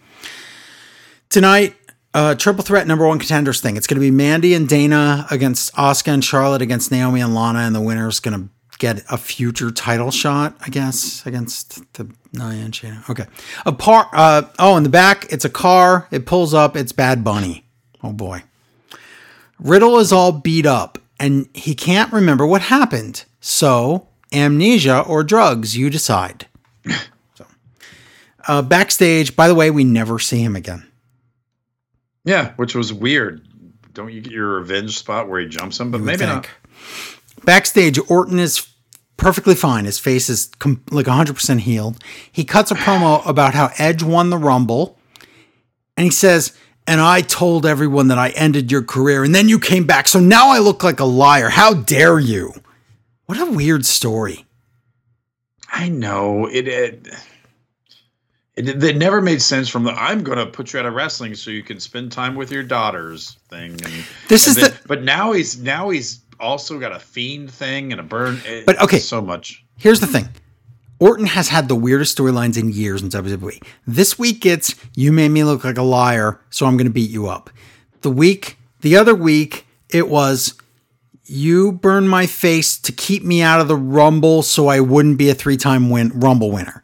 [1.30, 1.74] Tonight,
[2.14, 3.76] uh, triple threat number one contenders thing.
[3.76, 7.58] It's going to be Mandy and Dana against Asuka and Charlotte against Naomi and Lana,
[7.58, 8.48] and the winner's going to
[8.78, 13.10] get a future title shot, I guess, against the Nia and Shayna.
[13.10, 13.26] Okay.
[13.66, 14.10] A par.
[14.12, 16.06] Uh, oh, in the back, it's a car.
[16.12, 16.76] It pulls up.
[16.76, 17.64] It's Bad Bunny.
[18.00, 18.44] Oh boy.
[19.58, 23.24] Riddle is all beat up, and he can't remember what happened.
[23.40, 26.46] So amnesia or drugs, you decide.
[27.34, 27.46] so,
[28.48, 29.36] uh, backstage.
[29.36, 30.86] By the way, we never see him again.
[32.24, 33.46] Yeah, which was weird.
[33.92, 35.90] Don't you get your revenge spot where he jumps him?
[35.90, 36.48] But maybe not.
[37.44, 38.66] Backstage, Orton is
[39.16, 39.84] perfectly fine.
[39.84, 42.02] His face is com- like 100% healed.
[42.30, 44.98] He cuts a promo about how Edge won the Rumble.
[45.96, 46.56] And he says,
[46.86, 50.08] And I told everyone that I ended your career, and then you came back.
[50.08, 51.48] So now I look like a liar.
[51.48, 52.52] How dare you?
[53.32, 54.44] What a weird story.
[55.72, 56.68] I know it.
[56.68, 57.08] It,
[58.56, 61.34] it, it never made sense from the "I'm going to put you out of wrestling
[61.34, 63.70] so you can spend time with your daughters" thing.
[63.70, 67.50] And This and is then- the- But now he's now he's also got a fiend
[67.50, 68.38] thing and a burn.
[68.66, 68.98] But, okay.
[68.98, 69.64] so much.
[69.78, 70.28] Here's the thing.
[70.98, 73.62] Orton has had the weirdest storylines in years in WWE.
[73.86, 77.08] This week it's you made me look like a liar, so I'm going to beat
[77.10, 77.48] you up.
[78.02, 80.52] The week, the other week, it was
[81.24, 85.30] you burned my face to keep me out of the Rumble so I wouldn't be
[85.30, 86.82] a three-time win Rumble winner.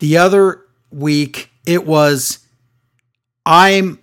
[0.00, 0.60] The other
[0.90, 2.38] week it was
[3.46, 3.98] I'm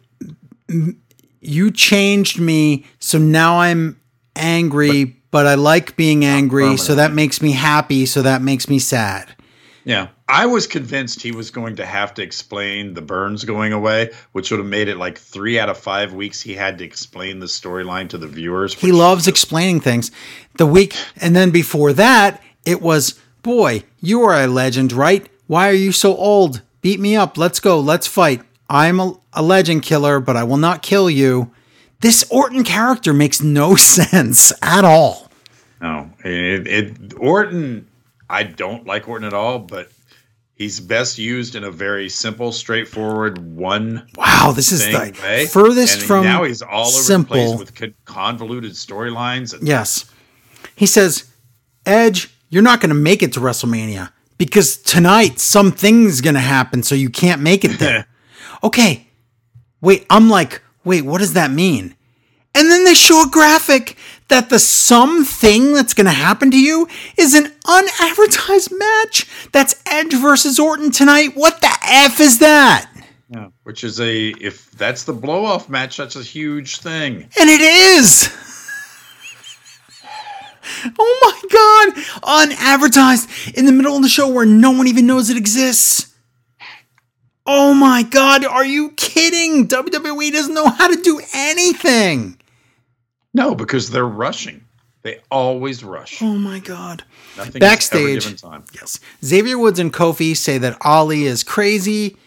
[1.42, 4.00] you changed me, so now I'm
[4.36, 8.80] angry, but, I like being angry, so that makes me happy, so that makes me
[8.80, 9.36] sad.
[9.84, 10.10] Yeah.
[10.30, 14.52] I was convinced he was going to have to explain the burns going away, which
[14.52, 17.48] would have made it like three out of five weeks he had to explain the
[17.48, 18.76] storyline to the viewers.
[18.76, 20.12] He loves explaining things.
[20.60, 25.28] The week, and then before that, it was, boy, you are a legend, right?
[25.48, 26.62] Why are you so old?
[26.82, 27.36] Beat me up.
[27.36, 27.80] Let's go.
[27.80, 28.44] Let's fight.
[28.70, 31.50] I'm a, a legend killer, but I will not kill you.
[32.02, 35.32] This Orton character makes no sense at all.
[35.82, 37.88] No, it, it Orton.
[38.30, 39.92] I don't like Orton at all, but
[40.60, 45.48] he's best used in a very simple, straightforward one Wow, this is the way.
[45.48, 47.36] furthest and from now he's all over simple.
[47.36, 49.58] the place with convoluted storylines.
[49.64, 50.06] Yes.
[50.76, 51.32] He says,
[51.88, 56.84] Edge, you're not going to make it to WrestleMania because tonight something's going to happen,
[56.84, 58.06] so you can't make it there.
[58.64, 59.08] okay.
[59.82, 61.96] Wait, I'm like, wait, what does that mean?
[62.54, 63.96] And then they show a graphic
[64.30, 66.88] that the something that's going to happen to you
[67.18, 69.28] is an unadvertised match.
[69.52, 71.36] That's Edge versus Orton tonight.
[71.36, 72.90] What the F is that?
[73.30, 77.30] Yeah, which is a if that's the blow off match, that's a huge thing.
[77.40, 78.32] And it is.
[80.98, 81.94] Oh my
[82.24, 82.52] god!
[82.52, 86.16] Unadvertised in the middle of the show where no one even knows it exists.
[87.46, 89.68] Oh my god, are you kidding?
[89.68, 92.40] WWE doesn't know how to do anything.
[93.34, 94.66] No, because they're rushing.
[95.02, 96.22] They always rush.
[96.22, 97.04] Oh my god.
[97.38, 98.18] Nothing Backstage.
[98.18, 98.64] is ever given time.
[98.74, 99.00] Yes.
[99.24, 102.18] Xavier Woods and Kofi say that Ali is crazy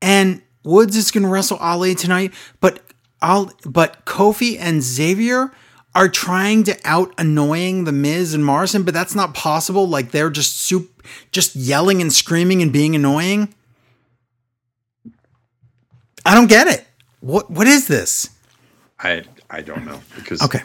[0.00, 2.80] and Woods is going to wrestle Ali tonight, but
[3.20, 5.52] Al- but Kofi and Xavier
[5.94, 9.86] are trying to out annoying the Miz and Morrison, but that's not possible.
[9.88, 13.54] Like they're just soup just yelling and screaming and being annoying.
[16.24, 16.84] I don't get it.
[17.20, 18.30] What what is this?
[18.98, 19.22] I
[19.52, 20.62] I don't know because Okay.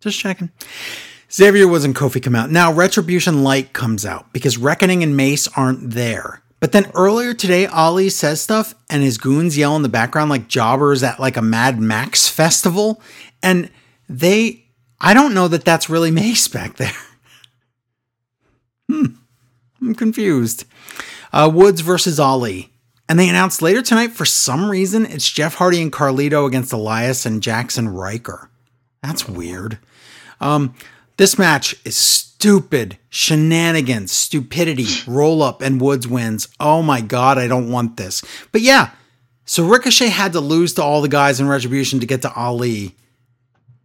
[0.00, 0.50] Just checking.
[1.32, 2.50] Xavier Woods and Kofi come out.
[2.50, 6.42] Now Retribution Light comes out because Reckoning and Mace aren't there.
[6.58, 10.48] But then earlier today, Ali says stuff and his goons yell in the background like
[10.48, 13.00] jobbers at like a Mad Max festival.
[13.42, 13.70] And
[14.08, 14.64] they,
[15.00, 16.92] I don't know that that's really Mace back there.
[18.90, 19.06] Hmm.
[19.80, 20.64] I'm confused.
[21.32, 22.71] Uh, Woods versus Ali.
[23.12, 27.26] And they announced later tonight, for some reason, it's Jeff Hardy and Carlito against Elias
[27.26, 28.48] and Jaxson Ryker.
[29.02, 29.78] That's weird.
[30.40, 30.74] Um,
[31.18, 32.96] this match is stupid.
[33.10, 36.48] Shenanigans, stupidity, roll up, and Woods wins.
[36.58, 38.24] Oh my God, I don't want this.
[38.50, 38.92] But yeah,
[39.44, 42.96] so Ricochet had to lose to all the guys in Retribution to get to Ali.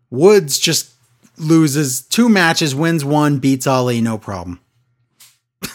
[0.09, 0.93] Woods just
[1.38, 4.61] loses two matches, wins one, beats Ali, no problem.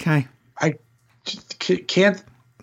[0.00, 0.28] okay.
[1.64, 2.22] I just ca- can't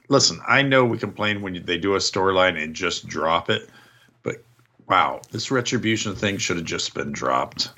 [0.09, 0.39] listen.
[0.47, 3.69] I know we complain when they do a storyline and just drop it,
[4.23, 4.43] but
[4.87, 7.69] wow, this retribution thing should have just been dropped.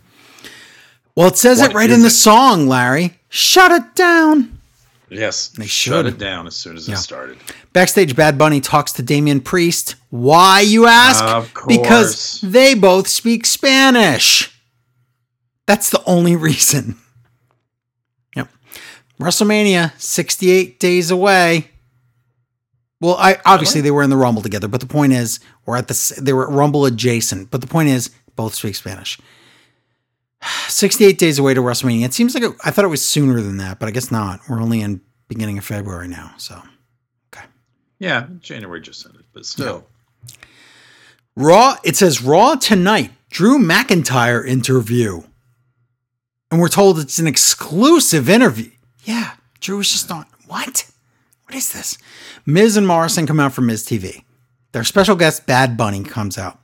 [1.16, 2.11] Well, it says What it right in the it?
[2.11, 3.19] song, Larry.
[3.30, 4.60] Shut it down.
[5.10, 5.92] Yes, they should.
[5.92, 6.95] shut it down as soon as Yeah.
[6.95, 7.38] it started.
[7.72, 9.93] Backstage, Bad Bunny talks to Damian Priest.
[10.10, 11.24] Why, you ask?
[11.24, 14.50] Of Because they both speak Spanish.
[15.68, 16.98] That's the only reason.
[19.19, 21.69] WrestleMania, 68 days away.
[23.00, 25.88] Well, I obviously they were in the Rumble together, but the point is, or at
[25.88, 27.51] the they were at Rumble adjacent.
[27.51, 29.19] But the point is, both speak Spanish.
[30.67, 32.06] 68 days away to WrestleMania.
[32.06, 34.40] It seems like it, I thought it was sooner than that, but I guess not.
[34.50, 36.61] We're only in beginning of February now, so
[37.33, 37.45] okay.
[38.00, 39.85] Yeah, January just ended, but still.
[41.35, 45.24] Raw, it says Raw tonight, Drew McIntyre interview.
[46.51, 48.69] And we're told it's an exclusive interview.
[49.03, 50.25] Yeah, Drew was just on.
[50.48, 50.90] What?
[51.45, 51.98] What is this?
[52.45, 54.23] Miz and Morrison come out for Miz TV.
[54.72, 56.59] Their special guest, Bad Bunny, comes out.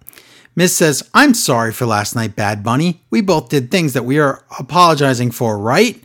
[0.56, 3.01] Miz says, I'm sorry for last night, Bad Bunny.
[3.09, 6.03] We both did things that we are apologizing for, right?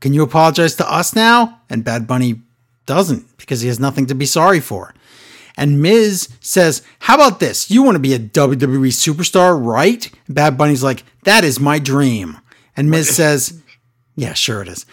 [0.00, 1.60] Can you apologize to us now?
[1.70, 2.40] And Bad Bunny
[2.86, 4.94] doesn't because he has nothing to be sorry for.
[5.56, 7.70] And Miz says, How about this?
[7.70, 10.10] You want to be a WWE superstar, right?
[10.28, 12.38] Bad Bunny's like, That is my dream.
[12.76, 13.62] And Miz says,
[14.16, 14.86] Yeah, sure it is.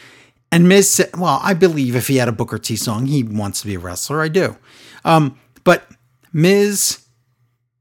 [0.52, 3.68] And Miz Well, I believe if he had a Booker T song, he wants to
[3.68, 4.22] be a wrestler.
[4.22, 4.58] I do.
[5.06, 5.88] Um, but
[6.34, 7.06] Miz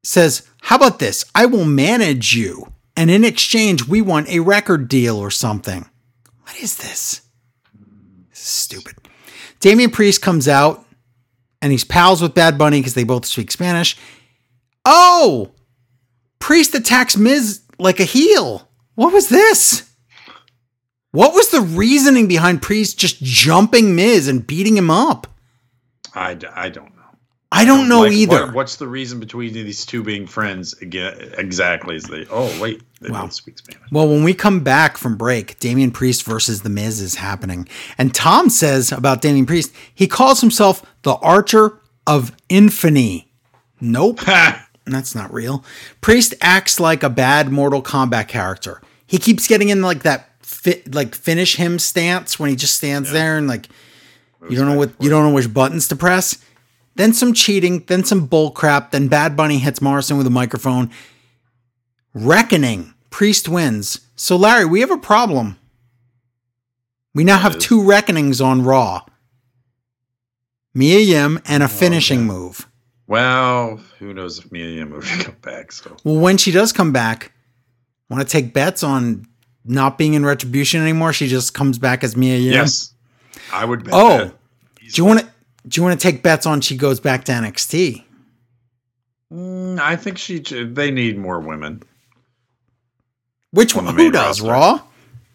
[0.03, 1.25] says, How about this?
[1.35, 2.73] I will manage you.
[2.97, 5.89] And in exchange, we want a record deal or something.
[6.43, 7.23] What is this?
[8.31, 8.97] This is stupid.
[9.61, 10.85] Damian Priest comes out
[11.63, 13.97] and he's pals with Bad Bunny because they both speak Spanish.
[14.85, 15.53] Oh,
[16.39, 18.69] Priest attacks Miz like a heel.
[18.95, 19.88] What was this?
[21.12, 25.27] What was the reasoning behind Priest just jumping Miz and beating him up?
[26.15, 27.03] I, I don't know.
[27.51, 28.45] I don't know Like, either.
[28.47, 31.15] what- what's the reason between these two being friends again?
[31.39, 31.97] Exactly.
[31.97, 32.27] Is they?
[32.31, 33.28] Oh wait, they Wow.
[33.31, 33.81] speak Spanish.
[33.91, 37.67] Well, when we come back from break, Damian Priest versus The Miz is happening.
[37.97, 43.33] And Tom says about Damian Priest, he calls himself the Archer of Infamy.
[43.81, 44.20] Nope,
[44.85, 45.65] that's not real.
[46.03, 48.83] Priest acts like a bad Mortal Kombat character.
[49.07, 53.12] He keeps getting in like that fit, like finish him stance when he just stands
[53.12, 53.68] there and like
[54.49, 56.43] you don't know what you don't know which buttons to press.
[56.94, 60.91] Then some cheating, then some bull crap, then Bad Bunny hits Morrison with a microphone.
[62.15, 62.94] Reckoning.
[63.10, 64.01] Priest wins.
[64.17, 65.59] So Larry, we have a problem.
[67.15, 67.65] We now have is?
[67.65, 69.02] two reckonings on Raw.
[70.75, 72.68] Mia Yim and a Oh, finishing move.
[73.07, 76.93] Well, who knows if Mia Yim will come back So Well, when she does come
[76.93, 77.33] back,
[78.09, 79.27] want to take bets on
[79.65, 81.12] not being in retribution anymore?
[81.12, 82.53] She just comes back as Mia Yim.
[82.53, 82.95] Yes,
[83.53, 83.95] I would bet.
[83.95, 84.35] Oh, that.
[84.81, 85.28] do you want to?
[85.67, 88.05] Do you want to take bets on she goes back to NXT?
[89.33, 90.39] Mm, I think she.
[90.41, 91.83] They need more women.
[93.51, 93.97] Which On one?
[93.97, 94.41] Who does?
[94.41, 94.51] roster.
[94.51, 94.83] Raw?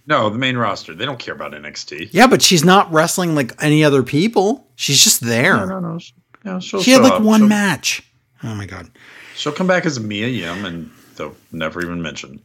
[0.06, 0.94] No, the main roster.
[0.94, 2.10] They don't care about NXT.
[2.12, 4.68] Yeah, but she's not wrestling like any other people.
[4.76, 5.56] She's just there.
[5.58, 6.00] No, no, no.
[6.00, 7.22] She, no, she had like up.
[7.22, 8.04] one she'll, match.
[8.44, 8.92] Oh my god.
[9.36, 12.42] She'll come back as Mia Yim, and they'll never even mention.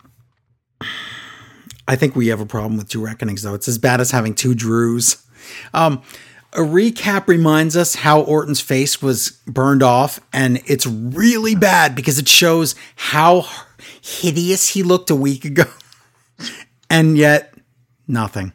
[1.88, 3.54] I think we have a problem with two reckonings, though.
[3.54, 5.16] It's as bad as having two Drews.
[5.74, 6.02] Um,
[6.52, 12.18] a recap reminds us how Orton's face was burned off, and it's really bad because
[12.18, 13.46] it shows how
[14.02, 15.64] hideous he looked a week ago.
[16.90, 17.54] and yet,
[18.06, 18.52] nothing.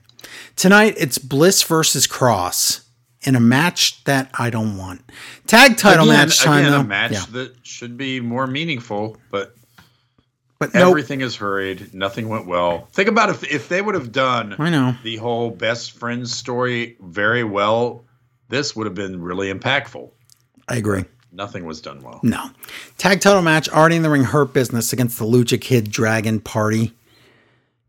[0.56, 2.82] Tonight, it's Bliss versus Cross
[3.24, 5.02] in a match that I don't want.
[5.48, 6.80] Tag title again, match time, again, though.
[6.82, 7.26] a match Yeah.
[7.32, 9.56] that should be more meaningful, but
[10.72, 10.92] But nope.
[10.92, 11.94] everything is hurried.
[11.94, 12.88] Nothing went well.
[12.94, 14.96] Think about if if they would have done I know.
[15.04, 18.06] the whole best friends story very well,
[18.48, 20.10] this would have been really impactful.
[20.70, 21.04] I agree.
[21.34, 22.22] Nothing was done well.
[22.24, 22.50] No.
[22.98, 26.94] Tag title match, already in the ring, Hurt Business against the Lucha Kid Dragon Party.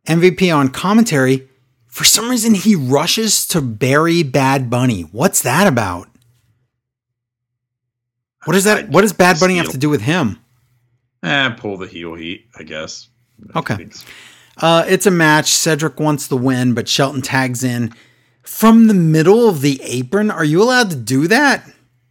[0.09, 1.49] MVP on commentary.
[1.87, 5.03] For some reason, he rushes to bury Bad Bunny.
[5.03, 6.09] What's that about?
[8.47, 8.89] What is that?
[8.89, 10.41] What does Bad Bunny have to do with him?
[11.25, 13.09] Eh, pull the heel heat, I guess.
[13.57, 13.75] Okay.
[13.75, 14.07] I think so.
[14.59, 15.51] Uh, it's a match.
[15.51, 17.93] Cedric wants the win, but Shelton tags in
[18.43, 20.31] from the middle of the apron.
[20.31, 21.67] Are you allowed to do that?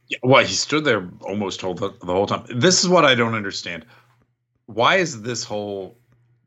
[0.09, 2.45] Yeah, well, he stood there almost whole the, the whole time.
[2.53, 3.85] This is what I don't understand.
[4.65, 5.97] Why is this whole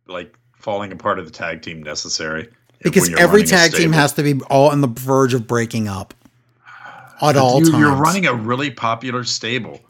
[0.07, 2.49] like falling apart of the tag team necessary?
[2.83, 6.13] Because every tag team has to be all on the verge of breaking up
[7.23, 7.79] at all you, times.
[7.79, 9.81] You're running a really popular stable.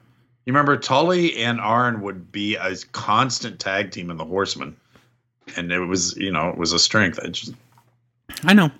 [0.47, 4.77] You remember Tully and Arn would be a constant tag team in the Horsemen,
[5.57, 7.19] and it was you know it was a strength.
[7.23, 7.53] I just
[8.45, 8.71] I know.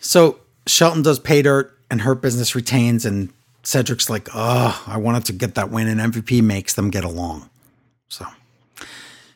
[0.00, 3.30] So Shelton does pay dirt and Hurt Business retains, and
[3.62, 7.50] Cedric's like, oh, I wanted to get that win, and MVP makes them get along.
[8.08, 8.26] So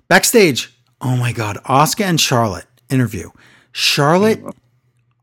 [0.09, 3.31] backstage, oh my God, Asuka and Charlotte interview.
[3.73, 4.51] Charlotte, mm-hmm.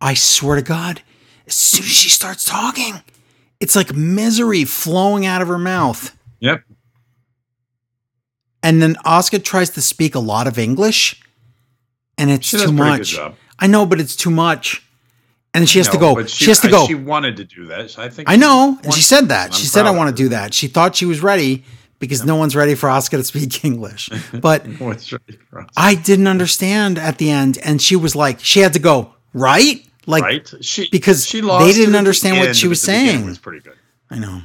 [0.02, 1.02] I swear to God,
[1.48, 3.02] as soon as she starts talking,
[3.60, 6.16] it's like misery flowing out of her mouth.
[6.40, 6.64] Yep.
[8.62, 11.22] And then Asuka tries to speak a lot of English,
[12.18, 13.18] and it's She too much.
[13.58, 14.86] I know, but it's too much.
[15.54, 16.14] And she has to go.
[16.16, 16.86] but She, has to go.
[16.86, 17.98] She wanted to do that.
[17.98, 18.30] I think.
[18.30, 18.78] I know.
[18.84, 19.48] And she said that.
[19.48, 20.54] I'm She said, I want to do that.
[20.54, 21.64] She thought she was ready
[21.98, 24.10] because no one's ready for Asuka to speak English.
[24.42, 25.70] But What's ready for us?
[25.76, 27.58] I didn't understand at the end.
[27.64, 29.86] And she was like, she had to go, right?
[30.06, 30.54] Like, right?
[30.62, 31.66] She because she lost.
[31.66, 33.26] they didn't it at the understand what she was saying.
[33.26, 33.76] Was pretty good.
[34.10, 34.42] I know.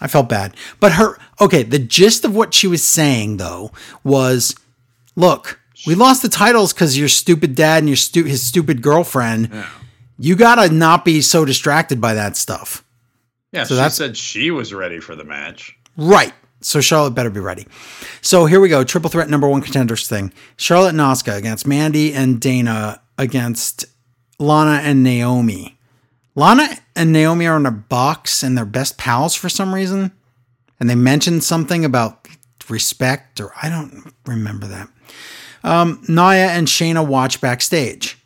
[0.00, 0.54] I felt bad.
[0.80, 3.72] But her, okay, the gist of what she was saying, though,
[4.04, 4.54] was
[5.14, 9.50] look, we lost the titles because your stupid dad and your stu- his stupid girlfriend.
[10.18, 12.82] You got to not be so distracted by that stuff.
[13.52, 15.76] Yeah, So she said she was ready for the match.
[15.96, 16.32] Right.
[16.62, 17.66] So Charlotte better be ready.
[18.22, 18.82] So here we go.
[18.82, 20.32] Triple threat number one contenders thing.
[20.56, 23.84] Charlotte and Asuka against Mandy and Dana against
[24.38, 25.75] Lana and Naomi.
[26.36, 30.12] Lana and Naomi are in a box and they're best pals for some reason.
[30.78, 32.28] And they mentioned something about
[32.68, 34.88] respect, or I don't remember that.
[35.64, 38.18] Um, Nia and Shayna watch backstage.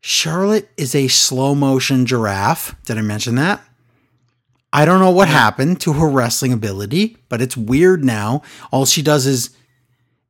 [0.00, 2.76] Charlotte is a slow motion giraffe.
[2.84, 3.62] Did I mention that?
[4.72, 8.42] I don't know what happened to her wrestling ability, but it's weird now.
[8.70, 9.56] All she does is,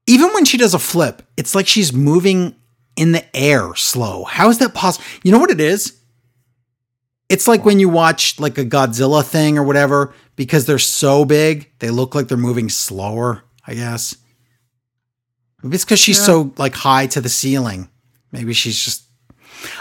[0.07, 2.55] even when she does a flip, it's like she's moving
[2.95, 4.25] in the air slow.
[4.25, 5.05] How is that possible?
[5.25, 5.99] You know what it is?
[7.35, 11.69] It's like when you watch like a Godzilla thing or whatever, because they're so big,
[11.81, 14.17] they look like they're moving slower, I guess.
[15.63, 16.25] Maybe it's because she's Yeah.
[16.27, 17.89] so like high to the ceiling.
[18.33, 19.03] Maybe she's just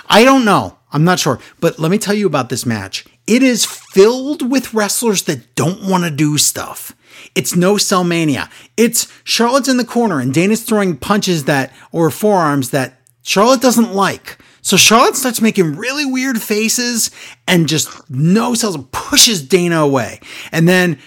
[0.10, 0.78] I don't know.
[0.94, 1.40] I'm not sure.
[1.60, 3.06] But let me tell you about this match.
[3.26, 6.94] it is filled with wrestlers that don't want to do stuff.
[7.36, 8.50] It's no cell mania.
[8.76, 13.94] It's Charlotte's in the corner and Dana's throwing punches that or forearms that Charlotte doesn't
[13.94, 14.38] like.
[14.66, 17.12] So Charlotte starts making really weird faces
[17.50, 20.22] and just no sells and pushes Dana away.
[20.54, 21.00] And then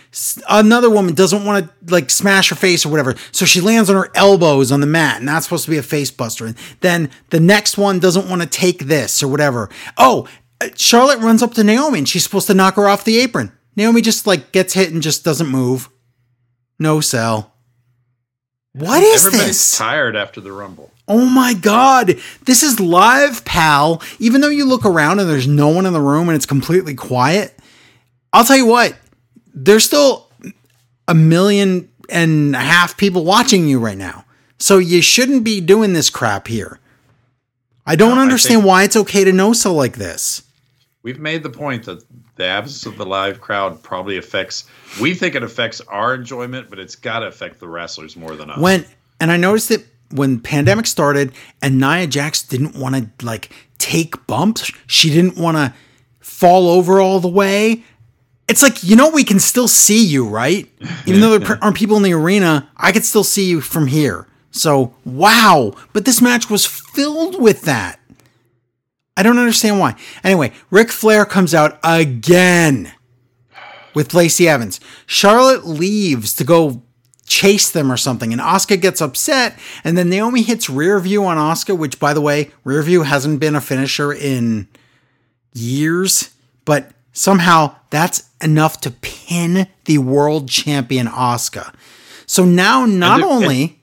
[0.47, 3.15] another woman doesn't want to like smash her face or whatever.
[3.33, 5.83] So she lands on her elbows on the mat and that's supposed to be a
[5.83, 6.45] face buster.
[6.45, 9.71] And then the next one doesn't want to take this or whatever.
[9.97, 10.29] Oh,
[10.61, 13.53] uh, Charlotte runs up to Naomi and she's supposed to knock her off the apron.
[13.75, 15.89] Naomi just like gets hit and just doesn't move.
[16.79, 17.55] No sell.
[18.75, 19.79] What is Everybody's this?
[19.79, 20.91] tired after the Rumble.
[21.09, 22.17] Oh my God.
[22.45, 24.03] This is live, pal.
[24.19, 26.95] Even though you look around and there's no one in the room and it's completely
[26.95, 27.57] quiet,
[28.33, 28.97] I'll tell you what,
[29.55, 30.29] there's still
[31.09, 34.25] a million and a half people watching you right now.
[34.59, 36.81] So you shouldn't be doing this crap here.
[37.87, 40.43] I don't No, understand think- why it's okay to know so like this.
[41.03, 42.03] We've made the point that
[42.35, 44.65] the absence of the live crowd probably affects.
[45.01, 48.51] We think it affects our enjoyment, but it's got to affect the wrestlers more than
[48.51, 48.59] us.
[48.59, 48.85] when
[49.21, 54.27] and I noticed it when pandemic started and Nia Jax didn't want to like take
[54.27, 54.71] bumps.
[54.87, 55.75] She didn't want to
[56.21, 57.85] fall over all the way.
[58.49, 60.71] It's like you know we can still see you, right?
[61.07, 64.27] Even though there aren't people in the arena, I could still see you from here.
[64.53, 65.75] So wow!
[65.93, 67.99] But this match was filled with that.
[69.17, 69.97] I don't understand why.
[70.23, 72.93] Anyway, Ric Flair comes out again
[73.95, 74.79] with Lacey Evans.
[75.07, 76.83] Charlotte leaves to go
[77.27, 81.37] chase them or something, and Asuka gets upset, and then Naomi hits rear view on
[81.37, 84.69] Asuka, which, by the way, rear view hasn't been a finisher in
[85.53, 86.31] years,
[86.65, 91.75] but somehow that's enough to pin the world champion Asuka.
[92.27, 93.81] So now, not it- only,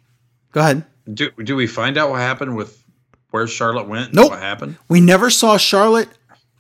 [0.52, 0.86] go ahead.
[1.14, 2.82] do do we find out what happened with
[3.32, 4.08] where Charlotte went?
[4.08, 4.32] and Nope.
[4.32, 4.78] What happened?
[4.88, 6.10] We never saw Charlotte,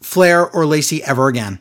[0.01, 1.59] Flair, or Lacey ever again.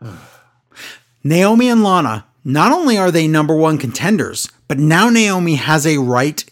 [1.24, 5.98] Naomi and Lana, not only are they number one contenders, but now Naomi has a
[5.98, 6.44] right,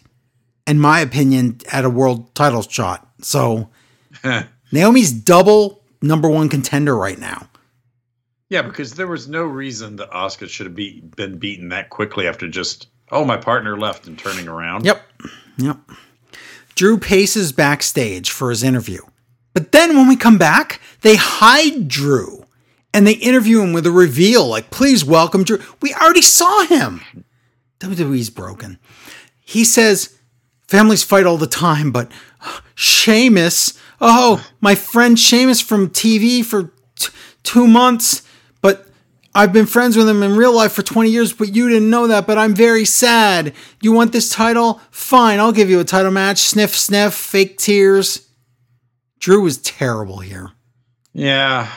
[0.66, 3.06] in my opinion, at a world title shot.
[3.20, 3.70] So
[4.72, 7.48] Naomi's double number one contender right now.
[8.48, 12.26] Yeah, because there was no reason that Asuka should have be, been beaten that quickly
[12.26, 14.84] after just oh my partner left and turning around.
[14.84, 15.02] Yep.
[15.58, 15.78] Yep.
[16.74, 19.00] Drew paces backstage for his interview.
[19.54, 22.41] But then when we come back, they hide Drew
[22.94, 25.60] and they interview him with a reveal like, please welcome Drew.
[25.80, 27.00] We already saw him.
[27.80, 28.78] WWE's broken.
[29.40, 30.16] He says,
[30.68, 36.72] families fight all the time, but uh, Sheamus, oh, my friend Sheamus from TV for
[36.96, 37.12] t-
[37.42, 38.22] two months,
[38.60, 38.86] but
[39.34, 42.06] I've been friends with him in real life for 20 years, but you didn't know
[42.06, 43.54] that, but I'm very sad.
[43.80, 44.80] You want this title?
[44.90, 46.38] Fine, I'll give you a title match.
[46.38, 48.28] Sniff, sniff, fake tears.
[49.18, 50.52] Drew was terrible here.
[51.12, 51.70] Yeah.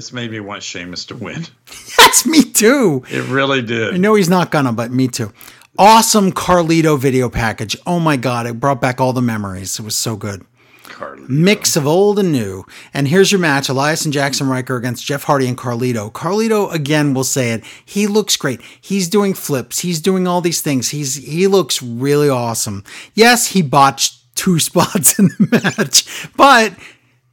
[0.00, 1.46] This made me want Sheamus to win.
[1.98, 3.04] That's me too.
[3.10, 3.92] It really did.
[3.92, 5.30] I know he's not gonna, but me too.
[5.76, 7.76] Awesome Carlito video package.
[7.84, 9.78] Oh my god, it brought back all the memories.
[9.78, 10.46] It was so good.
[10.84, 11.26] Carly.
[11.28, 12.64] Mix of old and new.
[12.94, 16.10] And here's your match Elias and Jaxson Ryker against Jeff Hardy and Carlito.
[16.10, 17.62] Carlito, again, will say it.
[17.84, 18.62] He looks great.
[18.80, 19.80] He's doing flips.
[19.80, 20.88] He's doing all these things.
[20.88, 22.84] He's He looks really awesome.
[23.12, 26.72] Yes, he botched two spots in the match, but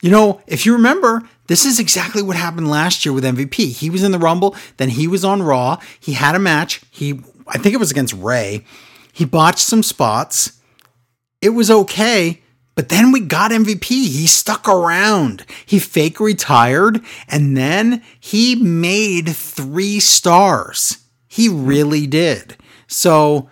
[0.02, 3.72] you know, if you remember, this is exactly what happened last year with MVP.
[3.78, 5.78] He was in the Rumble, then he was on Raw.
[6.00, 6.82] He had a match.
[6.92, 8.64] He, I think it was against Rey.
[9.12, 10.60] He botched some spots.
[11.42, 12.42] It was okay,
[12.76, 13.88] but then we got MVP.
[13.88, 15.46] He stuck around.
[15.66, 20.98] He fake retired, and then he made three stars.
[21.28, 22.58] He really did.
[22.88, 23.50] So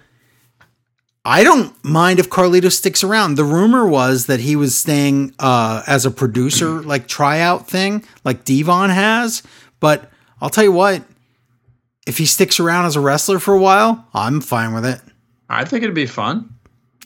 [1.27, 3.35] I don't mind if Carlito sticks around.
[3.35, 8.45] The rumor was that he was staying uh, as a producer, like tryout thing, like
[8.45, 9.41] Devon has.
[9.79, 11.03] But I'll tell you what,
[12.05, 15.01] if he sticks around as a wrestler for a while, I'm fine with it.
[15.49, 16.51] I think it'd be fun.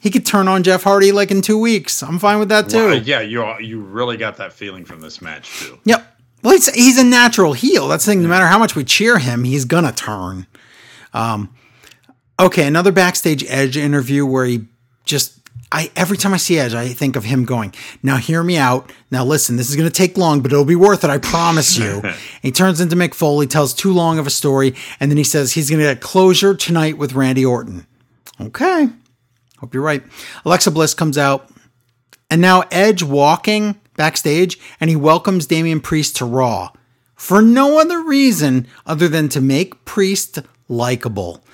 [0.02, 2.02] He could turn on Jeff Hardy like in two weeks.
[2.02, 2.86] I'm fine with that too.
[2.86, 5.78] Well, yeah, you you really got that feeling from this match too.
[5.84, 6.06] Yep.
[6.42, 7.86] Well, he's, he's a natural heel.
[7.88, 8.22] That's the thing.
[8.22, 10.46] No matter how much we cheer him, he's gonna turn.
[11.12, 11.54] Um,
[12.46, 14.66] okay, another backstage Edge interview where he
[15.04, 15.36] just.
[15.72, 18.92] I every time I see Edge, I think of him going, "Now hear me out.
[19.10, 21.10] Now listen, this is going to take long, but it'll be worth it.
[21.10, 22.02] I promise you."
[22.42, 25.52] he turns into Mick Foley, tells too long of a story, and then he says
[25.52, 27.86] he's going to get closure tonight with Randy Orton.
[28.40, 28.88] Okay,
[29.58, 30.02] hope you're right.
[30.44, 31.48] Alexa Bliss comes out,
[32.28, 36.70] and now Edge walking backstage and he welcomes Damian Priest to Raw
[37.16, 40.38] for no other reason other than to make Priest
[40.68, 41.44] likable.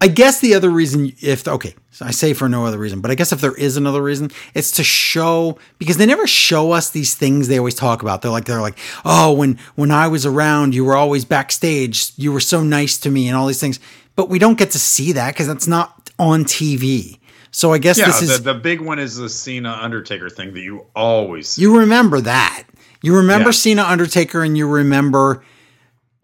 [0.00, 3.10] I guess the other reason, if okay, so I say for no other reason, but
[3.10, 6.90] I guess if there is another reason, it's to show because they never show us
[6.90, 8.20] these things they always talk about.
[8.20, 12.30] They're like they're like, oh, when when I was around, you were always backstage, you
[12.30, 13.80] were so nice to me, and all these things.
[14.16, 17.18] But we don't get to see that because that's not on TV.
[17.50, 20.52] So I guess Yeah, this the, is the big one is the Cena Undertaker thing
[20.52, 21.62] that you always see.
[21.62, 22.64] you remember that.
[23.02, 23.52] You remember Yeah.
[23.52, 25.42] Cena Undertaker and you remember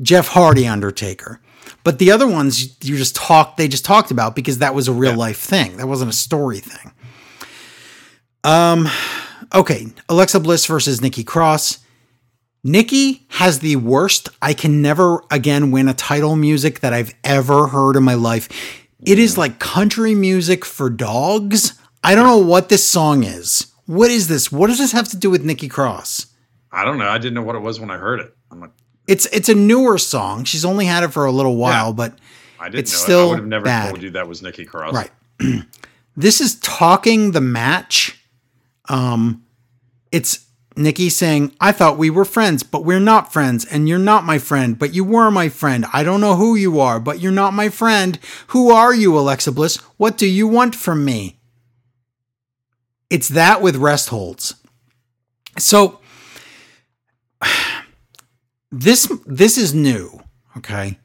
[0.02, 1.40] Jeff Hardy Undertaker.
[1.84, 4.92] But the other ones you just talked they just talked about because that was a
[4.92, 5.76] real life thing.
[5.76, 6.92] That wasn't a story thing.
[8.44, 8.88] Um
[9.54, 11.78] okay, Alexa Bliss versus Nikki Cross.
[12.64, 17.68] Nikki has the worst I can never again win a title music that I've ever
[17.68, 18.48] heard in my life.
[19.04, 21.74] It is like country music for dogs.
[22.04, 23.66] I don't know what this song is.
[23.86, 24.52] What is this?
[24.52, 26.26] What does this have to do with Nikki Cross?
[26.70, 27.08] I don't know.
[27.08, 28.34] I didn't know what it was when I heard it.
[29.06, 30.44] It's it's a newer song.
[30.44, 31.92] She's only had it for a little while, Yeah.
[31.92, 32.18] but
[32.60, 32.96] I didn't It's know.
[32.98, 33.02] it.
[33.02, 33.88] still I would have never bad.
[33.90, 34.94] told you that was Nikki Cross.
[34.94, 35.10] right.
[36.16, 38.18] this is talking the match.
[38.88, 39.44] Um
[40.12, 44.24] it's Nikki saying, I thought we were friends, but we're not friends, and you're not
[44.24, 45.84] my friend, but you were my friend.
[45.92, 48.18] I don't know who you are, but you're not my friend.
[48.48, 49.76] Who are you, Alexa Bliss?
[49.98, 51.38] What do you want from me?
[53.10, 54.54] It's that with rest holds.
[55.58, 56.00] So
[58.72, 60.20] this this is new,
[60.56, 60.98] okay?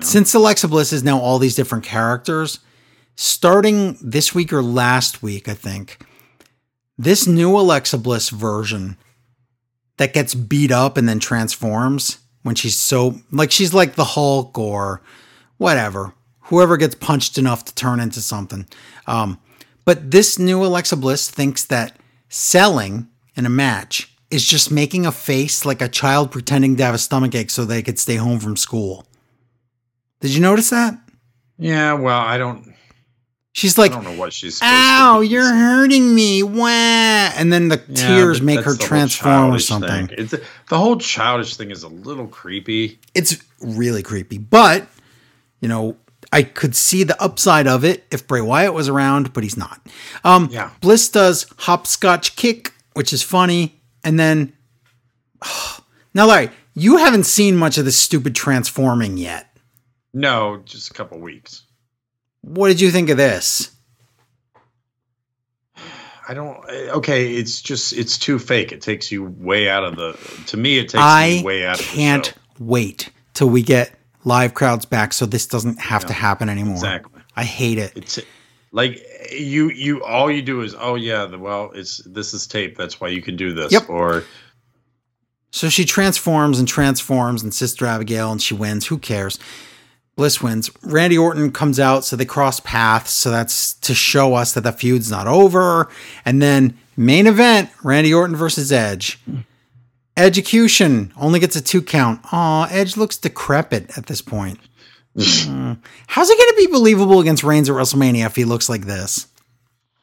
[0.00, 2.60] Since Alexa Bliss is now all these different characters,
[3.16, 6.04] starting this week or last week, I think,
[6.96, 8.96] this new Alexa Bliss version
[9.96, 14.56] that gets beat up and then transforms when she's so like she's like the Hulk
[14.56, 15.02] or
[15.56, 18.66] whatever, whoever gets punched enough to turn into something.
[19.08, 19.40] Um,
[19.84, 21.96] but this new Alexa Bliss thinks that
[22.28, 26.94] selling in a match is just making a face like a child pretending to have
[26.94, 29.06] a stomach ache so they could stay home from school.
[30.20, 30.98] Did you notice that?
[31.58, 31.94] Yeah.
[31.94, 32.74] Well, I don't.
[33.52, 34.60] She's like, I don't know what she's.
[34.62, 36.68] "Ow, you're hurting me!" Wah!
[36.68, 40.08] And then the Yeah, tears make her transform or something.
[40.08, 40.16] thing.
[40.18, 40.34] It's
[40.68, 43.00] the whole childish thing is a little creepy.
[43.14, 44.86] It's really creepy, but
[45.60, 45.96] you know,
[46.32, 49.80] I could see the upside of it if Bray Wyatt was around, but he's not.
[50.22, 50.70] Um, Yeah.
[50.80, 54.52] Bliss does hopscotch kick, which is funny, and then
[56.14, 59.56] now, Larry, you haven't seen much of this stupid transforming yet.
[60.14, 61.64] No, just a couple weeks.
[62.42, 63.70] What did you think of this?
[66.28, 66.62] I don't.
[66.68, 68.70] Okay, it's just it's too fake.
[68.70, 70.12] It takes you way out of the.
[70.48, 74.52] To me, it takes I you way out of can't wait till we get live
[74.52, 76.74] crowds back, so this doesn't have to happen anymore.
[76.74, 77.22] Exactly.
[77.34, 77.92] I hate it.
[77.96, 78.18] It's
[78.72, 82.76] like you you all you do is oh yeah the, well it's this is tape
[82.76, 83.88] that's why you can do this Yep.
[83.88, 84.24] or
[85.50, 88.86] So she transforms and transforms, and Sister Abigail, and she wins.
[88.88, 89.38] Who cares?
[90.14, 90.70] Bliss wins.
[90.82, 93.12] Randy Orton comes out, so they cross paths.
[93.12, 95.88] So that's to show us that the feud's not over.
[96.24, 99.18] And then main event: Randy Orton versus Edge.
[100.16, 102.20] Execution only gets a two count.
[102.32, 104.58] Aw, Edge looks decrepit at this point.
[105.20, 105.72] Hmm.
[106.06, 109.26] How's it going to be believable against Reigns at WrestleMania if he looks like this?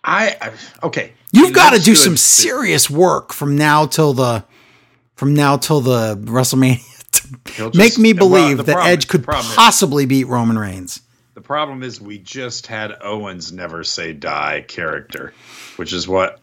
[0.04, 0.52] I, I
[0.86, 1.98] okay You've got to do Understood.
[1.98, 4.44] some serious work from now till the
[5.16, 9.48] from now till the WrestleMania to make me believe the that problem- Edge could problem
[9.50, 11.02] is- possibly beat Roman Reigns.
[11.34, 15.34] the problem is we just had Owens never say die character
[15.78, 16.40] which is what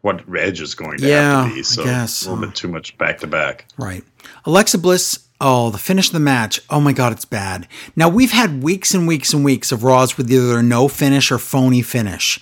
[0.00, 1.86] what Edge is going to Yeah, have to be so a
[2.30, 4.02] little bit too much back to back Right.
[4.46, 6.60] Alexa Bliss, oh, the finish of the match.
[6.68, 7.66] Oh my God, it's bad.
[7.96, 11.38] Now, we've had weeks and weeks and weeks of Raws with either no finish or
[11.38, 12.40] phony finish.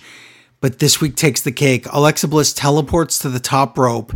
[0.61, 1.85] But this week takes the cake.
[1.91, 4.13] Alexa Bliss teleports to the top rope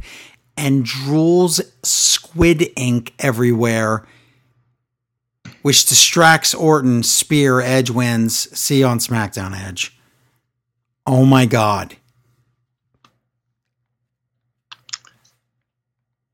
[0.57, 4.05] and drools squid ink everywhere,
[5.61, 7.03] which distracts Orton.
[7.03, 8.57] Spear, Edge wins.
[8.57, 9.97] See you on SmackDown, Edge.
[11.07, 11.95] Oh my God.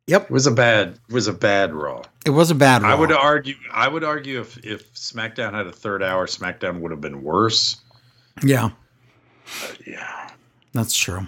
[0.10, 2.92] Yep, it was a bad it was a bad Raw it was a bad Raw.
[2.92, 6.90] I would argue I would argue if if SmackDown had a third hour SmackDown would
[6.90, 7.78] have been worse
[8.44, 8.72] Yeah,
[9.86, 10.32] yeah
[10.74, 11.28] that's true.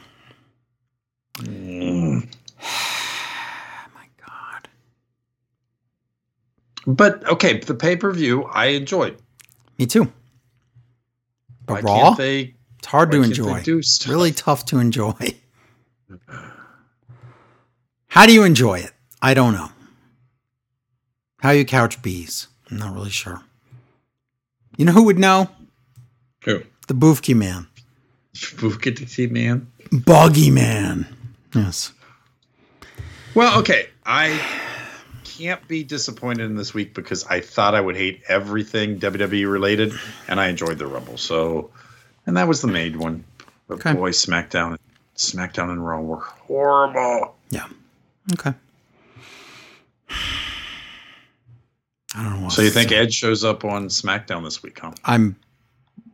[1.38, 2.28] Mm.
[3.96, 4.70] my God.
[6.86, 9.18] But okay, the pay per view I enjoyed.
[9.78, 10.12] Me too.
[11.66, 12.56] But Why Raw, they?
[12.80, 13.64] it's hard to enjoy.
[14.08, 15.14] Really tough to enjoy.
[18.12, 18.92] How do you enjoy it?
[19.22, 19.70] I don't know.
[21.40, 22.48] How you couch bees?
[22.70, 23.42] I'm not really sure.
[24.76, 25.48] You know who would know?
[26.44, 26.62] Who?
[26.88, 27.68] The Boofke Man.
[28.36, 29.72] Bukatiti man.
[29.94, 31.08] Boggy Man.
[31.56, 31.94] Yes.
[33.34, 34.42] Well, okay, I
[35.24, 39.94] can't be disappointed in this week because I thought I would hate everything WWE related,
[40.28, 41.16] and I enjoyed the Rumble.
[41.18, 41.72] So,
[42.26, 43.24] and that was the made one.
[43.70, 43.94] But Okay.
[43.94, 44.78] boy, SmackDown,
[45.16, 47.38] SmackDown and Raw were horrible.
[47.52, 47.68] Yeah.
[48.34, 48.54] Okay.
[52.14, 52.50] I don't know.
[52.50, 52.98] So you think say.
[52.98, 54.92] Edge shows up on SmackDown this week, huh?
[55.06, 55.38] I'm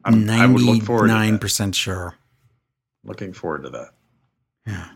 [0.06, 1.42] I'm, I would look forward to ninety-nine that.
[1.42, 2.16] percent sure.
[3.04, 3.90] Looking forward to that.
[4.66, 4.90] Yeah.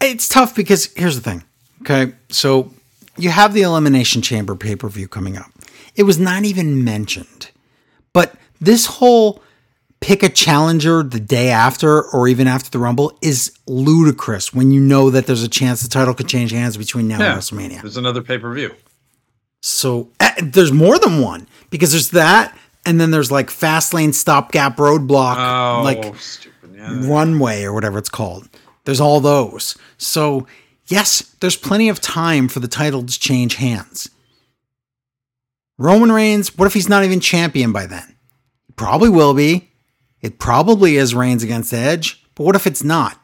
[0.00, 1.44] It's tough because here's the thing.
[1.82, 2.12] Okay.
[2.30, 2.72] So
[3.16, 5.50] you have the Elimination Chamber pay per view coming up.
[5.94, 7.50] It was not even mentioned.
[8.12, 9.42] But this whole
[10.00, 14.80] pick a challenger the day after or even after the Rumble is ludicrous when you
[14.80, 17.32] know that there's a chance the title could change hands between now Yeah.
[17.32, 17.80] and WrestleMania.
[17.82, 18.74] There's another pay per view.
[19.62, 22.56] So uh, there's more than one because there's that.
[22.86, 26.74] And then there's like Fastlane stopgap roadblock, Oh, like stupid.
[26.76, 27.00] Yeah.
[27.08, 28.46] runway or whatever it's called.
[28.84, 29.74] There's all those.
[29.96, 30.46] So,
[30.88, 34.10] yes, there's plenty of time for the title to change hands.
[35.78, 38.16] Roman Reigns, what if he's not even champion by then?
[38.66, 39.70] He probably will be.
[40.24, 43.22] It probably is Reigns against Edge, but what if it's not?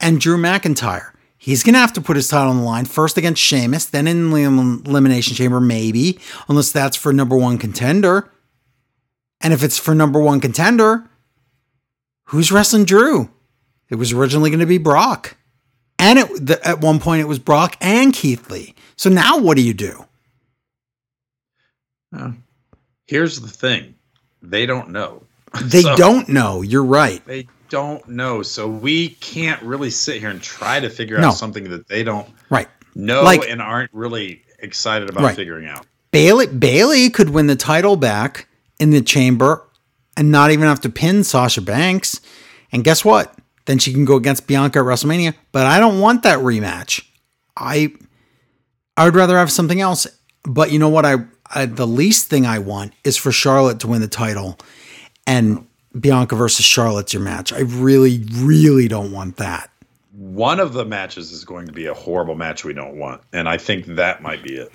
[0.00, 3.16] And Drew McIntyre, he's going to have to put his title on the line first
[3.16, 8.30] against Sheamus, then in the Elimination Chamber, maybe, unless that's for number one contender.
[9.40, 11.10] And if it's for number one contender,
[12.26, 13.30] who's wrestling Drew?
[13.88, 15.36] It was originally going to be Brock.
[15.98, 18.76] And it, the, at one point, it was Brock and Keith Lee.
[18.94, 20.04] So now what do you do?
[22.16, 22.30] Uh,
[23.06, 23.96] here's the thing
[24.40, 25.24] they don't know.
[25.62, 26.62] They So- don't know.
[26.62, 27.24] You're right.
[27.26, 28.42] They don't know.
[28.42, 31.28] So we can't really sit here and try to figure No.
[31.28, 32.68] out something that they don't Right.
[32.94, 35.36] know Like- and aren't really excited about Right.
[35.36, 35.86] figuring out.
[36.10, 38.46] Bayley Bayley could win the title back
[38.80, 39.62] in the chamber
[40.16, 42.20] and not even have to pin Sasha Banks.
[42.72, 43.34] And guess what?
[43.66, 45.34] Then she can go against Bianca at WrestleMania.
[45.52, 47.02] But I don't want that rematch.
[47.56, 47.92] I
[48.96, 50.06] I would rather have something else.
[50.44, 51.04] But you know what?
[51.04, 51.16] I,
[51.54, 54.58] I the least thing I want is for Charlotte to win the title
[55.28, 55.66] and
[56.00, 57.52] Bianca versus Charlotte's your match.
[57.52, 59.70] I really, really don't want that.
[60.12, 63.20] One of the matches is going to be a horrible match we don't want.
[63.32, 64.72] And I think that might be it.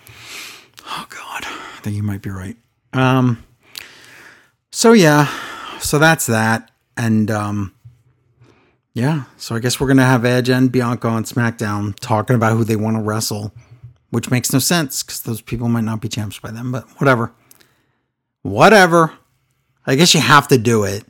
[0.85, 2.55] Oh God, I think you might be right.
[2.93, 3.43] Um.
[4.71, 5.27] So yeah,
[5.79, 7.73] so that's that, and um.
[8.95, 12.63] Yeah, so I guess we're gonna have Edge and Bianca on SmackDown talking about who
[12.63, 13.51] they want to wrestle,
[14.11, 16.71] which makes no sense because those people might not be champs by then.
[16.71, 17.31] But whatever,
[18.43, 19.13] whatever.
[19.85, 21.03] I guess you have to do it,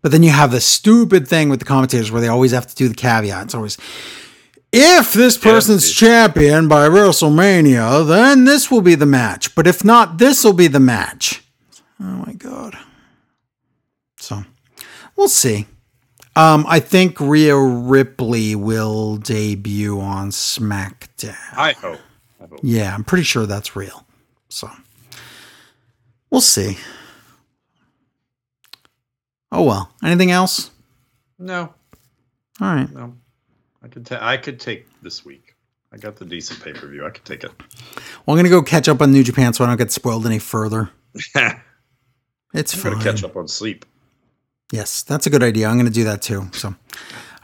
[0.00, 2.74] but then you have the stupid thing with the commentators where they always have to
[2.74, 3.44] do the caveat.
[3.44, 3.78] It's always
[4.72, 5.96] if this person's dude.
[5.96, 9.54] champion by WrestleMania, then this will be the match.
[9.54, 11.44] But if not, this will be the match.
[12.00, 12.78] Oh my god.
[14.16, 14.44] So
[15.14, 15.66] we'll see.
[16.34, 21.36] Um, I think Rhea Ripley will debut on SmackDown.
[21.54, 22.00] I hope.
[22.40, 22.60] I hope.
[22.62, 24.06] Yeah, I'm pretty sure that's real.
[24.48, 24.70] So
[26.30, 26.78] we'll see.
[29.52, 29.92] Oh well.
[30.02, 30.70] Anything else?
[31.38, 31.72] No,
[32.60, 32.90] All right.
[32.92, 33.14] no.
[33.84, 35.54] I could ta- I could take this week.
[35.92, 37.04] I got the decent pay per view.
[37.06, 37.50] I could take it.
[38.26, 40.38] Well, I'm gonna go catch up on New Japan so I don't get spoiled any
[40.38, 40.90] further.
[41.36, 41.60] I'm
[42.54, 43.84] It's gonna catch up on sleep.
[44.72, 45.68] Yes, that's a good idea.
[45.68, 46.48] I'm going to do that too.
[46.52, 46.68] So,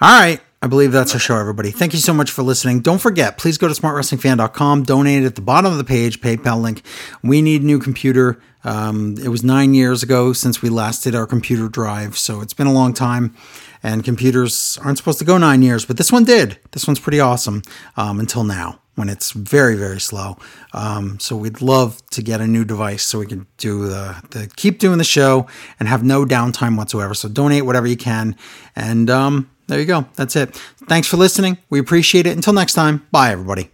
[0.01, 0.41] all right.
[0.61, 1.71] I believe that's our show, everybody.
[1.71, 2.81] Thank you so much for listening.
[2.81, 6.83] Don't forget, please go to smartwrestlingfan.com, donate at the bottom of the page, PayPal link.
[7.23, 8.41] We need a new computer.
[8.65, 12.55] Um, it was nine years ago since we last did our computer drive, so it's
[12.55, 13.37] been a long time.
[13.85, 16.59] And computers aren't supposed to go nine years, but this one did.
[16.73, 17.63] This one's pretty awesome
[17.97, 20.37] um, until now when it's very, very slow.
[20.75, 24.51] Um, so we'd love to get a new device so we can do the, the
[24.57, 25.47] keep doing the show
[25.79, 27.15] and have no downtime whatsoever.
[27.15, 28.35] So donate whatever you can.
[28.75, 30.07] And um, there you go.
[30.17, 30.55] That's it.
[30.89, 31.59] Thanks for listening.
[31.71, 32.35] We appreciate it.
[32.35, 33.71] Until next time, bye, everybody.